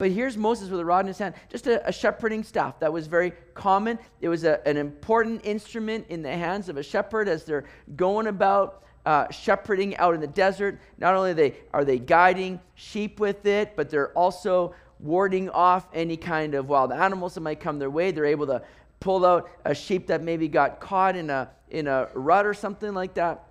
But 0.00 0.12
here's 0.12 0.34
Moses 0.34 0.70
with 0.70 0.80
a 0.80 0.84
rod 0.84 1.00
in 1.00 1.08
his 1.08 1.18
hand, 1.18 1.34
just 1.50 1.66
a, 1.66 1.86
a 1.86 1.92
shepherding 1.92 2.42
staff 2.42 2.80
that 2.80 2.90
was 2.90 3.06
very 3.06 3.34
common. 3.52 3.98
It 4.22 4.30
was 4.30 4.44
a, 4.44 4.66
an 4.66 4.78
important 4.78 5.44
instrument 5.44 6.06
in 6.08 6.22
the 6.22 6.34
hands 6.34 6.70
of 6.70 6.78
a 6.78 6.82
shepherd 6.82 7.28
as 7.28 7.44
they're 7.44 7.66
going 7.96 8.26
about 8.26 8.82
uh, 9.04 9.30
shepherding 9.30 9.94
out 9.98 10.14
in 10.14 10.22
the 10.22 10.26
desert. 10.26 10.80
Not 10.96 11.16
only 11.16 11.32
are 11.32 11.34
they, 11.34 11.54
are 11.74 11.84
they 11.84 11.98
guiding 11.98 12.60
sheep 12.76 13.20
with 13.20 13.44
it, 13.44 13.76
but 13.76 13.90
they're 13.90 14.10
also 14.12 14.74
warding 15.00 15.50
off 15.50 15.86
any 15.92 16.16
kind 16.16 16.54
of 16.54 16.70
wild 16.70 16.92
animals 16.92 17.34
that 17.34 17.42
might 17.42 17.60
come 17.60 17.78
their 17.78 17.90
way. 17.90 18.10
They're 18.10 18.24
able 18.24 18.46
to 18.46 18.62
pull 19.00 19.26
out 19.26 19.50
a 19.66 19.74
sheep 19.74 20.06
that 20.06 20.22
maybe 20.22 20.48
got 20.48 20.80
caught 20.80 21.14
in 21.14 21.28
a, 21.28 21.50
in 21.68 21.86
a 21.88 22.08
rut 22.14 22.46
or 22.46 22.54
something 22.54 22.94
like 22.94 23.12
that. 23.14 23.50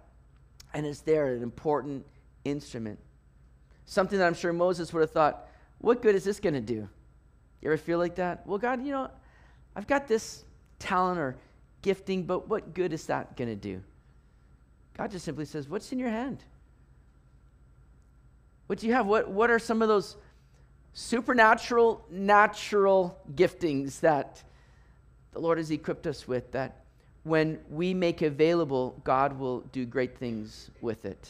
And 0.74 0.88
it's 0.88 1.02
there, 1.02 1.28
an 1.28 1.43
important 1.43 2.08
instrument. 2.43 2.97
Something 3.86 4.18
that 4.18 4.26
I'm 4.26 4.34
sure 4.34 4.52
Moses 4.52 4.91
would 4.93 5.02
have 5.02 5.12
thought, 5.12 5.45
what 5.80 6.02
good 6.02 6.16
is 6.16 6.24
this 6.24 6.40
going 6.40 6.54
to 6.54 6.62
do? 6.62 6.88
You 7.62 7.70
ever 7.70 7.78
feel 7.78 7.98
like 7.98 8.16
that? 8.16 8.46
Well, 8.46 8.58
God, 8.58 8.86
you 8.86 8.92
know, 8.92 9.10
I've 9.76 9.88
got 9.88 10.08
this 10.08 10.44
talent 10.78 11.20
or 11.20 11.36
gifting, 11.82 12.24
but 12.24 12.48
what 12.48 12.74
good 12.74 12.94
is 12.94 13.06
that 13.08 13.36
going 13.36 13.50
to 13.50 13.56
do? 13.56 13.82
God 14.98 15.12
just 15.12 15.26
simply 15.26 15.46
says, 15.46 15.68
What's 15.68 15.92
in 15.92 16.00
your 16.00 16.10
hand? 16.10 16.44
What 18.68 18.80
do 18.80 18.88
you 18.88 18.94
have? 18.94 19.08
What, 19.08 19.30
what 19.30 19.50
are 19.50 19.60
some 19.60 19.82
of 19.82 19.88
those 19.88 20.16
supernatural, 20.94 22.06
natural 22.10 23.18
giftings 23.36 24.00
that 24.02 24.44
the 25.32 25.40
Lord 25.40 25.58
has 25.58 25.72
equipped 25.72 26.06
us 26.08 26.28
with 26.28 26.52
that 26.52 26.84
when 27.24 27.60
we 27.70 27.94
make 27.94 28.22
available, 28.22 29.00
God 29.04 29.38
will 29.38 29.62
do 29.72 29.86
great 29.86 30.18
things 30.18 30.70
with 30.82 31.06
it. 31.06 31.30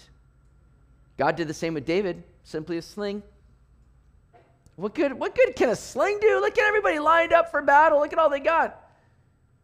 God 1.18 1.36
did 1.36 1.48
the 1.48 1.54
same 1.54 1.74
with 1.74 1.86
David, 1.86 2.24
simply 2.44 2.78
a 2.78 2.82
sling. 2.82 3.22
What 4.80 4.96
good, 4.96 5.12
what 5.14 5.36
good 5.36 5.58
can 5.58 5.70
a 5.70 5.76
sling 5.76 6.20
do? 6.22 6.40
Look 6.40 6.58
at 6.58 6.66
everybody 6.66 7.00
lined 7.00 7.34
up 7.34 7.52
for 7.52 7.62
battle. 7.62 8.00
Look 8.00 8.14
at 8.14 8.20
all 8.20 8.30
they 8.30 8.40
got. 8.40 8.82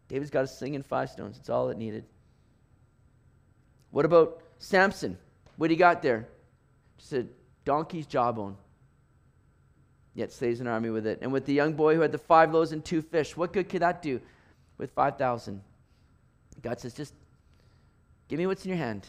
David's 0.10 0.30
got 0.30 0.44
a 0.44 0.48
sling 0.48 0.76
and 0.76 0.86
five 0.86 1.10
stones. 1.10 1.38
It's 1.38 1.50
all 1.50 1.70
it 1.70 1.78
needed. 1.78 2.04
What 3.92 4.04
about 4.04 4.42
Samson? 4.60 5.18
What 5.56 5.70
he 5.70 5.78
got 5.78 6.02
there? 6.02 6.28
just 6.98 7.14
a 7.14 7.26
donkey's 7.64 8.06
jawbone. 8.06 8.58
Yet 10.16 10.34
slays 10.34 10.60
an 10.60 10.68
army 10.68 10.90
with 10.90 11.08
it. 11.08 11.20
And 11.22 11.32
with 11.32 11.46
the 11.46 11.54
young 11.54 11.74
boy 11.74 11.96
who 11.96 12.02
had 12.02 12.12
the 12.12 12.18
five 12.18 12.54
loaves 12.54 12.74
and 12.74 12.84
two 12.84 13.02
fish, 13.02 13.38
what 13.38 13.54
good 13.54 13.70
could 13.70 13.82
that 13.82 14.02
do 14.02 14.20
with 14.78 14.92
5,000? 14.92 15.62
God 16.62 16.80
says, 16.80 16.94
just 16.94 17.14
give 18.28 18.38
me 18.38 18.48
what's 18.48 18.66
in 18.66 18.70
your 18.70 18.78
hand. 18.78 19.08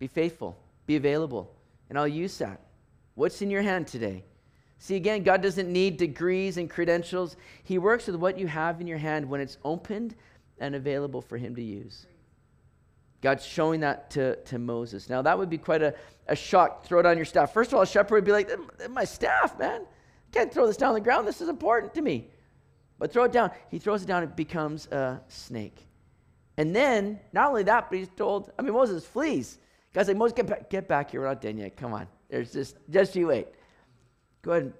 Be 0.00 0.08
faithful, 0.08 0.56
be 0.86 0.96
available, 0.96 1.52
and 1.88 1.98
I'll 1.98 2.08
use 2.08 2.38
that. 2.38 2.60
What's 3.14 3.42
in 3.42 3.50
your 3.50 3.62
hand 3.62 3.86
today? 3.86 4.24
See, 4.78 4.94
again, 4.94 5.24
God 5.24 5.42
doesn't 5.42 5.70
need 5.70 5.96
degrees 5.96 6.56
and 6.56 6.70
credentials. 6.70 7.36
He 7.64 7.78
works 7.78 8.06
with 8.06 8.16
what 8.16 8.38
you 8.38 8.46
have 8.46 8.80
in 8.80 8.86
your 8.86 8.98
hand 8.98 9.28
when 9.28 9.40
it's 9.40 9.58
opened 9.64 10.14
and 10.60 10.74
available 10.74 11.20
for 11.20 11.36
Him 11.36 11.54
to 11.56 11.62
use. 11.62 12.06
God's 13.20 13.44
showing 13.44 13.80
that 13.80 14.10
to, 14.10 14.36
to 14.36 14.58
Moses. 14.58 15.10
Now, 15.10 15.22
that 15.22 15.36
would 15.36 15.50
be 15.50 15.58
quite 15.58 15.82
a, 15.82 15.94
a 16.28 16.36
shock. 16.36 16.84
Throw 16.84 17.00
it 17.00 17.06
on 17.06 17.16
your 17.16 17.24
staff. 17.24 17.52
First 17.52 17.72
of 17.72 17.74
all, 17.74 17.82
a 17.82 17.86
shepherd 17.86 18.14
would 18.14 18.24
be 18.24 18.32
like, 18.32 18.50
My 18.90 19.04
staff, 19.04 19.58
man. 19.58 19.82
Can't 20.30 20.52
throw 20.52 20.66
this 20.66 20.76
down 20.76 20.90
on 20.90 20.94
the 20.94 21.00
ground. 21.00 21.26
This 21.26 21.40
is 21.40 21.48
important 21.48 21.94
to 21.94 22.02
me. 22.02 22.28
But 22.98 23.12
throw 23.12 23.24
it 23.24 23.32
down. 23.32 23.50
He 23.70 23.78
throws 23.78 24.02
it 24.02 24.06
down, 24.06 24.22
it 24.22 24.36
becomes 24.36 24.86
a 24.88 25.20
snake. 25.28 25.86
And 26.56 26.74
then, 26.74 27.18
not 27.32 27.48
only 27.48 27.62
that, 27.64 27.88
but 27.88 27.98
he's 27.98 28.08
told, 28.16 28.52
I 28.58 28.62
mean, 28.62 28.74
Moses 28.74 29.06
flees. 29.06 29.58
God's 29.94 30.08
like, 30.08 30.16
Moses, 30.16 30.34
get 30.34 30.46
back, 30.46 30.70
get 30.70 30.88
back 30.88 31.10
here. 31.10 31.20
We're 31.20 31.28
not 31.28 31.40
done 31.40 31.56
yet. 31.56 31.76
Come 31.76 31.92
on. 31.92 32.08
There's 32.28 32.52
just, 32.52 32.76
just 32.90 33.16
you 33.16 33.28
wait. 33.28 33.48
Go 34.42 34.52
ahead 34.52 34.62
and 34.64 34.72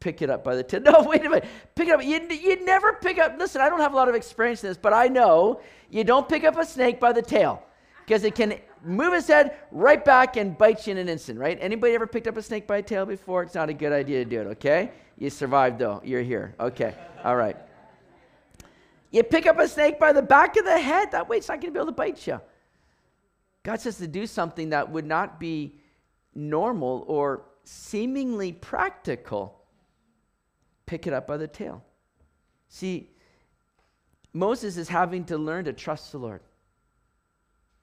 pick 0.00 0.22
it 0.22 0.30
up 0.30 0.44
by 0.44 0.56
the 0.56 0.62
tail. 0.62 0.80
No, 0.84 1.02
wait 1.02 1.24
a 1.24 1.28
minute. 1.28 1.46
Pick 1.74 1.88
it 1.88 1.92
up. 1.92 2.04
You, 2.04 2.20
you 2.30 2.64
never 2.64 2.94
pick 2.94 3.18
up, 3.18 3.36
listen, 3.38 3.60
I 3.60 3.68
don't 3.68 3.80
have 3.80 3.92
a 3.92 3.96
lot 3.96 4.08
of 4.08 4.14
experience 4.14 4.62
in 4.62 4.70
this, 4.70 4.78
but 4.78 4.92
I 4.92 5.08
know 5.08 5.60
you 5.90 6.04
don't 6.04 6.28
pick 6.28 6.44
up 6.44 6.56
a 6.56 6.64
snake 6.64 7.00
by 7.00 7.12
the 7.12 7.22
tail 7.22 7.62
because 8.04 8.24
it 8.24 8.34
can 8.34 8.54
move 8.82 9.12
its 9.12 9.26
head 9.26 9.56
right 9.70 10.04
back 10.04 10.36
and 10.36 10.56
bite 10.56 10.86
you 10.86 10.92
in 10.92 10.98
an 10.98 11.08
instant, 11.08 11.38
right? 11.38 11.58
Anybody 11.60 11.94
ever 11.94 12.06
picked 12.06 12.26
up 12.26 12.36
a 12.36 12.42
snake 12.42 12.66
by 12.66 12.78
a 12.78 12.82
tail 12.82 13.04
before? 13.06 13.42
It's 13.42 13.54
not 13.54 13.68
a 13.68 13.74
good 13.74 13.92
idea 13.92 14.24
to 14.24 14.30
do 14.30 14.40
it, 14.40 14.46
okay? 14.46 14.92
You 15.18 15.30
survived 15.30 15.78
though. 15.78 16.00
You're 16.04 16.22
here. 16.22 16.54
Okay. 16.60 16.94
All 17.24 17.36
right. 17.36 17.56
You 19.10 19.22
pick 19.22 19.46
up 19.46 19.58
a 19.58 19.66
snake 19.66 19.98
by 19.98 20.12
the 20.12 20.22
back 20.22 20.56
of 20.56 20.64
the 20.64 20.78
head, 20.78 21.10
that 21.12 21.28
way 21.28 21.38
it's 21.38 21.48
not 21.48 21.60
going 21.60 21.72
to 21.72 21.78
be 21.78 21.78
able 21.78 21.86
to 21.86 21.92
bite 21.92 22.26
you. 22.26 22.40
God 23.62 23.80
says 23.80 23.98
to 23.98 24.06
do 24.06 24.26
something 24.26 24.70
that 24.70 24.90
would 24.90 25.06
not 25.06 25.40
be 25.40 25.74
normal 26.34 27.04
or 27.08 27.42
seemingly 27.68 28.52
practical. 28.52 29.60
Pick 30.86 31.06
it 31.06 31.12
up 31.12 31.26
by 31.26 31.36
the 31.36 31.46
tail. 31.46 31.84
See, 32.68 33.10
Moses 34.32 34.78
is 34.78 34.88
having 34.88 35.24
to 35.26 35.36
learn 35.36 35.66
to 35.66 35.74
trust 35.74 36.12
the 36.12 36.18
Lord. 36.18 36.40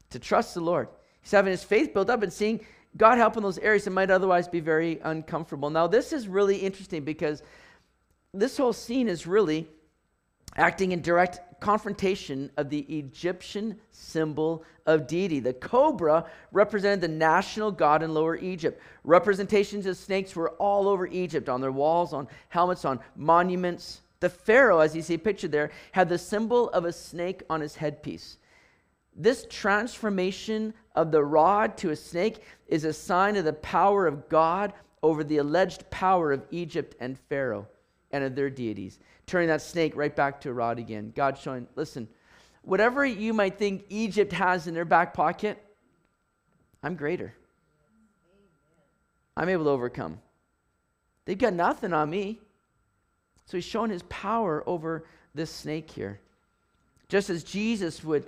To 0.10 0.20
trust 0.20 0.56
the 0.56 0.62
Lord. 0.62 0.88
He's 1.22 1.32
having 1.32 1.52
his 1.52 1.64
faith 1.64 1.94
built 1.94 2.10
up 2.10 2.24
and 2.24 2.34
seeing 2.34 2.62
God 2.98 3.18
help 3.18 3.38
in 3.38 3.44
those 3.44 3.60
areas 3.60 3.84
that 3.84 3.92
might 3.92 4.10
otherwise 4.10 4.48
be 4.48 4.60
very 4.60 5.00
uncomfortable. 5.04 5.70
Now, 5.70 5.86
this 5.86 6.14
is 6.14 6.28
really 6.28 6.58
interesting 6.58 7.04
because 7.04 7.44
this 8.34 8.58
whole 8.58 8.74
scene 8.74 9.08
is 9.08 9.28
really 9.28 9.68
acting 10.56 10.94
in 10.94 11.02
direct 11.02 11.45
confrontation 11.60 12.52
of 12.58 12.70
the 12.70 12.82
Egyptian 12.82 13.80
symbol 13.92 14.64
of 14.86 15.08
deity. 15.08 15.40
The 15.40 15.54
cobra 15.54 16.26
represented 16.52 17.02
the 17.02 17.08
national 17.08 17.72
god 17.72 18.04
in 18.04 18.14
Lower 18.14 18.36
Egypt. 18.38 18.82
Representations 19.04 19.86
of 19.86 19.98
snakes 19.98 20.36
were 20.36 20.52
all 20.52 20.88
over 20.88 21.08
Egypt, 21.08 21.50
on 21.50 21.62
their 21.62 21.72
walls, 21.72 22.14
on 22.14 22.28
helmets, 22.50 22.86
on 22.86 23.00
monuments. 23.16 24.02
The 24.20 24.30
Pharaoh, 24.30 24.80
as 24.80 24.96
you 24.96 25.02
see 25.02 25.18
pictured 25.18 25.52
there, 25.52 25.72
had 25.92 26.10
the 26.10 26.18
symbol 26.18 26.70
of 26.70 26.86
a 26.86 26.94
snake 26.94 27.44
on 27.50 27.62
his 27.62 27.76
headpiece. 27.76 28.38
This 29.16 29.46
transformation 29.50 30.74
of 30.96 31.12
the 31.12 31.24
rod 31.24 31.78
to 31.78 31.92
a 31.92 31.96
snake 31.96 32.42
is 32.68 32.84
a 32.84 32.94
sign 32.94 33.36
of 33.36 33.46
the 33.46 33.54
power 33.54 34.08
of 34.08 34.28
God 34.30 34.74
over 35.02 35.24
the 35.24 35.38
alleged 35.38 35.90
power 35.90 36.32
of 36.32 36.46
Egypt 36.52 36.96
and 37.00 37.18
Pharaoh 37.30 37.68
and 38.16 38.24
of 38.24 38.36
their 38.36 38.50
deities 38.50 38.98
turning 39.28 39.50
that 39.50 39.62
snake 39.62 39.96
right 39.96 40.16
back 40.16 40.42
to 40.42 40.50
a 40.50 40.54
rod 40.54 40.80
again. 40.80 41.12
God 41.16 41.38
showing, 41.38 41.68
listen, 41.76 42.08
whatever 42.62 43.06
you 43.06 43.34
might 43.34 43.58
think 43.58 43.86
Egypt 43.90 44.32
has 44.34 44.68
in 44.68 44.74
their 44.74 44.86
back 44.86 45.14
pocket, 45.14 45.62
I'm 46.82 46.96
greater. 46.96 47.34
I'm 49.36 49.50
able 49.50 49.66
to 49.66 49.72
overcome. 49.72 50.20
They've 51.26 51.38
got 51.38 51.54
nothing 51.54 51.94
on 51.94 52.10
me. 52.10 52.40
So 53.48 53.58
he's 53.58 53.66
showing 53.66 53.92
his 53.92 54.04
power 54.04 54.64
over 54.66 55.06
this 55.34 55.52
snake 55.52 55.90
here. 55.92 56.20
Just 57.10 57.30
as 57.30 57.44
Jesus 57.44 58.04
would 58.04 58.28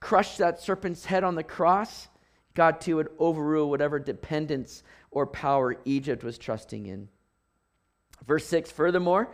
crush 0.00 0.36
that 0.36 0.60
serpent's 0.60 1.04
head 1.04 1.24
on 1.24 1.34
the 1.34 1.42
cross, 1.42 2.08
God 2.54 2.80
too 2.80 2.96
would 2.96 3.08
overrule 3.18 3.70
whatever 3.70 3.98
dependence 3.98 4.82
or 5.10 5.26
power 5.26 5.76
Egypt 5.84 6.24
was 6.24 6.36
trusting 6.38 6.86
in. 6.86 7.08
Verse 8.26 8.46
6 8.46 8.70
Furthermore, 8.70 9.28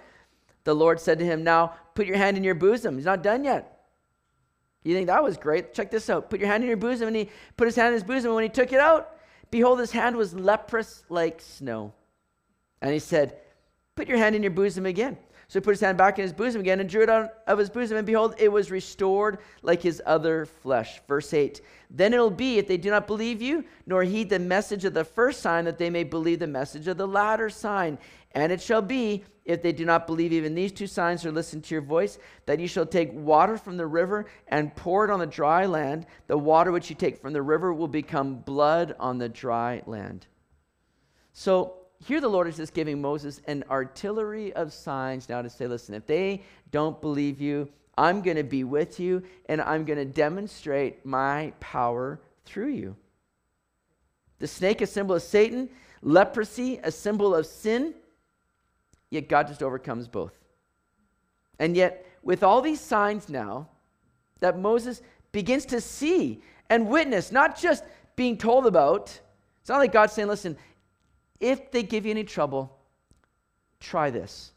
the 0.65 0.75
Lord 0.75 1.01
said 1.01 1.19
to 1.19 1.25
him, 1.25 1.45
Now 1.45 1.75
put 1.95 2.07
your 2.07 2.17
hand 2.17 2.37
in 2.37 2.45
your 2.45 2.55
bosom. 2.55 2.97
He's 2.97 3.05
not 3.05 3.23
done 3.23 3.45
yet. 3.45 3.81
You 4.85 4.95
think 4.95 5.07
that 5.07 5.23
was 5.23 5.37
great? 5.37 5.75
Check 5.75 5.91
this 5.91 6.11
out. 6.11 6.29
Put 6.29 6.41
your 6.41 6.49
hand 6.49 6.65
in 6.65 6.69
your 6.69 6.77
bosom. 6.77 7.09
And 7.09 7.17
he 7.17 7.29
put 7.57 7.67
his 7.67 7.77
hand 7.77 7.89
in 7.89 7.95
his 7.95 8.05
bosom. 8.05 8.31
And 8.31 8.35
when 8.35 8.45
he 8.45 8.51
took 8.51 8.73
it 8.73 8.81
out, 8.81 9.17
behold, 9.51 9.79
his 9.79 9.93
hand 9.93 10.17
was 10.17 10.35
leprous 10.35 11.05
like 11.09 11.41
snow. 11.41 11.93
And 12.81 12.93
he 12.93 12.99
said, 12.99 13.39
Put 13.95 14.09
your 14.09 14.19
hand 14.19 14.35
in 14.35 14.43
your 14.43 14.51
bosom 14.51 14.87
again. 14.87 15.19
So 15.53 15.61
he 15.61 15.65
put 15.65 15.73
his 15.73 15.81
hand 15.81 15.99
back 15.99 16.19
in 16.19 16.23
his 16.23 16.33
bosom 16.33 16.63
again 16.63 16.81
and 16.81 16.89
drew 16.89 17.03
it 17.03 17.11
out 17.11 17.31
of 17.47 17.59
his 17.59 17.69
bosom, 17.69 17.99
and 17.99 18.07
behold, 18.07 18.35
it 18.39 18.51
was 18.51 18.71
restored 18.71 19.37
like 19.61 19.83
his 19.83 20.01
other 20.07 20.47
flesh. 20.47 21.03
Verse 21.07 21.35
8 21.35 21.61
Then 21.91 22.15
it'll 22.15 22.31
be, 22.31 22.57
if 22.57 22.67
they 22.67 22.79
do 22.79 22.89
not 22.89 23.07
believe 23.07 23.43
you, 23.43 23.63
nor 23.85 24.03
heed 24.03 24.31
the 24.31 24.39
message 24.39 24.87
of 24.87 24.95
the 24.95 25.05
first 25.05 25.43
sign, 25.43 25.67
that 25.67 25.77
they 25.77 25.91
may 25.91 26.05
believe 26.05 26.39
the 26.39 26.47
message 26.47 26.89
of 26.89 26.97
the 26.97 27.07
latter 27.07 27.51
sign. 27.51 27.99
And 28.31 28.51
it 28.51 28.63
shall 28.63 28.81
be, 28.81 29.25
if 29.45 29.61
they 29.61 29.73
do 29.73 29.85
not 29.85 30.07
believe 30.07 30.33
even 30.33 30.55
these 30.55 30.73
two 30.73 30.87
signs 30.87 31.27
or 31.27 31.31
listen 31.31 31.61
to 31.61 31.75
your 31.75 31.83
voice, 31.83 32.19
that 32.47 32.59
you 32.59 32.67
shall 32.67 32.87
take 32.87 33.13
water 33.13 33.59
from 33.59 33.77
the 33.77 33.87
river 33.87 34.25
and 34.49 34.75
pour 34.75 35.05
it 35.05 35.11
on 35.11 35.21
the 35.21 35.27
dry 35.27 35.67
land. 35.67 36.07
The 36.29 36.39
water 36.39 36.73
which 36.73 36.89
you 36.89 36.97
take 36.97 37.21
from 37.21 37.35
the 37.35 37.43
river 37.43 37.75
will 37.75 37.89
become 37.89 38.37
blood 38.37 38.97
on 38.99 39.19
the 39.19 39.29
dry 39.29 39.83
land. 39.85 40.27
So, 41.35 41.82
here 42.05 42.21
the 42.21 42.29
Lord 42.29 42.49
is 42.49 42.57
just 42.57 42.75
giving 42.75 43.01
Moses 43.01 43.41
an 43.47 43.65
artillery 43.71 44.53
of 44.55 44.73
signs 44.73 45.29
now 45.29 45.43
to 45.43 45.51
say, 45.51 45.67
listen, 45.67 45.95
if 45.95 46.07
they 46.07 46.43
don't 46.71 47.01
believe 47.01 47.41
you, 47.41 47.69
I'm 47.97 48.23
going 48.23 48.37
to 48.37 48.43
be 48.45 48.65
with 48.65 48.99
you 48.99 49.23
and 49.47 49.61
I'm 49.61 49.85
going 49.85 49.99
to 49.99 50.05
demonstrate 50.05 51.05
my 51.05 51.53
power 51.61 52.21
through 52.45 52.71
you. 52.71 52.97
The 54.39 54.49
snake, 54.49 54.81
a 54.81 54.87
symbol 54.87 55.15
of 55.15 55.23
Satan, 55.23 55.69
leprosy, 56.03 56.81
a 56.83 56.91
symbol 56.91 57.35
of 57.35 57.47
sin, 57.47 57.95
yet 59.11 59.29
God 59.29 59.47
just 59.47 59.63
overcomes 59.63 60.09
both. 60.09 60.33
And 61.59 61.77
yet, 61.77 62.07
with 62.23 62.43
all 62.43 62.61
these 62.61 62.81
signs 62.81 63.29
now 63.29 63.69
that 64.41 64.59
Moses 64.59 65.03
begins 65.31 65.67
to 65.67 65.81
see 65.81 66.43
and 66.71 66.89
witness, 66.89 67.31
not 67.31 67.59
just 67.59 67.85
being 68.17 68.37
told 68.37 68.67
about, 68.67 69.21
it's 69.61 69.69
not 69.69 69.79
like 69.79 69.93
God's 69.93 70.13
saying, 70.13 70.29
listen, 70.29 70.57
if 71.43 71.71
they 71.71 71.83
give 71.83 72.07
you 72.07 72.13
any 72.13 72.25
trouble, 72.25 72.75
try 73.81 74.11
this. 74.11 74.53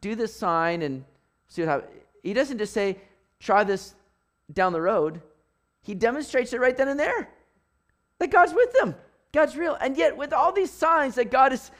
Do 0.00 0.14
this 0.14 0.34
sign 0.34 0.82
and 0.82 1.04
see 1.48 1.62
what 1.62 1.68
happens. 1.68 1.90
He 2.22 2.32
doesn't 2.32 2.58
just 2.58 2.72
say, 2.72 2.98
try 3.40 3.64
this 3.64 3.94
down 4.52 4.72
the 4.72 4.80
road. 4.80 5.20
He 5.82 5.94
demonstrates 5.94 6.52
it 6.52 6.60
right 6.60 6.76
then 6.76 6.88
and 6.88 6.98
there. 6.98 7.28
That 8.20 8.30
God's 8.30 8.54
with 8.54 8.72
them. 8.72 8.94
God's 9.32 9.56
real. 9.56 9.76
And 9.80 9.96
yet, 9.96 10.16
with 10.16 10.32
all 10.32 10.52
these 10.52 10.70
signs 10.70 11.16
that 11.16 11.30
God 11.30 11.52
is 11.52 11.70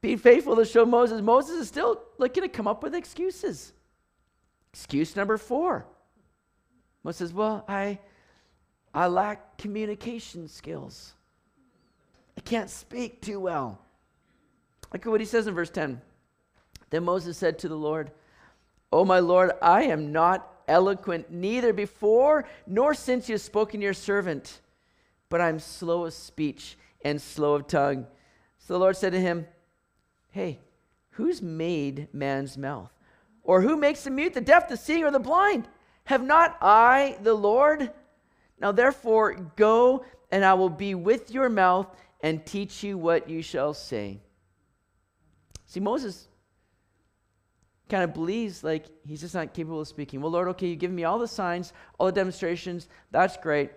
being 0.00 0.16
faithful 0.16 0.54
to 0.56 0.64
show 0.64 0.86
Moses, 0.86 1.20
Moses 1.20 1.56
is 1.56 1.68
still 1.68 2.00
looking 2.18 2.44
to 2.44 2.48
come 2.48 2.68
up 2.68 2.82
with 2.82 2.94
excuses. 2.94 3.72
Excuse 4.72 5.16
number 5.16 5.36
four. 5.36 5.84
Moses 7.02 7.18
says, 7.18 7.32
Well, 7.32 7.64
I 7.68 7.98
I 8.94 9.08
lack 9.08 9.58
communication 9.58 10.46
skills. 10.46 11.14
I 12.36 12.40
can't 12.40 12.70
speak 12.70 13.20
too 13.20 13.40
well. 13.40 13.80
Look 14.92 15.06
at 15.06 15.10
what 15.10 15.20
he 15.20 15.26
says 15.26 15.46
in 15.46 15.54
verse 15.54 15.70
10. 15.70 16.00
Then 16.90 17.04
Moses 17.04 17.36
said 17.36 17.58
to 17.60 17.68
the 17.68 17.76
Lord, 17.76 18.10
Oh, 18.92 19.04
my 19.04 19.18
Lord, 19.18 19.52
I 19.60 19.84
am 19.84 20.12
not 20.12 20.48
eloquent, 20.68 21.30
neither 21.30 21.72
before 21.72 22.46
nor 22.66 22.94
since 22.94 23.28
you 23.28 23.34
have 23.34 23.42
spoken 23.42 23.80
to 23.80 23.84
your 23.84 23.94
servant, 23.94 24.60
but 25.28 25.40
I'm 25.40 25.58
slow 25.58 26.04
of 26.04 26.12
speech 26.12 26.76
and 27.04 27.20
slow 27.20 27.54
of 27.54 27.66
tongue. 27.66 28.06
So 28.58 28.74
the 28.74 28.78
Lord 28.78 28.96
said 28.96 29.12
to 29.12 29.20
him, 29.20 29.46
Hey, 30.30 30.60
who's 31.10 31.42
made 31.42 32.08
man's 32.12 32.56
mouth? 32.56 32.92
Or 33.42 33.60
who 33.60 33.76
makes 33.76 34.04
the 34.04 34.10
mute, 34.10 34.34
the 34.34 34.40
deaf, 34.40 34.68
the 34.68 34.76
seeing, 34.76 35.04
or 35.04 35.10
the 35.10 35.18
blind? 35.18 35.68
Have 36.04 36.22
not 36.22 36.56
I 36.60 37.18
the 37.22 37.34
Lord? 37.34 37.90
Now 38.60 38.72
therefore, 38.72 39.34
go, 39.56 40.04
and 40.30 40.44
I 40.44 40.54
will 40.54 40.70
be 40.70 40.94
with 40.94 41.30
your 41.30 41.48
mouth 41.48 41.88
and 42.24 42.46
teach 42.46 42.82
you 42.82 42.96
what 42.96 43.28
you 43.28 43.42
shall 43.42 43.74
say. 43.74 44.18
See, 45.66 45.78
Moses 45.78 46.26
kind 47.90 48.02
of 48.02 48.14
believes 48.14 48.64
like 48.64 48.86
he's 49.06 49.20
just 49.20 49.34
not 49.34 49.52
capable 49.52 49.82
of 49.82 49.88
speaking. 49.88 50.22
Well, 50.22 50.30
Lord, 50.30 50.48
okay, 50.48 50.68
you've 50.68 50.78
given 50.78 50.96
me 50.96 51.04
all 51.04 51.18
the 51.18 51.28
signs, 51.28 51.74
all 51.98 52.06
the 52.06 52.12
demonstrations. 52.12 52.88
That's 53.10 53.36
great. 53.36 53.72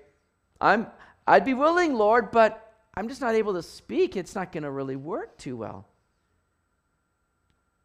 I'm 0.61 0.87
I'd 1.27 1.43
be 1.43 1.55
willing, 1.55 1.95
Lord, 1.95 2.31
but 2.31 2.73
I'm 2.95 3.09
just 3.09 3.19
not 3.19 3.35
able 3.35 3.53
to 3.53 3.61
speak. 3.61 4.15
It's 4.15 4.33
not 4.33 4.53
going 4.53 4.63
to 4.63 4.71
really 4.71 4.95
work 4.95 5.37
too 5.37 5.57
well. 5.57 5.85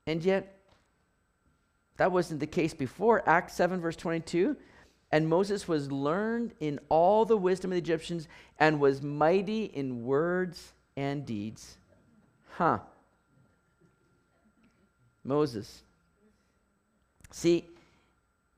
And 0.06 0.24
yet, 0.24 0.60
that 1.96 2.12
wasn't 2.12 2.38
the 2.38 2.46
case 2.46 2.72
before. 2.72 3.28
Acts 3.28 3.54
7, 3.54 3.80
verse 3.80 3.96
22. 3.96 4.56
And 5.12 5.28
Moses 5.28 5.68
was 5.68 5.92
learned 5.92 6.54
in 6.58 6.80
all 6.88 7.26
the 7.26 7.36
wisdom 7.36 7.70
of 7.70 7.74
the 7.74 7.78
Egyptians 7.78 8.26
and 8.58 8.80
was 8.80 9.02
mighty 9.02 9.66
in 9.66 10.04
words 10.04 10.72
and 10.96 11.26
deeds. 11.26 11.76
Huh. 12.56 12.78
Moses. 15.22 15.82
See, 17.30 17.66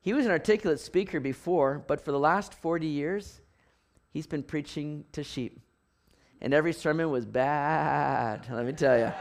he 0.00 0.12
was 0.12 0.26
an 0.26 0.32
articulate 0.32 0.78
speaker 0.78 1.18
before, 1.18 1.82
but 1.86 2.05
for 2.05 2.12
the 2.12 2.18
last 2.18 2.55
40 2.55 2.86
years, 2.86 3.40
he's 4.12 4.26
been 4.26 4.42
preaching 4.42 5.05
to 5.12 5.24
sheep. 5.24 5.61
And 6.40 6.55
every 6.55 6.72
sermon 6.72 7.11
was 7.11 7.26
bad, 7.26 8.46
let 8.52 8.64
me 8.64 8.72
tell 8.72 8.98
you. 8.98 9.12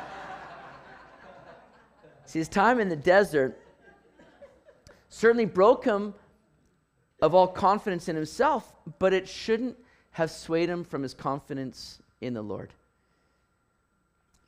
See, 2.25 2.39
his 2.39 2.47
time 2.47 2.79
in 2.79 2.89
the 2.89 2.95
desert 2.95 3.59
certainly 5.09 5.45
broke 5.45 5.85
him 5.85 6.13
of 7.23 7.33
all 7.33 7.47
confidence 7.47 8.09
in 8.09 8.17
himself, 8.17 8.75
but 8.99 9.13
it 9.13 9.29
shouldn't 9.29 9.77
have 10.11 10.29
swayed 10.29 10.67
him 10.67 10.83
from 10.83 11.01
his 11.01 11.13
confidence 11.13 11.99
in 12.19 12.33
the 12.33 12.41
Lord. 12.41 12.73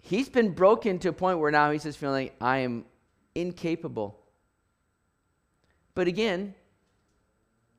He's 0.02 0.28
been 0.28 0.52
broken 0.52 1.00
to 1.00 1.08
a 1.08 1.14
point 1.14 1.40
where 1.40 1.52
now 1.52 1.72
he's 1.72 1.84
just 1.84 1.98
feeling, 1.98 2.32
I 2.42 2.58
am 2.58 2.84
incapable. 3.34 4.20
But 5.94 6.10
again, 6.10 6.54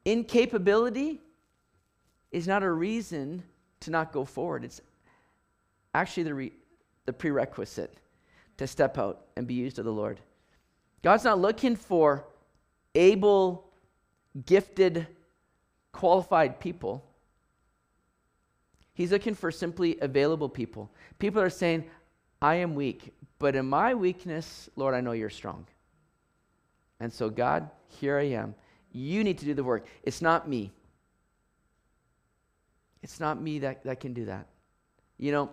incapability 0.06 1.20
is 2.32 2.48
not 2.48 2.62
a 2.62 2.70
reason 2.70 3.42
to 3.80 3.90
not 3.90 4.12
go 4.12 4.24
forward. 4.24 4.64
It's 4.64 4.80
actually 5.94 6.22
the, 6.22 6.34
re- 6.34 6.52
the 7.04 7.12
prerequisite 7.12 7.92
to 8.56 8.66
step 8.66 8.96
out 8.96 9.26
and 9.36 9.46
be 9.46 9.52
used 9.52 9.78
of 9.78 9.84
the 9.84 9.92
Lord. 9.92 10.20
God's 11.02 11.24
not 11.24 11.38
looking 11.38 11.76
for 11.76 12.24
able 12.94 13.65
gifted, 14.44 15.06
qualified 15.92 16.60
people. 16.60 17.04
He's 18.92 19.12
looking 19.12 19.34
for 19.34 19.50
simply 19.50 19.98
available 20.00 20.48
people. 20.48 20.90
People 21.18 21.40
are 21.40 21.50
saying, 21.50 21.84
I 22.40 22.56
am 22.56 22.74
weak, 22.74 23.14
but 23.38 23.56
in 23.56 23.66
my 23.66 23.94
weakness, 23.94 24.68
Lord, 24.76 24.94
I 24.94 25.00
know 25.00 25.12
you're 25.12 25.30
strong. 25.30 25.66
And 27.00 27.12
so, 27.12 27.28
God, 27.28 27.68
here 27.88 28.18
I 28.18 28.28
am. 28.30 28.54
You 28.92 29.24
need 29.24 29.38
to 29.38 29.44
do 29.44 29.54
the 29.54 29.64
work. 29.64 29.86
It's 30.02 30.22
not 30.22 30.48
me. 30.48 30.72
It's 33.02 33.20
not 33.20 33.40
me 33.40 33.58
that, 33.60 33.84
that 33.84 34.00
can 34.00 34.14
do 34.14 34.24
that. 34.24 34.46
You 35.18 35.32
know, 35.32 35.50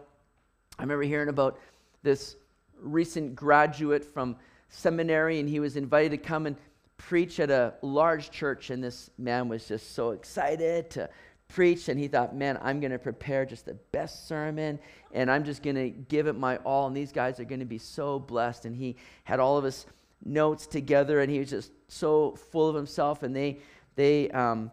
I 0.79 0.83
remember 0.83 1.03
hearing 1.03 1.29
about 1.29 1.59
this 2.01 2.35
recent 2.81 3.35
graduate 3.35 4.03
from 4.03 4.37
seminary, 4.69 5.39
and 5.39 5.47
he 5.47 5.59
was 5.59 5.77
invited 5.77 6.11
to 6.11 6.17
come 6.17 6.45
and 6.45 6.55
preach 6.97 7.39
at 7.39 7.49
a 7.49 7.73
large 7.81 8.31
church, 8.31 8.69
and 8.69 8.83
this 8.83 9.09
man 9.17 9.49
was 9.49 9.67
just 9.67 9.93
so 9.93 10.11
excited 10.11 10.89
to 10.91 11.09
preach. 11.47 11.89
And 11.89 11.99
he 11.99 12.07
thought, 12.07 12.35
man, 12.35 12.57
I'm 12.61 12.79
going 12.79 12.91
to 12.91 12.99
prepare 12.99 13.45
just 13.45 13.65
the 13.65 13.75
best 13.91 14.27
sermon, 14.27 14.79
and 15.11 15.29
I'm 15.29 15.43
just 15.43 15.63
going 15.63 15.75
to 15.75 15.89
give 15.89 16.27
it 16.27 16.33
my 16.33 16.57
all. 16.57 16.87
And 16.87 16.95
these 16.95 17.11
guys 17.11 17.39
are 17.39 17.45
going 17.45 17.59
to 17.59 17.65
be 17.65 17.77
so 17.77 18.19
blessed. 18.19 18.65
And 18.65 18.75
he 18.75 18.95
had 19.23 19.39
all 19.39 19.57
of 19.57 19.63
his 19.63 19.85
notes 20.23 20.67
together, 20.67 21.21
and 21.21 21.31
he 21.31 21.39
was 21.39 21.49
just 21.49 21.71
so 21.87 22.35
full 22.51 22.69
of 22.69 22.75
himself. 22.75 23.23
And 23.23 23.35
they, 23.35 23.59
they, 23.95 24.29
um, 24.31 24.71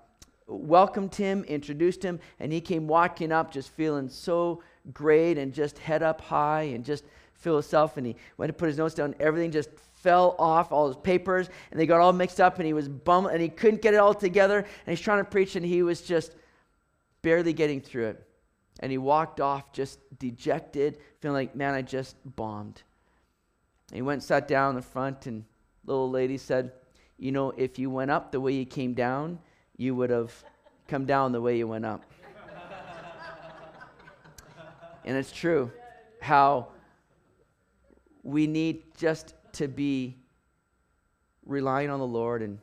welcomed 0.51 1.15
him, 1.15 1.45
introduced 1.45 2.03
him, 2.03 2.19
and 2.41 2.53
he 2.53 2.61
came 2.61 2.87
walking 2.87 3.33
up 3.33 3.53
just 3.53 3.71
feeling 3.71 4.09
so 4.09 4.63
great 4.93 5.39
and 5.39 5.53
just 5.53 5.79
head 5.79 6.03
up 6.03 6.21
high 6.21 6.63
and 6.63 6.85
just 6.85 7.05
feel 7.35 7.55
himself. 7.55 7.97
And 7.97 8.07
he 8.07 8.17
went 8.37 8.49
to 8.49 8.53
put 8.53 8.69
his 8.69 8.79
notes 8.79 8.95
down. 8.95 9.15
Everything 9.21 9.51
just 9.51 9.71
fell 10.03 10.35
off 10.39 10.73
all 10.73 10.89
his 10.89 10.97
papers 10.97 11.51
and 11.71 11.79
they 11.79 11.87
got 11.87 12.01
all 12.01 12.13
mixed 12.13 12.41
up 12.41 12.59
and 12.59 12.67
he 12.67 12.73
was 12.73 12.89
bummed 12.89 13.29
and 13.29 13.41
he 13.41 13.49
couldn't 13.49 13.83
get 13.83 13.95
it 13.95 13.99
all 13.99 14.15
together 14.15 14.59
and 14.59 14.69
he's 14.87 15.01
trying 15.01 15.19
to 15.19 15.31
preach 15.31 15.57
and 15.57 15.65
he 15.65 15.83
was 15.83 16.01
just 16.01 16.35
barely 17.23 17.53
getting 17.53 17.81
through 17.81 18.09
it. 18.09 18.27
And 18.81 18.91
he 18.91 18.97
walked 18.97 19.41
off 19.41 19.73
just 19.73 19.99
dejected 20.19 20.99
feeling 21.21 21.35
like 21.35 21.55
man 21.55 21.75
i 21.75 21.83
just 21.83 22.17
bombed. 22.37 22.83
And 23.91 23.97
he 23.97 24.03
went 24.03 24.17
and 24.17 24.23
sat 24.23 24.49
down 24.49 24.71
in 24.71 24.77
the 24.77 24.83
front 24.83 25.27
and 25.27 25.45
the 25.85 25.93
little 25.93 26.11
lady 26.11 26.39
said 26.39 26.73
you 27.19 27.31
know 27.33 27.51
if 27.57 27.79
you 27.79 27.91
went 27.91 28.11
up 28.11 28.33
the 28.33 28.41
way 28.41 28.53
you 28.53 28.65
came 28.65 28.95
down 28.95 29.39
you 29.77 29.95
would 29.95 30.11
have 30.11 30.33
come 30.89 31.05
down 31.05 31.33
the 31.33 31.41
way 31.41 31.59
you 31.59 31.69
went 31.69 31.85
up. 31.85 32.05
And 35.05 35.17
it's 35.17 35.33
true 35.33 35.71
how 36.21 36.69
we 38.23 38.47
need 38.47 38.83
just 38.97 39.35
to 39.55 39.69
be 39.69 40.17
relying 41.45 41.91
on 41.91 41.99
the 41.99 42.07
Lord 42.07 42.43
and 42.43 42.59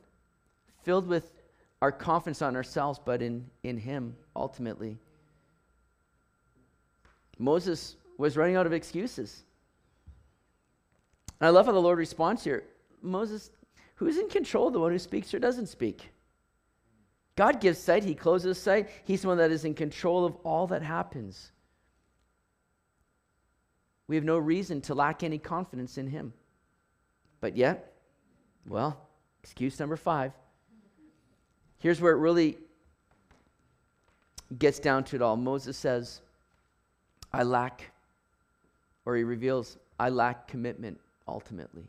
filled 0.82 1.06
with 1.06 1.32
our 1.80 1.92
confidence 1.92 2.42
on 2.42 2.56
ourselves, 2.56 2.98
but 3.04 3.22
in, 3.22 3.46
in 3.62 3.76
Him 3.76 4.16
ultimately. 4.34 4.98
Moses 7.38 7.96
was 8.16 8.36
running 8.36 8.56
out 8.56 8.66
of 8.66 8.72
excuses. 8.72 9.44
I 11.40 11.50
love 11.50 11.66
how 11.66 11.72
the 11.72 11.78
Lord 11.80 11.98
responds 11.98 12.42
here. 12.42 12.64
Moses, 13.00 13.50
who's 13.94 14.18
in 14.18 14.28
control, 14.28 14.70
the 14.70 14.80
one 14.80 14.90
who 14.90 14.98
speaks 14.98 15.32
or 15.32 15.38
doesn't 15.38 15.68
speak? 15.68 16.10
God 17.36 17.60
gives 17.60 17.78
sight, 17.78 18.02
He 18.02 18.16
closes 18.16 18.60
sight. 18.60 18.88
He's 19.04 19.22
the 19.22 19.28
one 19.28 19.38
that 19.38 19.52
is 19.52 19.64
in 19.64 19.74
control 19.74 20.24
of 20.24 20.34
all 20.42 20.66
that 20.68 20.82
happens. 20.82 21.52
We 24.08 24.16
have 24.16 24.24
no 24.24 24.38
reason 24.38 24.80
to 24.82 24.94
lack 24.94 25.22
any 25.22 25.38
confidence 25.38 25.98
in 25.98 26.08
Him. 26.08 26.32
But 27.40 27.56
yet, 27.56 27.92
well, 28.66 29.08
excuse 29.42 29.78
number 29.78 29.96
five. 29.96 30.32
Here's 31.78 32.00
where 32.00 32.12
it 32.12 32.18
really 32.18 32.58
gets 34.58 34.78
down 34.78 35.04
to 35.04 35.16
it 35.16 35.22
all. 35.22 35.36
Moses 35.36 35.76
says, 35.76 36.20
I 37.32 37.42
lack, 37.42 37.90
or 39.04 39.16
he 39.16 39.22
reveals, 39.22 39.76
I 40.00 40.08
lack 40.08 40.48
commitment 40.48 40.98
ultimately. 41.26 41.86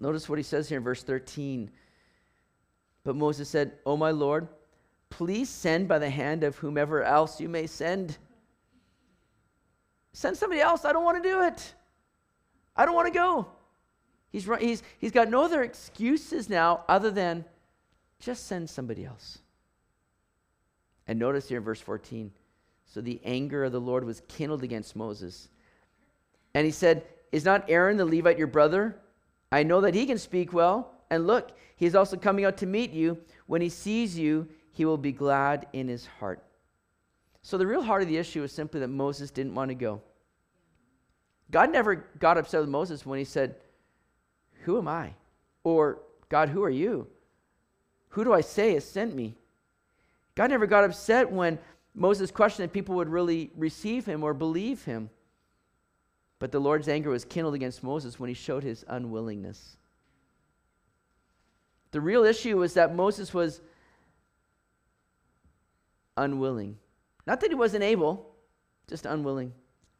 Notice 0.00 0.28
what 0.28 0.38
he 0.38 0.42
says 0.42 0.68
here 0.68 0.78
in 0.78 0.84
verse 0.84 1.02
13. 1.02 1.70
But 3.04 3.16
Moses 3.16 3.48
said, 3.48 3.72
O 3.84 3.96
my 3.96 4.10
Lord, 4.10 4.48
please 5.10 5.48
send 5.48 5.88
by 5.88 5.98
the 5.98 6.10
hand 6.10 6.42
of 6.42 6.56
whomever 6.56 7.02
else 7.02 7.40
you 7.40 7.48
may 7.48 7.66
send. 7.66 8.18
Send 10.12 10.36
somebody 10.36 10.60
else. 10.60 10.84
I 10.84 10.92
don't 10.92 11.04
want 11.04 11.22
to 11.22 11.28
do 11.28 11.42
it. 11.42 11.74
I 12.74 12.84
don't 12.84 12.94
want 12.94 13.06
to 13.06 13.18
go. 13.18 13.46
He's, 14.36 14.46
he's, 14.60 14.82
he's 14.98 15.12
got 15.12 15.30
no 15.30 15.44
other 15.44 15.62
excuses 15.62 16.50
now 16.50 16.84
other 16.90 17.10
than 17.10 17.46
just 18.20 18.46
send 18.46 18.68
somebody 18.68 19.06
else. 19.06 19.38
And 21.06 21.18
notice 21.18 21.48
here 21.48 21.56
in 21.56 21.64
verse 21.64 21.80
14 21.80 22.30
so 22.84 23.00
the 23.00 23.18
anger 23.24 23.64
of 23.64 23.72
the 23.72 23.80
Lord 23.80 24.04
was 24.04 24.20
kindled 24.28 24.62
against 24.62 24.94
Moses. 24.94 25.48
And 26.52 26.66
he 26.66 26.70
said, 26.70 27.04
Is 27.32 27.46
not 27.46 27.64
Aaron 27.70 27.96
the 27.96 28.04
Levite 28.04 28.36
your 28.36 28.46
brother? 28.46 29.00
I 29.50 29.62
know 29.62 29.80
that 29.80 29.94
he 29.94 30.04
can 30.04 30.18
speak 30.18 30.52
well. 30.52 30.92
And 31.08 31.26
look, 31.26 31.56
he 31.76 31.86
is 31.86 31.94
also 31.94 32.18
coming 32.18 32.44
out 32.44 32.58
to 32.58 32.66
meet 32.66 32.90
you. 32.90 33.16
When 33.46 33.62
he 33.62 33.70
sees 33.70 34.18
you, 34.18 34.48
he 34.70 34.84
will 34.84 34.98
be 34.98 35.12
glad 35.12 35.66
in 35.72 35.88
his 35.88 36.04
heart. 36.04 36.44
So 37.40 37.56
the 37.56 37.66
real 37.66 37.82
heart 37.82 38.02
of 38.02 38.08
the 38.08 38.18
issue 38.18 38.42
is 38.42 38.52
simply 38.52 38.80
that 38.80 38.88
Moses 38.88 39.30
didn't 39.30 39.54
want 39.54 39.70
to 39.70 39.74
go. 39.74 40.02
God 41.50 41.72
never 41.72 41.94
got 42.18 42.36
upset 42.36 42.60
with 42.60 42.68
Moses 42.68 43.06
when 43.06 43.18
he 43.18 43.24
said, 43.24 43.56
who 44.66 44.78
am 44.78 44.88
I? 44.88 45.12
Or, 45.64 46.00
God, 46.28 46.48
who 46.48 46.62
are 46.64 46.70
you? 46.70 47.06
Who 48.10 48.24
do 48.24 48.32
I 48.32 48.40
say 48.40 48.74
has 48.74 48.84
sent 48.84 49.14
me? 49.14 49.36
God 50.34 50.50
never 50.50 50.66
got 50.66 50.84
upset 50.84 51.30
when 51.30 51.58
Moses 51.94 52.30
questioned 52.30 52.66
if 52.66 52.72
people 52.72 52.96
would 52.96 53.08
really 53.08 53.50
receive 53.56 54.04
him 54.04 54.24
or 54.24 54.34
believe 54.34 54.84
him. 54.84 55.08
But 56.40 56.50
the 56.50 56.58
Lord's 56.58 56.88
anger 56.88 57.10
was 57.10 57.24
kindled 57.24 57.54
against 57.54 57.84
Moses 57.84 58.18
when 58.18 58.28
he 58.28 58.34
showed 58.34 58.64
his 58.64 58.84
unwillingness. 58.88 59.76
The 61.92 62.00
real 62.00 62.24
issue 62.24 62.58
was 62.58 62.74
that 62.74 62.94
Moses 62.94 63.32
was 63.32 63.62
unwilling. 66.16 66.76
Not 67.24 67.40
that 67.40 67.50
he 67.50 67.54
wasn't 67.54 67.84
able, 67.84 68.34
just 68.88 69.06
unwilling. 69.06 69.52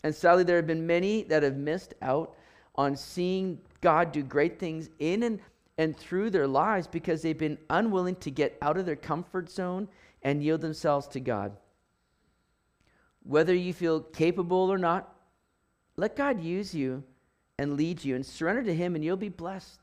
And 0.02 0.12
sadly, 0.12 0.42
there 0.42 0.56
have 0.56 0.66
been 0.66 0.86
many 0.86 1.22
that 1.24 1.44
have 1.44 1.56
missed 1.56 1.94
out 2.02 2.34
on 2.74 2.96
seeing 2.96 3.60
God 3.80 4.12
do 4.12 4.22
great 4.22 4.58
things 4.58 4.90
in 4.98 5.22
and, 5.22 5.40
and 5.78 5.96
through 5.96 6.30
their 6.30 6.46
lives 6.46 6.86
because 6.86 7.22
they've 7.22 7.36
been 7.36 7.58
unwilling 7.70 8.16
to 8.16 8.30
get 8.30 8.56
out 8.62 8.76
of 8.78 8.86
their 8.86 8.96
comfort 8.96 9.50
zone 9.50 9.88
and 10.22 10.42
yield 10.42 10.60
themselves 10.60 11.06
to 11.08 11.20
God. 11.20 11.52
Whether 13.22 13.54
you 13.54 13.72
feel 13.72 14.00
capable 14.00 14.72
or 14.72 14.78
not, 14.78 15.12
let 15.96 16.16
God 16.16 16.40
use 16.40 16.74
you 16.74 17.02
and 17.58 17.76
lead 17.76 18.04
you 18.04 18.14
and 18.14 18.24
surrender 18.24 18.62
to 18.64 18.74
Him, 18.74 18.94
and 18.94 19.04
you'll 19.04 19.16
be 19.16 19.28
blessed. 19.28 19.80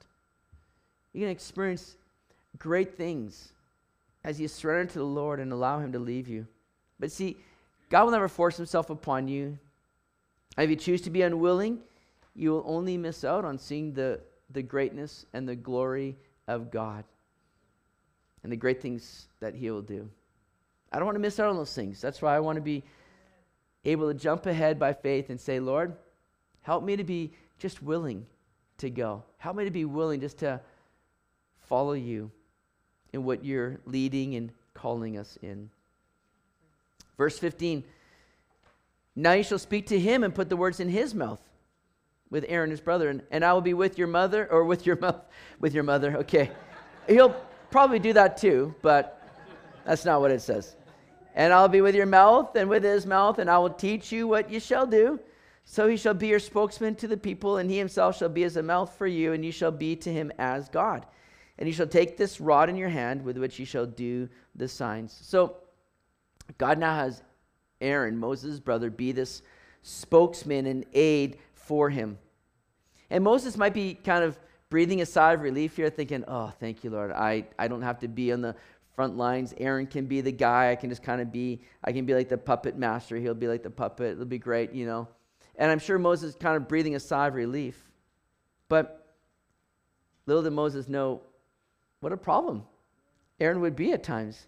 You're 1.12 1.22
going 1.26 1.36
to 1.36 1.38
experience 1.38 1.98
great 2.58 2.96
things 2.96 3.52
as 4.24 4.40
you 4.40 4.48
surrender 4.48 4.92
to 4.94 5.00
the 5.00 5.06
Lord 5.06 5.40
and 5.40 5.52
allow 5.52 5.80
Him 5.80 5.92
to 5.92 6.00
lead 6.00 6.28
you. 6.28 6.48
But 7.00 7.12
see, 7.12 7.38
God 7.90 8.06
will 8.06 8.12
never 8.12 8.28
force 8.28 8.58
himself 8.58 8.90
upon 8.90 9.28
you. 9.28 9.58
if 10.58 10.70
you 10.70 10.76
choose 10.76 11.02
to 11.02 11.10
be 11.10 11.22
unwilling, 11.22 11.80
you 12.36 12.52
will 12.52 12.64
only 12.66 12.98
miss 12.98 13.24
out 13.24 13.46
on 13.46 13.58
seeing 13.58 13.94
the, 13.94 14.20
the 14.52 14.62
greatness 14.62 15.26
and 15.34 15.48
the 15.48 15.56
glory 15.56 16.16
of 16.48 16.72
God 16.72 17.04
and 18.44 18.52
the 18.52 18.58
great 18.58 18.82
things 18.82 19.28
that 19.40 19.56
He 19.56 19.70
will 19.70 19.82
do. 19.82 20.10
I 20.92 20.98
don't 20.98 21.06
want 21.06 21.16
to 21.16 21.22
miss 21.22 21.40
out 21.40 21.50
on 21.50 21.56
those 21.56 21.74
things. 21.74 22.02
That's 22.02 22.22
why 22.22 22.36
I 22.36 22.40
want 22.40 22.58
to 22.58 22.62
be 22.62 22.84
able 23.86 24.12
to 24.12 24.18
jump 24.18 24.46
ahead 24.46 24.80
by 24.80 24.94
faith 24.94 25.30
and 25.30 25.40
say, 25.40 25.60
Lord, 25.60 25.96
help 26.62 26.84
me 26.84 26.96
to 26.96 27.04
be 27.04 27.34
just 27.60 27.82
willing 27.82 28.26
to 28.78 28.90
go. 28.90 29.24
Help 29.38 29.56
me 29.56 29.66
to 29.66 29.72
be 29.72 29.86
willing 29.86 30.20
just 30.22 30.40
to 30.40 30.60
follow 31.62 31.94
you 31.94 32.32
in 33.12 33.24
what 33.24 33.46
you're 33.46 33.80
leading 33.86 34.36
and 34.36 34.52
calling 34.74 35.18
us 35.18 35.38
in. 35.42 35.70
Verse 37.18 37.38
15 37.38 37.84
Now 39.16 39.34
you 39.34 39.44
shall 39.44 39.60
speak 39.60 39.88
to 39.88 40.00
him 40.00 40.24
and 40.24 40.34
put 40.34 40.50
the 40.50 40.58
words 40.58 40.80
in 40.80 40.90
his 40.90 41.14
mouth 41.14 41.42
with 42.34 42.46
Aaron, 42.48 42.72
his 42.72 42.82
brother, 42.82 43.10
and, 43.10 43.22
and 43.30 43.46
I 43.46 43.54
will 43.54 43.62
be 43.62 43.76
with 43.76 44.00
your 44.00 44.08
mother, 44.08 44.52
or 44.52 44.64
with 44.64 44.88
your 44.88 44.96
mouth, 44.96 45.22
with 45.60 45.76
your 45.76 45.84
mother, 45.84 46.18
okay. 46.18 46.50
He'll 47.08 47.36
probably 47.70 48.00
do 48.00 48.12
that 48.14 48.38
too, 48.38 48.74
but 48.82 49.22
that's 49.86 50.04
not 50.04 50.20
what 50.20 50.32
it 50.32 50.42
says. 50.42 50.76
And 51.36 51.54
I'll 51.54 51.68
be 51.68 51.82
with 51.82 51.94
your 51.94 52.08
mouth 52.08 52.56
and 52.56 52.68
with 52.68 52.84
his 52.84 53.06
mouth, 53.06 53.38
and 53.38 53.52
I 53.52 53.60
will 53.60 53.70
teach 53.70 54.12
you 54.12 54.28
what 54.28 54.50
you 54.50 54.60
shall 54.60 54.88
do. 54.88 55.20
So 55.64 55.88
he 55.88 55.96
shall 55.96 56.16
be 56.16 56.28
your 56.28 56.40
spokesman 56.40 56.96
to 56.96 57.08
the 57.08 57.18
people, 57.18 57.58
and 57.58 57.70
he 57.70 57.78
himself 57.78 58.18
shall 58.18 58.30
be 58.30 58.44
as 58.46 58.58
a 58.58 58.64
mouth 58.64 58.98
for 58.98 59.06
you, 59.06 59.34
and 59.34 59.46
you 59.46 59.52
shall 59.52 59.72
be 59.72 59.96
to 59.98 60.12
him 60.12 60.32
as 60.40 60.70
God. 60.70 61.06
And 61.60 61.70
you 61.70 61.74
shall 61.74 61.86
take 61.86 62.18
this 62.18 62.42
rod 62.42 62.68
in 62.68 62.76
your 62.76 62.90
hand 62.90 63.24
with 63.24 63.38
which 63.38 63.60
you 63.60 63.66
shall 63.66 63.86
do 63.86 64.28
the 64.56 64.68
signs. 64.68 65.16
So 65.22 65.58
God 66.58 66.80
now 66.80 66.96
has 66.96 67.22
Aaron, 67.80 68.18
Moses' 68.18 68.60
brother, 68.60 68.90
be 68.90 69.12
this 69.12 69.44
spokesman 69.84 70.66
and 70.66 70.84
aid 70.94 71.38
for 71.64 71.90
him. 71.90 72.18
And 73.10 73.24
Moses 73.24 73.58
might 73.58 73.74
be 73.74 73.94
kind 73.94 74.24
of 74.24 74.38
breathing 74.70 75.02
a 75.02 75.06
sigh 75.06 75.34
of 75.34 75.42
relief 75.42 75.76
here, 75.76 75.90
thinking, 75.90 76.24
oh, 76.28 76.52
thank 76.60 76.84
you, 76.84 76.90
Lord. 76.90 77.12
I, 77.12 77.46
I 77.60 77.68
don't 77.68 77.82
have 77.82 78.00
to 78.00 78.08
be 78.08 78.32
on 78.32 78.42
the 78.42 78.56
front 78.96 79.18
lines. 79.18 79.54
Aaron 79.58 79.88
can 79.88 80.06
be 80.06 80.22
the 80.22 80.32
guy. 80.32 80.72
I 80.72 80.76
can 80.76 80.90
just 80.90 81.04
kind 81.04 81.22
of 81.22 81.32
be, 81.32 81.62
I 81.84 81.92
can 81.92 82.06
be 82.06 82.14
like 82.14 82.30
the 82.30 82.38
puppet 82.38 82.78
master. 82.78 83.18
He'll 83.18 83.34
be 83.34 83.48
like 83.48 83.64
the 83.64 83.70
puppet. 83.70 84.14
It'll 84.14 84.26
be 84.26 84.40
great, 84.40 84.74
you 84.74 84.86
know. 84.86 85.08
And 85.56 85.72
I'm 85.72 85.80
sure 85.80 86.00
Moses 86.00 86.32
is 86.32 86.36
kind 86.36 86.58
of 86.58 86.68
breathing 86.68 86.96
a 86.96 87.00
sigh 87.00 87.28
of 87.28 87.36
relief. 87.36 87.92
But 88.68 89.16
little 90.26 90.42
did 90.42 90.54
Moses 90.54 90.88
know 90.88 91.22
what 92.00 92.12
a 92.12 92.18
problem 92.18 92.64
Aaron 93.40 93.62
would 93.62 93.76
be 93.76 93.92
at 93.92 94.04
times. 94.04 94.48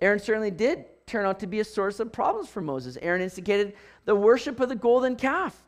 Aaron 0.00 0.18
certainly 0.18 0.50
did 0.50 0.84
turn 1.06 1.24
out 1.24 1.40
to 1.40 1.46
be 1.46 1.60
a 1.60 1.64
source 1.64 2.00
of 2.00 2.12
problems 2.12 2.48
for 2.48 2.60
Moses. 2.60 2.98
Aaron 3.00 3.22
instigated 3.22 3.74
the 4.04 4.14
worship 4.14 4.60
of 4.60 4.68
the 4.68 4.74
golden 4.74 5.16
calf 5.16 5.62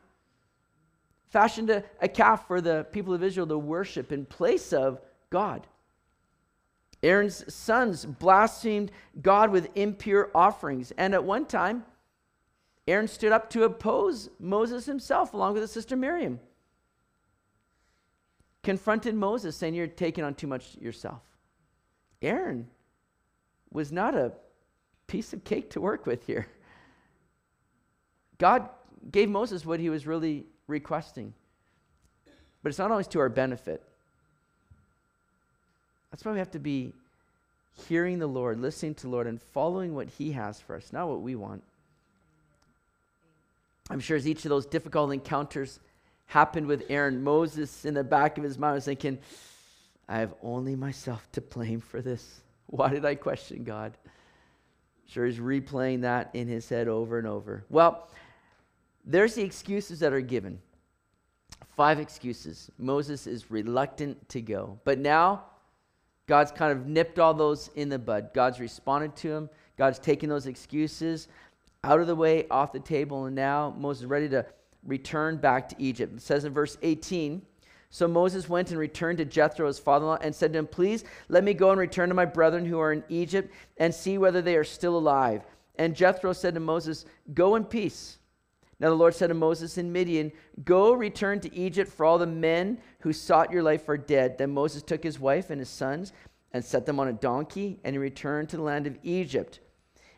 fashioned 1.29 1.69
a, 1.69 1.83
a 2.01 2.07
calf 2.07 2.47
for 2.47 2.61
the 2.61 2.85
people 2.91 3.13
of 3.13 3.23
Israel 3.23 3.47
to 3.47 3.57
worship 3.57 4.11
in 4.11 4.25
place 4.25 4.73
of 4.73 4.99
God. 5.29 5.67
Aaron's 7.01 7.53
sons 7.53 8.05
blasphemed 8.05 8.91
God 9.21 9.51
with 9.51 9.69
impure 9.75 10.31
offerings. 10.35 10.91
And 10.97 11.13
at 11.13 11.23
one 11.23 11.45
time, 11.45 11.85
Aaron 12.87 13.07
stood 13.07 13.31
up 13.31 13.49
to 13.51 13.63
oppose 13.63 14.29
Moses 14.39 14.85
himself, 14.85 15.33
along 15.33 15.53
with 15.53 15.61
his 15.61 15.71
sister 15.71 15.95
Miriam. 15.95 16.39
Confronted 18.63 19.15
Moses, 19.15 19.55
saying, 19.55 19.75
You're 19.75 19.87
taking 19.87 20.23
on 20.23 20.35
too 20.35 20.47
much 20.47 20.75
yourself. 20.77 21.21
Aaron 22.21 22.67
was 23.71 23.91
not 23.91 24.15
a 24.15 24.33
piece 25.07 25.31
of 25.31 25.43
cake 25.43 25.69
to 25.71 25.81
work 25.81 26.05
with 26.05 26.25
here. 26.25 26.47
God 28.37 28.69
gave 29.11 29.29
Moses 29.29 29.65
what 29.65 29.79
he 29.79 29.89
was 29.89 30.05
really 30.05 30.45
requesting. 30.69 31.33
But 32.63 32.69
it's 32.69 32.79
not 32.79 32.91
always 32.91 33.07
to 33.07 33.19
our 33.19 33.29
benefit. 33.29 33.81
That's 36.11 36.23
why 36.23 36.31
we 36.31 36.39
have 36.39 36.51
to 36.51 36.59
be 36.59 36.93
hearing 37.87 38.19
the 38.19 38.27
Lord, 38.27 38.59
listening 38.59 38.95
to 38.95 39.03
the 39.03 39.09
Lord, 39.09 39.27
and 39.27 39.41
following 39.41 39.95
what 39.95 40.09
He 40.09 40.31
has 40.33 40.59
for 40.59 40.75
us, 40.75 40.91
not 40.91 41.07
what 41.07 41.21
we 41.21 41.35
want. 41.35 41.63
I'm 43.89 43.99
sure 43.99 44.17
as 44.17 44.27
each 44.27 44.45
of 44.45 44.49
those 44.49 44.65
difficult 44.65 45.11
encounters 45.11 45.79
happened 46.27 46.67
with 46.67 46.83
Aaron, 46.89 47.23
Moses 47.23 47.85
in 47.85 47.95
the 47.95 48.03
back 48.03 48.37
of 48.37 48.43
his 48.43 48.57
mind 48.57 48.75
was 48.75 48.85
thinking, 48.85 49.17
I 50.07 50.19
have 50.19 50.33
only 50.43 50.75
myself 50.75 51.27
to 51.33 51.41
blame 51.41 51.81
for 51.81 52.01
this. 52.01 52.41
Why 52.67 52.89
did 52.89 53.03
I 53.03 53.15
question 53.15 53.63
God? 53.63 53.93
Sure, 55.07 55.25
he's 55.25 55.39
replaying 55.39 56.01
that 56.01 56.29
in 56.33 56.47
his 56.47 56.69
head 56.69 56.87
over 56.87 57.17
and 57.17 57.27
over. 57.27 57.63
Well, 57.69 58.07
there's 59.09 59.33
the 59.33 59.43
excuses 59.43 59.99
that 59.99 60.13
are 60.13 60.21
given. 60.21 60.59
Five 61.75 61.99
excuses. 61.99 62.69
Moses 62.77 63.25
is 63.25 63.49
reluctant 63.49 64.29
to 64.29 64.39
go. 64.39 64.79
But 64.83 64.99
now, 64.99 65.45
God's 66.27 66.51
kind 66.51 66.71
of 66.71 66.85
nipped 66.85 67.17
all 67.17 67.33
those 67.33 67.71
in 67.75 67.89
the 67.89 67.97
bud. 67.97 68.29
God's 68.35 68.59
responded 68.59 69.15
to 69.17 69.31
him. 69.31 69.49
God's 69.77 69.97
taken 69.97 70.29
those 70.29 70.45
excuses 70.45 71.27
out 71.83 71.99
of 71.99 72.05
the 72.05 72.15
way, 72.15 72.47
off 72.51 72.71
the 72.71 72.79
table, 72.79 73.25
and 73.25 73.35
now 73.35 73.73
Moses 73.75 74.03
is 74.03 74.07
ready 74.07 74.29
to 74.29 74.45
return 74.85 75.37
back 75.37 75.69
to 75.69 75.75
Egypt. 75.79 76.17
It 76.17 76.21
says 76.21 76.45
in 76.45 76.53
verse 76.53 76.77
18 76.83 77.41
So 77.89 78.07
Moses 78.07 78.47
went 78.47 78.69
and 78.69 78.79
returned 78.79 79.17
to 79.17 79.25
Jethro, 79.25 79.65
his 79.65 79.79
father 79.79 80.03
in 80.03 80.09
law, 80.09 80.17
and 80.21 80.35
said 80.35 80.53
to 80.53 80.59
him, 80.59 80.67
Please 80.67 81.03
let 81.29 81.43
me 81.43 81.55
go 81.55 81.71
and 81.71 81.79
return 81.79 82.09
to 82.09 82.15
my 82.15 82.25
brethren 82.25 82.63
who 82.63 82.79
are 82.79 82.93
in 82.93 83.03
Egypt 83.09 83.51
and 83.77 83.95
see 83.95 84.19
whether 84.19 84.43
they 84.43 84.55
are 84.55 84.63
still 84.63 84.97
alive. 84.97 85.41
And 85.77 85.95
Jethro 85.95 86.33
said 86.33 86.53
to 86.53 86.59
Moses, 86.59 87.05
Go 87.33 87.55
in 87.55 87.63
peace. 87.63 88.18
Now 88.79 88.89
the 88.89 88.95
Lord 88.95 89.13
said 89.13 89.27
to 89.27 89.33
Moses 89.33 89.77
in 89.77 89.91
Midian, 89.91 90.31
Go 90.63 90.93
return 90.93 91.39
to 91.41 91.53
Egypt, 91.53 91.91
for 91.91 92.05
all 92.05 92.17
the 92.17 92.25
men 92.25 92.79
who 93.01 93.11
sought 93.11 93.51
your 93.51 93.63
life 93.63 93.89
are 93.89 93.97
dead. 93.97 94.37
Then 94.37 94.51
Moses 94.51 94.83
took 94.83 95.03
his 95.03 95.19
wife 95.19 95.49
and 95.49 95.59
his 95.59 95.69
sons 95.69 96.13
and 96.53 96.63
set 96.63 96.85
them 96.85 96.99
on 96.99 97.09
a 97.09 97.13
donkey, 97.13 97.79
and 97.83 97.93
he 97.93 97.97
returned 97.97 98.49
to 98.49 98.57
the 98.57 98.63
land 98.63 98.87
of 98.87 98.97
Egypt. 99.03 99.59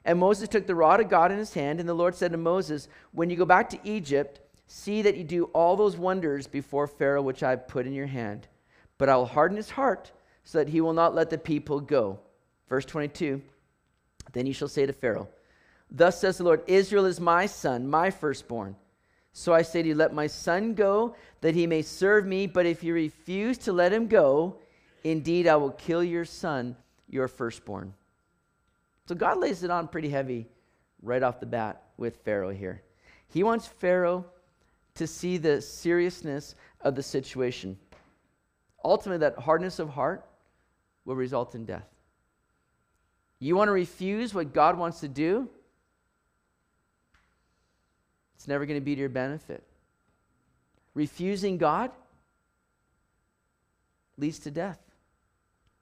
And 0.05 0.19
Moses 0.19 0.47
took 0.47 0.65
the 0.65 0.75
rod 0.75 0.99
of 0.99 1.09
God 1.09 1.31
in 1.31 1.37
his 1.37 1.53
hand, 1.53 1.79
and 1.79 1.89
the 1.89 1.93
Lord 1.93 2.15
said 2.15 2.31
to 2.31 2.37
Moses, 2.37 2.87
When 3.11 3.29
you 3.29 3.35
go 3.35 3.45
back 3.45 3.69
to 3.69 3.79
Egypt, 3.83 4.39
see 4.67 5.01
that 5.01 5.17
you 5.17 5.23
do 5.23 5.45
all 5.45 5.75
those 5.75 5.97
wonders 5.97 6.47
before 6.47 6.87
Pharaoh 6.87 7.21
which 7.21 7.43
I 7.43 7.51
have 7.51 7.67
put 7.67 7.85
in 7.85 7.93
your 7.93 8.07
hand. 8.07 8.47
But 8.97 9.09
I 9.09 9.15
will 9.15 9.25
harden 9.25 9.57
his 9.57 9.71
heart, 9.71 10.11
so 10.43 10.59
that 10.59 10.69
he 10.69 10.81
will 10.81 10.93
not 10.93 11.15
let 11.15 11.29
the 11.29 11.37
people 11.37 11.79
go. 11.79 12.19
Verse 12.69 12.85
22 12.85 13.41
Then 14.33 14.45
you 14.45 14.53
shall 14.53 14.67
say 14.67 14.85
to 14.85 14.93
Pharaoh, 14.93 15.27
Thus 15.91 16.19
says 16.19 16.37
the 16.37 16.45
Lord 16.45 16.63
Israel 16.67 17.05
is 17.05 17.19
my 17.19 17.45
son, 17.45 17.87
my 17.87 18.09
firstborn. 18.09 18.75
So 19.33 19.53
I 19.53 19.61
say 19.61 19.81
to 19.81 19.89
you, 19.89 19.95
let 19.95 20.13
my 20.13 20.27
son 20.27 20.73
go, 20.73 21.15
that 21.41 21.55
he 21.55 21.67
may 21.67 21.81
serve 21.81 22.25
me. 22.25 22.47
But 22.47 22.65
if 22.65 22.83
you 22.83 22.93
refuse 22.93 23.57
to 23.59 23.73
let 23.73 23.93
him 23.93 24.07
go, 24.07 24.57
indeed 25.03 25.47
I 25.47 25.55
will 25.55 25.71
kill 25.71 26.03
your 26.03 26.25
son, 26.25 26.75
your 27.07 27.27
firstborn. 27.27 27.93
So 29.07 29.15
God 29.15 29.39
lays 29.39 29.63
it 29.63 29.71
on 29.71 29.87
pretty 29.87 30.09
heavy 30.09 30.47
right 31.01 31.23
off 31.23 31.39
the 31.39 31.45
bat 31.45 31.83
with 31.97 32.17
Pharaoh 32.17 32.51
here. 32.51 32.81
He 33.27 33.43
wants 33.43 33.67
Pharaoh 33.67 34.25
to 34.95 35.07
see 35.07 35.37
the 35.37 35.61
seriousness 35.61 36.55
of 36.81 36.95
the 36.95 37.03
situation. 37.03 37.77
Ultimately, 38.83 39.19
that 39.19 39.37
hardness 39.37 39.79
of 39.79 39.89
heart 39.89 40.25
will 41.05 41.15
result 41.15 41.55
in 41.55 41.65
death. 41.65 41.87
You 43.39 43.55
want 43.55 43.69
to 43.69 43.73
refuse 43.73 44.33
what 44.33 44.53
God 44.53 44.77
wants 44.77 44.99
to 44.99 45.07
do? 45.07 45.49
It's 48.41 48.47
never 48.47 48.65
going 48.65 48.79
to 48.79 48.83
be 48.83 48.95
to 48.95 48.99
your 48.99 49.07
benefit. 49.07 49.61
Refusing 50.95 51.59
God 51.59 51.91
leads 54.17 54.39
to 54.39 54.49
death. 54.49 54.79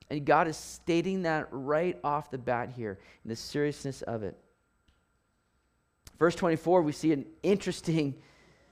And 0.09 0.25
God 0.25 0.45
is 0.49 0.57
stating 0.57 1.21
that 1.21 1.47
right 1.51 1.97
off 2.03 2.29
the 2.29 2.37
bat 2.37 2.73
here 2.75 2.99
in 3.23 3.29
the 3.29 3.37
seriousness 3.37 4.01
of 4.01 4.23
it. 4.23 4.37
Verse 6.19 6.35
24, 6.35 6.81
we 6.81 6.91
see 6.91 7.13
an 7.13 7.25
interesting 7.43 8.13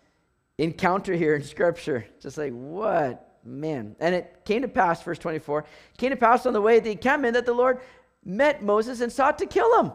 encounter 0.58 1.14
here 1.14 1.34
in 1.34 1.44
Scripture. 1.44 2.06
Just 2.20 2.38
like, 2.38 2.52
what? 2.52 3.38
Man. 3.46 3.96
And 4.02 4.14
it 4.14 4.42
came 4.44 4.64
to 4.64 4.68
pass, 4.68 5.02
verse 5.02 5.18
24, 5.18 5.64
came 5.98 6.10
to 6.10 6.18
pass 6.18 6.46
on 6.46 6.52
the 6.52 6.60
way 6.60 6.82
that 6.82 6.90
he 6.90 6.96
came 6.98 7.24
in 7.24 7.36
that 7.36 7.46
the 7.46 7.54
Lord 7.54 7.80
met 8.26 8.62
Moses 8.62 9.00
and 9.00 9.14
sought 9.14 9.38
to 9.38 9.46
kill 9.46 9.82
him. 9.82 9.94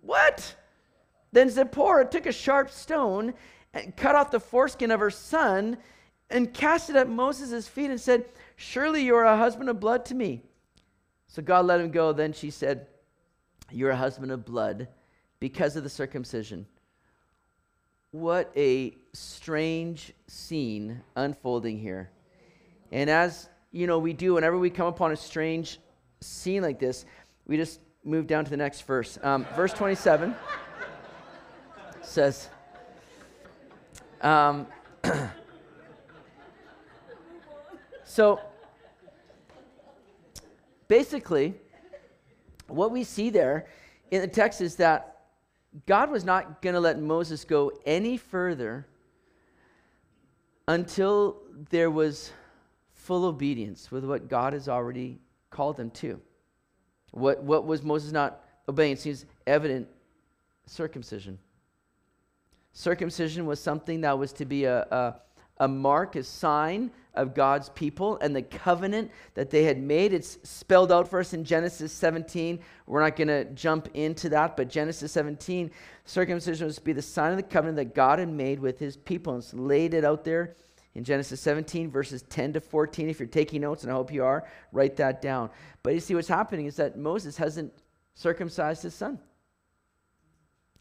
What? 0.00 0.54
Then 1.32 1.48
Zipporah 1.48 2.06
took 2.06 2.26
a 2.26 2.32
sharp 2.32 2.70
stone 2.70 3.34
and 3.72 3.96
cut 3.96 4.14
off 4.14 4.30
the 4.30 4.40
foreskin 4.40 4.90
of 4.90 5.00
her 5.00 5.10
son 5.10 5.78
and 6.28 6.52
cast 6.52 6.90
it 6.90 6.96
at 6.96 7.08
Moses' 7.08 7.68
feet 7.68 7.90
and 7.90 8.00
said, 8.00 8.24
Surely 8.56 9.02
you 9.02 9.14
are 9.14 9.24
a 9.24 9.36
husband 9.36 9.68
of 9.68 9.80
blood 9.80 10.04
to 10.06 10.14
me. 10.14 10.42
So 11.26 11.42
God 11.42 11.66
let 11.66 11.80
him 11.80 11.90
go. 11.90 12.12
Then 12.12 12.32
she 12.32 12.50
said, 12.50 12.86
You're 13.70 13.90
a 13.90 13.96
husband 13.96 14.32
of 14.32 14.44
blood 14.44 14.88
because 15.38 15.76
of 15.76 15.84
the 15.84 15.90
circumcision. 15.90 16.66
What 18.12 18.50
a 18.56 18.96
strange 19.12 20.12
scene 20.26 21.00
unfolding 21.14 21.78
here. 21.78 22.10
And 22.90 23.08
as 23.08 23.48
you 23.70 23.86
know, 23.86 24.00
we 24.00 24.12
do 24.12 24.34
whenever 24.34 24.58
we 24.58 24.70
come 24.70 24.88
upon 24.88 25.12
a 25.12 25.16
strange 25.16 25.78
scene 26.20 26.62
like 26.62 26.80
this, 26.80 27.04
we 27.46 27.56
just 27.56 27.80
move 28.04 28.26
down 28.26 28.44
to 28.44 28.50
the 28.50 28.56
next 28.56 28.82
verse. 28.82 29.18
Um, 29.22 29.46
verse 29.54 29.72
27. 29.72 30.34
Says, 32.10 32.48
um, 34.20 34.66
so 38.04 38.40
basically, 40.88 41.54
what 42.66 42.90
we 42.90 43.04
see 43.04 43.30
there 43.30 43.68
in 44.10 44.20
the 44.20 44.26
text 44.26 44.60
is 44.60 44.74
that 44.76 45.18
God 45.86 46.10
was 46.10 46.24
not 46.24 46.60
going 46.60 46.74
to 46.74 46.80
let 46.80 46.98
Moses 46.98 47.44
go 47.44 47.70
any 47.86 48.16
further 48.16 48.86
until 50.66 51.36
there 51.70 51.92
was 51.92 52.32
full 52.92 53.24
obedience 53.24 53.92
with 53.92 54.04
what 54.04 54.28
God 54.28 54.52
has 54.52 54.68
already 54.68 55.20
called 55.50 55.76
them 55.76 55.90
to. 55.92 56.20
What, 57.12 57.44
what 57.44 57.66
was 57.66 57.84
Moses 57.84 58.10
not 58.10 58.44
obeying? 58.68 58.92
It 58.94 58.98
seems 58.98 59.26
evident 59.46 59.86
circumcision. 60.66 61.38
Circumcision 62.72 63.46
was 63.46 63.60
something 63.60 64.02
that 64.02 64.18
was 64.18 64.32
to 64.34 64.44
be 64.44 64.64
a, 64.64 64.82
a, 64.82 65.14
a 65.58 65.68
mark, 65.68 66.16
a 66.16 66.22
sign 66.22 66.90
of 67.14 67.34
God's 67.34 67.68
people 67.70 68.18
and 68.18 68.34
the 68.34 68.42
covenant 68.42 69.10
that 69.34 69.50
they 69.50 69.64
had 69.64 69.80
made. 69.80 70.12
It's 70.12 70.38
spelled 70.42 70.92
out 70.92 71.08
for 71.08 71.20
us 71.20 71.32
in 71.32 71.44
Genesis 71.44 71.92
17. 71.92 72.60
We're 72.86 73.02
not 73.02 73.16
going 73.16 73.28
to 73.28 73.44
jump 73.46 73.88
into 73.94 74.28
that, 74.30 74.56
but 74.56 74.68
Genesis 74.68 75.12
17, 75.12 75.70
circumcision 76.04 76.66
was 76.66 76.76
to 76.76 76.82
be 76.82 76.92
the 76.92 77.02
sign 77.02 77.32
of 77.32 77.36
the 77.36 77.42
covenant 77.42 77.76
that 77.76 77.94
God 77.94 78.18
had 78.20 78.28
made 78.28 78.60
with 78.60 78.78
his 78.78 78.96
people. 78.96 79.34
And 79.34 79.42
it's 79.42 79.52
laid 79.52 79.94
it 79.94 80.04
out 80.04 80.24
there 80.24 80.54
in 80.94 81.04
Genesis 81.04 81.40
17, 81.40 81.90
verses 81.90 82.22
10 82.22 82.54
to 82.54 82.60
14. 82.60 83.08
If 83.08 83.18
you're 83.18 83.28
taking 83.28 83.62
notes, 83.62 83.82
and 83.82 83.92
I 83.92 83.94
hope 83.94 84.12
you 84.12 84.24
are, 84.24 84.48
write 84.72 84.96
that 84.96 85.20
down. 85.20 85.50
But 85.82 85.94
you 85.94 86.00
see, 86.00 86.14
what's 86.14 86.28
happening 86.28 86.66
is 86.66 86.76
that 86.76 86.96
Moses 86.96 87.36
hasn't 87.36 87.72
circumcised 88.14 88.82
his 88.82 88.94
son. 88.94 89.18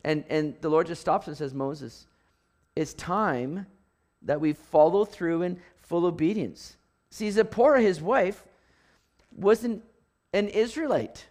And, 0.04 0.24
and 0.30 0.56
the 0.62 0.70
Lord 0.70 0.88
just 0.88 1.02
stops 1.02 1.28
and 1.28 1.36
says, 1.36 1.54
Moses, 1.54 2.08
it's 2.76 2.93
time 2.93 3.66
that 4.22 4.39
we 4.39 4.54
follow 4.54 5.06
through 5.06 5.41
in 5.43 5.60
full 5.76 6.06
obedience. 6.06 6.78
See, 7.10 7.30
Zipporah, 7.32 7.82
his 7.82 8.02
wife, 8.02 8.43
wasn't 9.36 9.84
an 10.34 10.47
Israelite. 10.47 11.26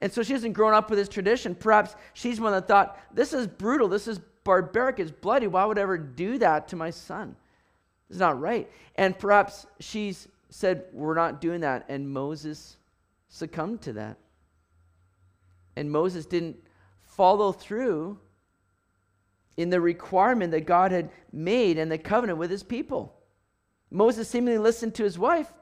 And 0.00 0.12
so 0.12 0.22
she 0.22 0.32
hasn't 0.32 0.54
grown 0.54 0.74
up 0.74 0.90
with 0.90 0.98
this 0.98 1.08
tradition. 1.08 1.54
Perhaps 1.54 1.96
she's 2.12 2.40
one 2.40 2.52
that 2.52 2.68
thought, 2.68 2.98
this 3.12 3.32
is 3.32 3.46
brutal, 3.46 3.88
this 3.88 4.06
is 4.06 4.20
barbaric, 4.44 5.00
it's 5.00 5.10
bloody. 5.10 5.46
Why 5.46 5.64
would 5.64 5.78
I 5.78 5.82
ever 5.82 5.98
do 5.98 6.38
that 6.38 6.68
to 6.68 6.76
my 6.76 6.90
son? 6.90 7.34
It's 8.08 8.18
not 8.18 8.40
right. 8.40 8.70
And 8.96 9.18
perhaps 9.18 9.66
she's 9.80 10.28
said, 10.50 10.84
We're 10.92 11.14
not 11.14 11.40
doing 11.40 11.62
that. 11.62 11.86
And 11.88 12.08
Moses 12.08 12.76
succumbed 13.28 13.82
to 13.82 13.94
that. 13.94 14.16
And 15.74 15.90
Moses 15.90 16.24
didn't 16.24 16.56
follow 17.16 17.52
through 17.52 18.18
in 19.56 19.70
the 19.70 19.80
requirement 19.80 20.50
that 20.52 20.66
God 20.66 20.92
had 20.92 21.10
made 21.32 21.78
and 21.78 21.90
the 21.90 21.98
covenant 21.98 22.38
with 22.38 22.50
his 22.50 22.62
people. 22.62 23.14
Moses 23.90 24.28
seemingly 24.28 24.58
listened 24.58 24.94
to 24.96 25.04
his 25.04 25.18
wife 25.18 25.52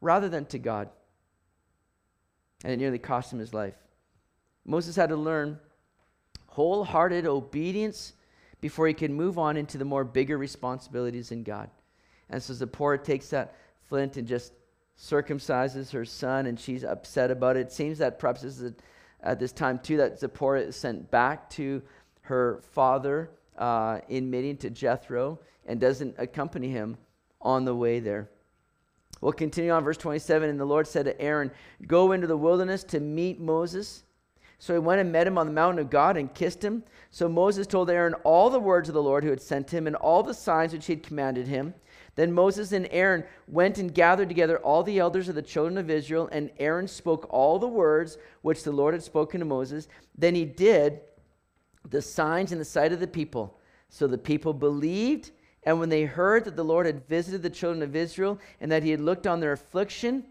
rather 0.00 0.28
than 0.28 0.44
to 0.46 0.58
God. 0.58 0.88
And 2.62 2.72
it 2.72 2.76
nearly 2.78 2.98
cost 2.98 3.32
him 3.32 3.40
his 3.40 3.52
life. 3.52 3.74
Moses 4.64 4.96
had 4.96 5.08
to 5.08 5.16
learn 5.16 5.58
wholehearted 6.46 7.26
obedience 7.26 8.12
before 8.60 8.86
he 8.86 8.94
could 8.94 9.10
move 9.10 9.38
on 9.38 9.56
into 9.56 9.76
the 9.76 9.84
more 9.84 10.04
bigger 10.04 10.38
responsibilities 10.38 11.32
in 11.32 11.42
God. 11.42 11.68
And 12.30 12.42
so 12.42 12.54
Zipporah 12.54 12.98
takes 12.98 13.28
that 13.30 13.56
flint 13.88 14.16
and 14.16 14.26
just 14.26 14.52
circumcises 14.98 15.90
her 15.90 16.04
son, 16.04 16.46
and 16.46 16.58
she's 16.58 16.84
upset 16.84 17.30
about 17.30 17.56
it. 17.56 17.66
It 17.66 17.72
seems 17.72 17.98
that 17.98 18.18
perhaps 18.18 18.42
this 18.42 18.60
is 18.60 18.70
a 18.70 18.74
at 19.24 19.40
this 19.40 19.52
time, 19.52 19.78
too, 19.80 19.96
that 19.96 20.20
Zipporah 20.20 20.60
is 20.60 20.76
sent 20.76 21.10
back 21.10 21.50
to 21.50 21.82
her 22.22 22.62
father 22.70 23.30
uh, 23.58 24.00
in 24.08 24.30
Midian 24.30 24.56
to 24.58 24.70
Jethro 24.70 25.40
and 25.66 25.80
doesn't 25.80 26.14
accompany 26.18 26.68
him 26.68 26.96
on 27.40 27.64
the 27.64 27.74
way 27.74 28.00
there. 28.00 28.30
We'll 29.20 29.32
continue 29.32 29.70
on 29.70 29.84
verse 29.84 29.96
27. 29.96 30.50
And 30.50 30.60
the 30.60 30.64
Lord 30.64 30.86
said 30.86 31.06
to 31.06 31.20
Aaron, 31.20 31.50
Go 31.86 32.12
into 32.12 32.26
the 32.26 32.36
wilderness 32.36 32.84
to 32.84 33.00
meet 33.00 33.40
Moses. 33.40 34.04
So 34.58 34.72
he 34.72 34.78
went 34.78 35.00
and 35.00 35.12
met 35.12 35.26
him 35.26 35.38
on 35.38 35.46
the 35.46 35.52
mountain 35.52 35.78
of 35.78 35.90
God 35.90 36.16
and 36.16 36.32
kissed 36.32 36.62
him. 36.62 36.84
So 37.10 37.28
Moses 37.28 37.66
told 37.66 37.90
Aaron 37.90 38.14
all 38.24 38.50
the 38.50 38.60
words 38.60 38.88
of 38.88 38.94
the 38.94 39.02
Lord 39.02 39.24
who 39.24 39.30
had 39.30 39.40
sent 39.40 39.72
him 39.72 39.86
and 39.86 39.96
all 39.96 40.22
the 40.22 40.34
signs 40.34 40.72
which 40.72 40.86
he 40.86 40.94
had 40.94 41.02
commanded 41.02 41.46
him. 41.46 41.74
Then 42.16 42.32
Moses 42.32 42.72
and 42.72 42.86
Aaron 42.90 43.24
went 43.48 43.78
and 43.78 43.92
gathered 43.92 44.28
together 44.28 44.58
all 44.58 44.82
the 44.82 44.98
elders 44.98 45.28
of 45.28 45.34
the 45.34 45.42
children 45.42 45.78
of 45.78 45.90
Israel, 45.90 46.28
and 46.30 46.50
Aaron 46.58 46.86
spoke 46.86 47.26
all 47.30 47.58
the 47.58 47.66
words 47.66 48.18
which 48.42 48.62
the 48.62 48.72
Lord 48.72 48.94
had 48.94 49.02
spoken 49.02 49.40
to 49.40 49.46
Moses. 49.46 49.88
Then 50.16 50.34
he 50.34 50.44
did 50.44 51.00
the 51.88 52.00
signs 52.00 52.52
in 52.52 52.58
the 52.58 52.64
sight 52.64 52.92
of 52.92 53.00
the 53.00 53.06
people. 53.06 53.58
So 53.88 54.06
the 54.06 54.18
people 54.18 54.52
believed, 54.52 55.32
and 55.64 55.80
when 55.80 55.88
they 55.88 56.04
heard 56.04 56.44
that 56.44 56.56
the 56.56 56.64
Lord 56.64 56.86
had 56.86 57.06
visited 57.08 57.42
the 57.42 57.50
children 57.50 57.82
of 57.82 57.96
Israel 57.96 58.38
and 58.60 58.70
that 58.70 58.82
he 58.82 58.90
had 58.90 59.00
looked 59.00 59.26
on 59.26 59.40
their 59.40 59.52
affliction, 59.52 60.24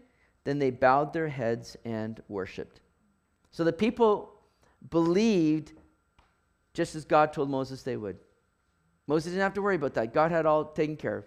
then 0.44 0.58
they 0.58 0.70
bowed 0.70 1.12
their 1.12 1.28
heads 1.28 1.76
and 1.84 2.22
worshiped. 2.28 2.80
So 3.50 3.62
the 3.62 3.72
people 3.72 4.40
believed 4.90 5.72
just 6.72 6.94
as 6.94 7.04
God 7.04 7.32
told 7.32 7.48
Moses 7.50 7.82
they 7.82 7.96
would. 7.96 8.18
Moses 9.06 9.32
didn't 9.32 9.42
have 9.42 9.54
to 9.54 9.62
worry 9.62 9.76
about 9.76 9.94
that. 9.94 10.12
God 10.12 10.30
had 10.30 10.46
all 10.46 10.64
taken 10.64 10.96
care 10.96 11.18
of. 11.18 11.24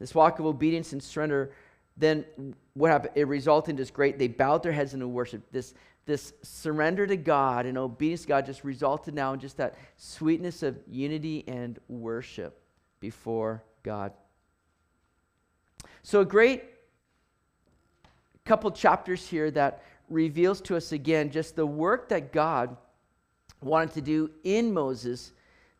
This 0.00 0.14
walk 0.14 0.38
of 0.38 0.46
obedience 0.46 0.92
and 0.92 1.02
surrender, 1.02 1.52
then 1.96 2.24
what 2.74 2.90
happened? 2.90 3.12
It 3.14 3.28
resulted 3.28 3.70
in 3.70 3.76
this 3.76 3.90
great, 3.90 4.18
they 4.18 4.28
bowed 4.28 4.62
their 4.62 4.72
heads 4.72 4.94
into 4.94 5.06
worship. 5.06 5.42
This, 5.52 5.74
this 6.06 6.32
surrender 6.42 7.06
to 7.06 7.16
God 7.16 7.66
and 7.66 7.76
obedience 7.76 8.22
to 8.22 8.28
God 8.28 8.46
just 8.46 8.64
resulted 8.64 9.14
now 9.14 9.34
in 9.34 9.40
just 9.40 9.58
that 9.58 9.76
sweetness 9.98 10.62
of 10.62 10.78
unity 10.88 11.44
and 11.46 11.78
worship 11.88 12.60
before 12.98 13.62
God. 13.82 14.12
So, 16.02 16.20
a 16.20 16.24
great 16.24 16.64
couple 18.46 18.70
chapters 18.70 19.28
here 19.28 19.50
that 19.50 19.82
reveals 20.08 20.62
to 20.62 20.76
us 20.76 20.92
again 20.92 21.30
just 21.30 21.56
the 21.56 21.66
work 21.66 22.08
that 22.08 22.32
God 22.32 22.74
wanted 23.60 23.92
to 23.92 24.00
do 24.00 24.30
in 24.44 24.72
Moses 24.72 25.32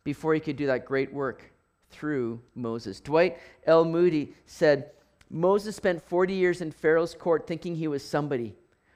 before 0.04 0.34
he 0.34 0.40
could 0.40 0.56
do 0.56 0.66
that 0.66 0.84
great 0.84 1.12
work 1.12 1.49
through 1.90 2.40
Moses. 2.54 3.00
Dwight 3.00 3.38
L. 3.66 3.84
Moody 3.84 4.34
said, 4.46 4.90
Moses 5.30 5.76
spent 5.76 6.02
40 6.02 6.34
years 6.34 6.60
in 6.60 6.72
Pharaoh's 6.72 7.14
court 7.14 7.46
thinking 7.46 7.76
he 7.76 7.88
was 7.88 8.04
somebody, 8.04 8.54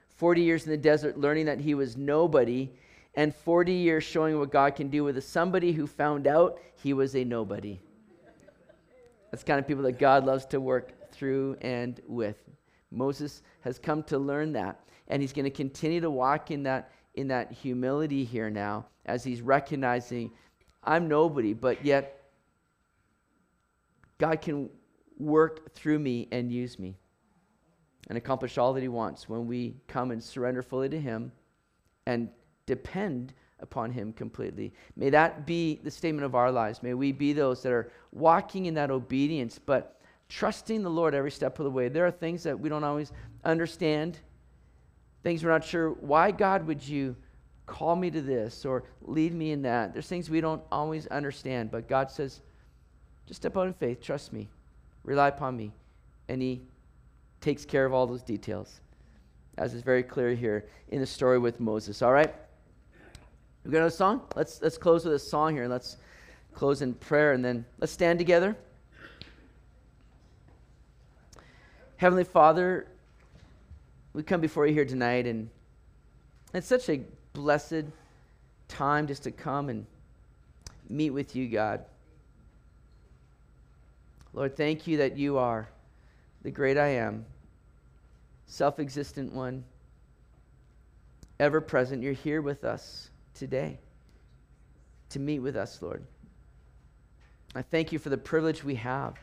40 0.09 0.41
years 0.41 0.65
in 0.65 0.71
the 0.71 0.77
desert 0.77 1.17
learning 1.17 1.45
that 1.45 1.59
he 1.59 1.73
was 1.73 1.95
nobody, 1.95 2.69
and 3.15 3.33
40 3.33 3.71
years 3.71 4.03
showing 4.03 4.37
what 4.37 4.51
God 4.51 4.75
can 4.75 4.89
do 4.89 5.03
with 5.03 5.17
a 5.17 5.21
somebody 5.21 5.71
who 5.71 5.87
found 5.87 6.27
out 6.27 6.59
he 6.75 6.93
was 6.93 7.15
a 7.15 7.23
nobody. 7.23 7.79
That's 9.31 9.43
kind 9.43 9.59
of 9.59 9.67
people 9.67 9.83
that 9.83 9.99
God 9.99 10.25
loves 10.25 10.45
to 10.47 10.59
work 10.59 11.11
through 11.11 11.57
and 11.61 11.99
with. 12.07 12.37
Moses 12.91 13.41
has 13.61 13.79
come 13.79 14.03
to 14.03 14.17
learn 14.17 14.53
that, 14.53 14.79
and 15.07 15.21
he's 15.21 15.33
going 15.33 15.45
to 15.45 15.49
continue 15.49 16.01
to 16.01 16.09
walk 16.09 16.51
in 16.51 16.63
that 16.63 16.91
in 17.15 17.29
that 17.29 17.51
humility 17.51 18.25
here 18.25 18.49
now 18.49 18.85
as 19.05 19.23
he's 19.23 19.41
recognizing 19.41 20.31
I'm 20.83 21.07
nobody, 21.07 21.53
but 21.53 21.83
yet 21.83 22.24
God 24.17 24.41
can 24.41 24.69
work 25.17 25.73
through 25.73 25.99
me 25.99 26.27
and 26.31 26.51
use 26.51 26.77
me 26.79 26.95
and 28.07 28.17
accomplish 28.17 28.57
all 28.57 28.73
that 28.73 28.81
He 28.81 28.87
wants 28.87 29.27
when 29.27 29.47
we 29.47 29.75
come 29.87 30.11
and 30.11 30.23
surrender 30.23 30.61
fully 30.61 30.89
to 30.89 30.99
Him 30.99 31.31
and 32.05 32.29
depend 32.65 33.33
upon 33.59 33.91
Him 33.91 34.13
completely. 34.13 34.73
May 34.95 35.09
that 35.09 35.45
be 35.45 35.79
the 35.83 35.91
statement 35.91 36.25
of 36.25 36.35
our 36.35 36.51
lives. 36.51 36.83
May 36.83 36.93
we 36.93 37.11
be 37.11 37.33
those 37.33 37.63
that 37.63 37.71
are 37.71 37.91
walking 38.11 38.65
in 38.65 38.73
that 38.75 38.91
obedience, 38.91 39.59
but 39.59 40.01
trusting 40.29 40.83
the 40.83 40.89
Lord 40.89 41.15
every 41.15 41.31
step 41.31 41.59
of 41.59 41.65
the 41.65 41.71
way. 41.71 41.87
There 41.87 42.05
are 42.05 42.11
things 42.11 42.43
that 42.43 42.59
we 42.59 42.69
don't 42.69 42.83
always 42.83 43.11
understand, 43.43 44.19
things 45.23 45.43
we're 45.43 45.51
not 45.51 45.63
sure 45.63 45.91
why, 45.91 46.31
God, 46.31 46.67
would 46.67 46.85
you 46.85 47.15
call 47.65 47.95
me 47.95 48.11
to 48.11 48.21
this 48.21 48.65
or 48.65 48.83
lead 49.01 49.33
me 49.33 49.51
in 49.51 49.61
that? 49.63 49.93
There's 49.93 50.07
things 50.07 50.29
we 50.29 50.41
don't 50.41 50.61
always 50.71 51.07
understand, 51.07 51.71
but 51.71 51.87
God 51.87 52.11
says, 52.11 52.41
just 53.27 53.41
step 53.41 53.57
out 53.57 53.67
in 53.67 53.73
faith. 53.73 54.01
Trust 54.01 54.33
me. 54.33 54.47
Rely 55.03 55.29
upon 55.29 55.57
me. 55.57 55.71
And 56.29 56.41
He 56.41 56.61
takes 57.41 57.65
care 57.65 57.85
of 57.85 57.93
all 57.93 58.07
those 58.07 58.23
details, 58.23 58.79
as 59.57 59.73
is 59.73 59.81
very 59.81 60.03
clear 60.03 60.33
here 60.33 60.65
in 60.89 60.99
the 60.99 61.05
story 61.05 61.37
with 61.37 61.59
Moses. 61.59 62.01
All 62.01 62.11
right? 62.11 62.33
We 63.63 63.71
got 63.71 63.85
a 63.85 63.91
song? 63.91 64.21
Let's, 64.35 64.61
let's 64.61 64.77
close 64.77 65.05
with 65.05 65.13
a 65.13 65.19
song 65.19 65.55
here. 65.55 65.67
Let's 65.67 65.97
close 66.53 66.81
in 66.81 66.93
prayer 66.93 67.33
and 67.33 67.43
then 67.43 67.65
let's 67.79 67.91
stand 67.91 68.19
together. 68.19 68.55
Heavenly 71.97 72.23
Father, 72.23 72.87
we 74.13 74.21
come 74.23 74.41
before 74.41 74.67
you 74.67 74.73
here 74.73 74.85
tonight, 74.85 75.25
and 75.27 75.49
it's 76.53 76.67
such 76.67 76.89
a 76.89 77.01
blessed 77.33 77.85
time 78.67 79.07
just 79.07 79.23
to 79.23 79.31
come 79.31 79.69
and 79.69 79.85
meet 80.89 81.11
with 81.11 81.35
you, 81.35 81.47
God. 81.47 81.85
Lord, 84.35 84.57
thank 84.57 84.85
you 84.85 84.97
that 84.97 85.17
you 85.17 85.37
are 85.37 85.69
the 86.41 86.51
great 86.51 86.77
I 86.77 86.89
am, 86.89 87.25
self 88.45 88.79
existent 88.81 89.31
one, 89.33 89.63
ever 91.39 91.61
present. 91.61 92.03
You're 92.03 92.11
here 92.11 92.41
with 92.41 92.65
us 92.65 93.09
today. 93.33 93.79
to 95.09 95.19
meet 95.19 95.39
with 95.39 95.55
us, 95.55 95.81
Lord. 95.81 96.03
I 97.55 97.61
thank 97.61 97.93
you 97.93 97.99
for 97.99 98.09
the 98.09 98.17
privilege 98.17 98.63
we 98.65 98.75
have 98.75 99.15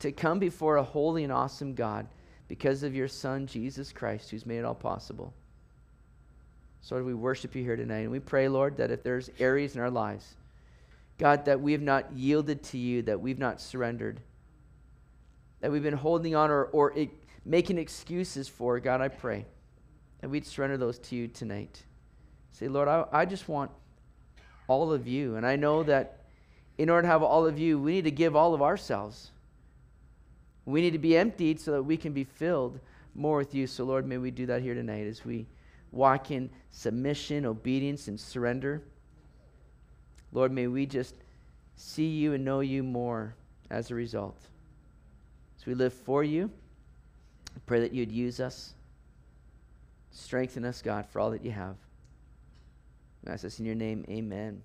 to 0.00 0.10
come 0.10 0.40
before 0.40 0.78
a 0.78 0.82
holy 0.82 1.22
and 1.22 1.32
awesome 1.32 1.72
God 1.74 2.08
because 2.48 2.82
of 2.82 2.96
your 2.96 3.06
Son, 3.06 3.46
Jesus 3.46 3.92
Christ, 3.92 4.30
who's 4.30 4.46
made 4.46 4.58
it 4.58 4.64
all 4.64 4.74
possible. 4.74 5.32
So, 6.80 6.96
Lord, 6.96 7.06
we 7.06 7.14
worship 7.14 7.54
you 7.54 7.62
here 7.62 7.76
tonight. 7.76 8.00
And 8.00 8.10
we 8.10 8.18
pray, 8.18 8.48
Lord, 8.48 8.76
that 8.78 8.90
if 8.90 9.04
there's 9.04 9.30
areas 9.38 9.76
in 9.76 9.80
our 9.80 9.90
lives, 9.90 10.34
God, 11.18 11.44
that 11.44 11.60
we 11.60 11.70
have 11.70 11.82
not 11.82 12.12
yielded 12.12 12.64
to 12.64 12.78
you, 12.78 13.02
that 13.02 13.20
we've 13.20 13.38
not 13.38 13.60
surrendered, 13.60 14.20
that 15.66 15.72
we've 15.72 15.82
been 15.82 15.94
holding 15.94 16.36
on 16.36 16.48
or, 16.48 16.66
or 16.66 16.96
it, 16.96 17.10
making 17.44 17.76
excuses 17.76 18.46
for, 18.46 18.78
God, 18.78 19.00
I 19.00 19.08
pray 19.08 19.44
that 20.20 20.30
we'd 20.30 20.46
surrender 20.46 20.76
those 20.76 20.96
to 21.00 21.16
you 21.16 21.26
tonight. 21.26 21.82
Say, 22.52 22.68
Lord, 22.68 22.86
I, 22.86 23.04
I 23.10 23.24
just 23.24 23.48
want 23.48 23.72
all 24.68 24.92
of 24.92 25.08
you. 25.08 25.34
And 25.34 25.44
I 25.44 25.56
know 25.56 25.82
that 25.82 26.20
in 26.78 26.88
order 26.88 27.02
to 27.02 27.08
have 27.08 27.24
all 27.24 27.44
of 27.44 27.58
you, 27.58 27.80
we 27.80 27.94
need 27.94 28.04
to 28.04 28.12
give 28.12 28.36
all 28.36 28.54
of 28.54 28.62
ourselves. 28.62 29.32
We 30.66 30.82
need 30.82 30.92
to 30.92 31.00
be 31.00 31.16
emptied 31.16 31.58
so 31.58 31.72
that 31.72 31.82
we 31.82 31.96
can 31.96 32.12
be 32.12 32.22
filled 32.22 32.78
more 33.16 33.38
with 33.38 33.52
you. 33.52 33.66
So, 33.66 33.82
Lord, 33.82 34.06
may 34.06 34.18
we 34.18 34.30
do 34.30 34.46
that 34.46 34.62
here 34.62 34.74
tonight 34.74 35.08
as 35.08 35.24
we 35.24 35.48
walk 35.90 36.30
in 36.30 36.48
submission, 36.70 37.44
obedience, 37.44 38.06
and 38.06 38.20
surrender. 38.20 38.84
Lord, 40.30 40.52
may 40.52 40.68
we 40.68 40.86
just 40.86 41.16
see 41.74 42.06
you 42.06 42.34
and 42.34 42.44
know 42.44 42.60
you 42.60 42.84
more 42.84 43.34
as 43.68 43.90
a 43.90 43.96
result. 43.96 44.38
We 45.66 45.74
live 45.74 45.92
for 45.92 46.22
you, 46.22 46.50
I 47.56 47.58
pray 47.66 47.80
that 47.80 47.92
you'd 47.92 48.12
use 48.12 48.38
us, 48.38 48.74
strengthen 50.12 50.64
us, 50.64 50.80
God, 50.80 51.06
for 51.06 51.20
all 51.20 51.32
that 51.32 51.44
you 51.44 51.50
have. 51.50 51.76
I 53.26 53.32
ask 53.32 53.42
this 53.42 53.58
in 53.58 53.66
your 53.66 53.74
name, 53.74 54.04
amen. 54.08 54.62